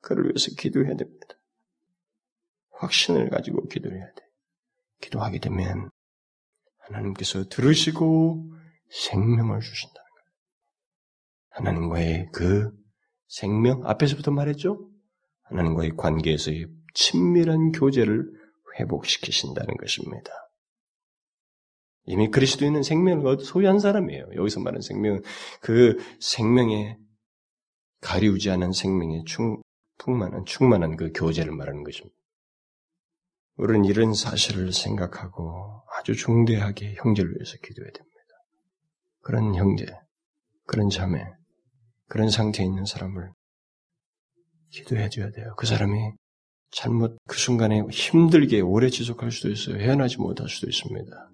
그를 0.00 0.24
위해서 0.24 0.50
기도해야 0.58 0.96
됩니다. 0.96 1.26
확신을 2.72 3.30
가지고 3.30 3.66
기도해야 3.68 4.06
돼. 4.06 4.22
기도하게 5.00 5.38
되면 5.38 5.90
하나님께서 6.78 7.48
들으시고 7.48 8.52
생명을 8.90 9.60
주신다. 9.60 10.00
하나님과의 11.58 12.28
그 12.32 12.70
생명, 13.26 13.82
앞에서부터 13.84 14.30
말했죠? 14.30 14.88
하나님과의 15.42 15.96
관계에서의 15.96 16.68
친밀한 16.94 17.72
교제를 17.72 18.30
회복시키신다는 18.78 19.76
것입니다. 19.76 20.30
이미 22.04 22.30
그리스도인은 22.30 22.82
생명을 22.82 23.40
소유한 23.40 23.80
사람이에요. 23.80 24.28
여기서 24.36 24.60
말하는 24.60 24.80
생명은 24.80 25.22
그 25.60 25.98
생명에 26.20 26.96
가리우지 28.00 28.50
않은 28.50 28.72
생명에 28.72 29.24
충, 29.26 29.60
풍만한, 29.98 30.44
충만한 30.46 30.96
그 30.96 31.10
교제를 31.12 31.52
말하는 31.52 31.82
것입니다. 31.82 32.16
우리는 33.56 33.84
이런 33.84 34.14
사실을 34.14 34.72
생각하고 34.72 35.82
아주 35.98 36.14
중대하게 36.14 36.94
형제를 36.94 37.32
위해서 37.32 37.56
기도해야 37.62 37.90
됩니다. 37.90 38.08
그런 39.20 39.54
형제, 39.56 39.84
그런 40.64 40.88
자매, 40.88 41.24
그런 42.08 42.30
상태에 42.30 42.64
있는 42.66 42.84
사람을 42.84 43.30
기도해 44.70 45.08
줘야 45.08 45.30
돼요. 45.30 45.54
그 45.56 45.66
사람이 45.66 46.12
잘못 46.70 47.16
그 47.26 47.36
순간에 47.38 47.82
힘들게 47.90 48.60
오래 48.60 48.90
지속할 48.90 49.30
수도 49.30 49.50
있어요. 49.50 49.76
헤어나지 49.76 50.18
못할 50.18 50.48
수도 50.48 50.68
있습니다. 50.68 51.30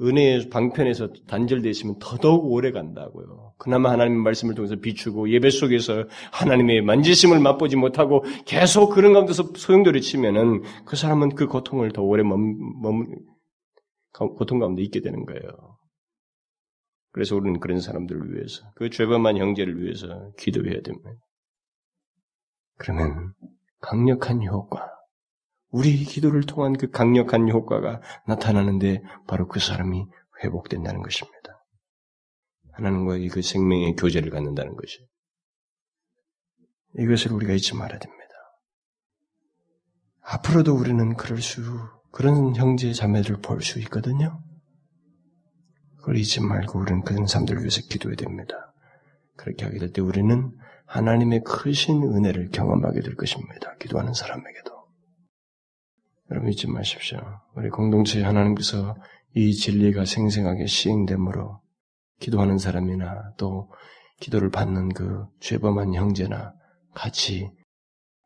은혜의 0.00 0.48
방편에서 0.48 1.12
단절되어 1.28 1.70
있으면 1.70 1.98
더더욱 2.00 2.50
오래 2.50 2.72
간다고요. 2.72 3.52
그나마 3.58 3.90
하나님의 3.92 4.22
말씀을 4.22 4.54
통해서 4.54 4.76
비추고 4.76 5.30
예배 5.30 5.50
속에서 5.50 6.04
하나님의 6.32 6.82
만지심을 6.82 7.38
맛보지 7.38 7.76
못하고 7.76 8.24
계속 8.44 8.90
그런 8.90 9.12
가운데서 9.12 9.52
소용돌이 9.54 10.00
치면은 10.00 10.62
그 10.84 10.96
사람은 10.96 11.34
그 11.34 11.46
고통을 11.46 11.92
더 11.92 12.02
오래 12.02 12.22
머물 12.22 13.06
고통 14.12 14.58
가운데 14.58 14.82
있게 14.82 15.00
되는 15.00 15.24
거예요. 15.24 15.71
그래서 17.12 17.36
우리는 17.36 17.60
그런 17.60 17.80
사람들을 17.80 18.34
위해서, 18.34 18.64
그 18.74 18.90
죄범한 18.90 19.36
형제를 19.36 19.80
위해서 19.82 20.32
기도해야 20.38 20.80
됩니다. 20.82 21.10
그러면 22.78 23.34
강력한 23.80 24.42
효과, 24.44 24.90
우리 25.68 25.96
기도를 26.04 26.42
통한 26.42 26.74
그 26.74 26.90
강력한 26.90 27.48
효과가 27.48 28.00
나타나는데 28.26 29.02
바로 29.26 29.48
그 29.48 29.60
사람이 29.60 30.06
회복된다는 30.42 31.02
것입니다. 31.02 31.64
하나님과의 32.72 33.28
그 33.28 33.42
생명의 33.42 33.94
교제를 33.96 34.30
갖는다는 34.30 34.74
것이. 34.76 35.06
이것을 36.98 37.32
우리가 37.32 37.52
잊지 37.52 37.74
말아야 37.74 37.98
됩니다. 37.98 38.22
앞으로도 40.22 40.74
우리는 40.74 41.14
그럴 41.16 41.40
수, 41.40 41.62
그런 42.10 42.54
형제 42.56 42.92
자매를 42.92 43.40
볼 43.40 43.60
수 43.62 43.78
있거든요. 43.80 44.42
그걸 46.02 46.16
잊지 46.16 46.40
말고 46.40 46.80
우리는 46.80 47.02
그런 47.02 47.26
사람들을 47.26 47.60
위해서 47.60 47.80
기도해야 47.88 48.16
됩니다. 48.16 48.74
그렇게 49.36 49.64
하게 49.64 49.78
될 49.78 49.92
때 49.92 50.02
우리는 50.02 50.52
하나님의 50.86 51.42
크신 51.44 52.02
은혜를 52.02 52.50
경험하게 52.50 53.00
될 53.00 53.14
것입니다. 53.14 53.76
기도하는 53.78 54.12
사람에게도. 54.12 54.70
여러분 56.30 56.50
잊지 56.50 56.66
마십시오. 56.66 57.18
우리 57.54 57.70
공동체에 57.70 58.24
하나님께서 58.24 58.96
이 59.34 59.54
진리가 59.54 60.04
생생하게 60.04 60.66
시행됨으로 60.66 61.60
기도하는 62.18 62.58
사람이나 62.58 63.34
또 63.38 63.70
기도를 64.20 64.50
받는 64.50 64.90
그 64.90 65.24
죄범한 65.40 65.94
형제나 65.94 66.54
같이 66.94 67.50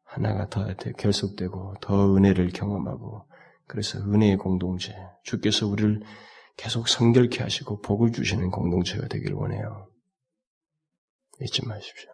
하나가 0.02 0.48
더 0.48 0.66
결속되고 0.74 1.74
더 1.80 2.16
은혜를 2.16 2.50
경험하고 2.50 3.28
그래서 3.66 3.98
은혜의 3.98 4.38
공동체 4.38 4.94
주께서 5.24 5.66
우리를 5.66 6.00
계속 6.57 6.88
성결케 6.88 7.42
하시고 7.42 7.80
복을 7.80 8.12
주시는 8.12 8.50
공동체가 8.50 9.09
되기를 9.09 9.34
원해요. 9.34 9.90
잊지 11.40 11.66
마십시오. 11.66 12.11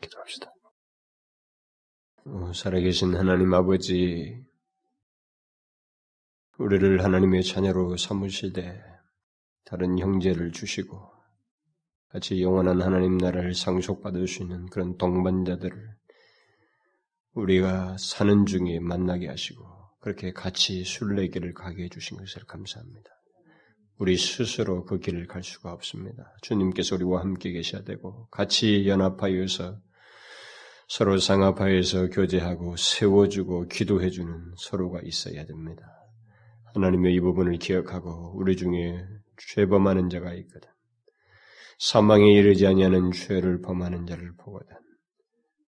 기도합시다. 0.00 0.52
어, 2.26 2.52
살아계신 2.52 3.16
하나님 3.16 3.52
아버지, 3.54 4.44
우리를 6.58 7.02
하나님의 7.02 7.42
자녀로 7.42 7.96
삼으시되 7.96 8.82
다른 9.64 9.98
형제를 9.98 10.52
주시고 10.52 11.12
같이 12.08 12.40
영원한 12.42 12.82
하나님 12.82 13.16
나라를 13.18 13.54
상속받을 13.54 14.26
수 14.26 14.42
있는 14.42 14.66
그런 14.66 14.96
동반자들을 14.96 15.96
우리가 17.34 17.96
사는 17.98 18.46
중에 18.46 18.80
만나게 18.80 19.28
하시고 19.28 19.77
그렇게 20.00 20.32
같이 20.32 20.84
순례길을 20.84 21.54
가게 21.54 21.84
해주신 21.84 22.18
것을 22.18 22.44
감사합니다. 22.44 23.10
우리 23.98 24.16
스스로 24.16 24.84
그 24.84 24.98
길을 24.98 25.26
갈 25.26 25.42
수가 25.42 25.72
없습니다. 25.72 26.32
주님께서 26.42 26.94
우리와 26.96 27.20
함께 27.20 27.50
계셔야 27.50 27.82
되고 27.82 28.28
같이 28.28 28.86
연합하여서 28.86 29.80
서로 30.88 31.18
상합하여서 31.18 32.08
교제하고 32.08 32.76
세워주고 32.76 33.66
기도해주는 33.66 34.54
서로가 34.56 35.00
있어야 35.02 35.44
됩니다. 35.44 35.82
하나님의 36.74 37.14
이 37.14 37.20
부분을 37.20 37.58
기억하고 37.58 38.34
우리 38.36 38.56
중에 38.56 39.04
죄범하는 39.36 40.10
자가 40.10 40.32
있거든. 40.34 40.70
사망에 41.78 42.32
이르지 42.32 42.66
아니하는 42.66 43.12
죄를 43.12 43.60
범하는 43.60 44.06
자를 44.06 44.32
보거든. 44.36 44.76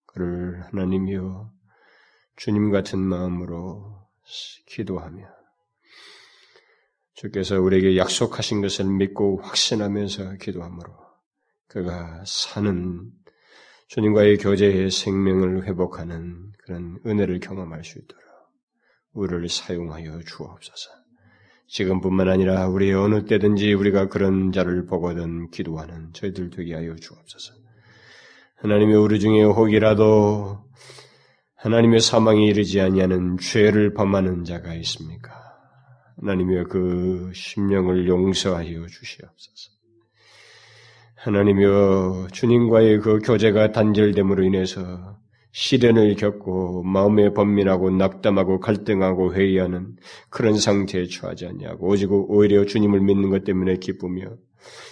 그를 0.06 0.62
하나님이여 0.64 1.52
주님 2.36 2.70
같은 2.70 2.98
마음으로 2.98 3.99
기도하며 4.66 5.26
주께서 7.14 7.60
우리에게 7.60 7.96
약속하신 7.96 8.62
것을 8.62 8.86
믿고 8.86 9.40
확신하면서 9.42 10.34
기도하므로 10.36 10.94
그가 11.66 12.22
사는 12.26 13.10
주님과의 13.88 14.38
교제의 14.38 14.90
생명을 14.90 15.66
회복하는 15.66 16.52
그런 16.58 16.98
은혜를 17.04 17.40
경험할 17.40 17.84
수 17.84 17.98
있도록 17.98 18.24
우리를 19.12 19.48
사용하여 19.48 20.20
주옵소서. 20.20 20.90
지금뿐만 21.66 22.28
아니라 22.28 22.68
우리 22.68 22.92
어느 22.92 23.24
때든지 23.24 23.72
우리가 23.74 24.08
그런 24.08 24.52
자를 24.52 24.86
보거든 24.86 25.50
기도하는 25.50 26.12
저희들 26.12 26.50
되게 26.50 26.74
하여 26.74 26.96
주옵소서. 26.96 27.54
하나님의 28.56 28.96
우리 28.96 29.20
중에 29.20 29.42
혹이라도 29.42 30.64
하나님의 31.62 32.00
사망에 32.00 32.46
이르지 32.46 32.80
아니하는 32.80 33.36
죄를 33.36 33.92
범하는 33.92 34.44
자가 34.44 34.74
있습니까? 34.76 35.30
하나님의 36.16 36.64
그 36.64 37.30
심령을 37.34 38.08
용서하여 38.08 38.86
주시옵소서. 38.86 39.70
하나님여 41.16 42.28
주님과의 42.32 43.00
그 43.00 43.18
교제가 43.18 43.72
단절됨으로 43.72 44.42
인해서 44.44 45.18
시련을 45.52 46.14
겪고 46.14 46.82
마음에 46.82 47.34
번민하고 47.34 47.90
낙담하고 47.90 48.60
갈등하고 48.60 49.34
회의하는 49.34 49.96
그런 50.30 50.56
상태에 50.56 51.06
처하지 51.06 51.46
않냐고 51.46 51.88
오직 51.88 52.10
오히려 52.10 52.64
주님을 52.64 53.00
믿는 53.00 53.28
것 53.28 53.44
때문에 53.44 53.76
기쁘며 53.76 54.36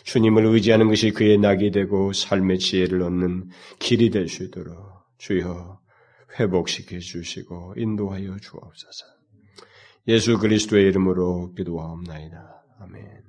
주님을 0.04 0.44
의지하는 0.44 0.88
것이 0.88 1.12
그의 1.12 1.38
낙이 1.38 1.70
되고 1.70 2.12
삶의 2.12 2.58
지혜를 2.58 3.02
얻는 3.02 3.48
길이 3.78 4.10
될 4.10 4.28
수 4.28 4.44
있도록 4.44 4.76
주여 5.16 5.78
회복시켜 6.38 6.98
주시고 6.98 7.74
인도하여 7.76 8.36
주옵소서. 8.38 9.06
예수 10.08 10.38
그리스도의 10.38 10.86
이름으로 10.88 11.52
기도하옵나이다. 11.54 12.62
아멘. 12.80 13.27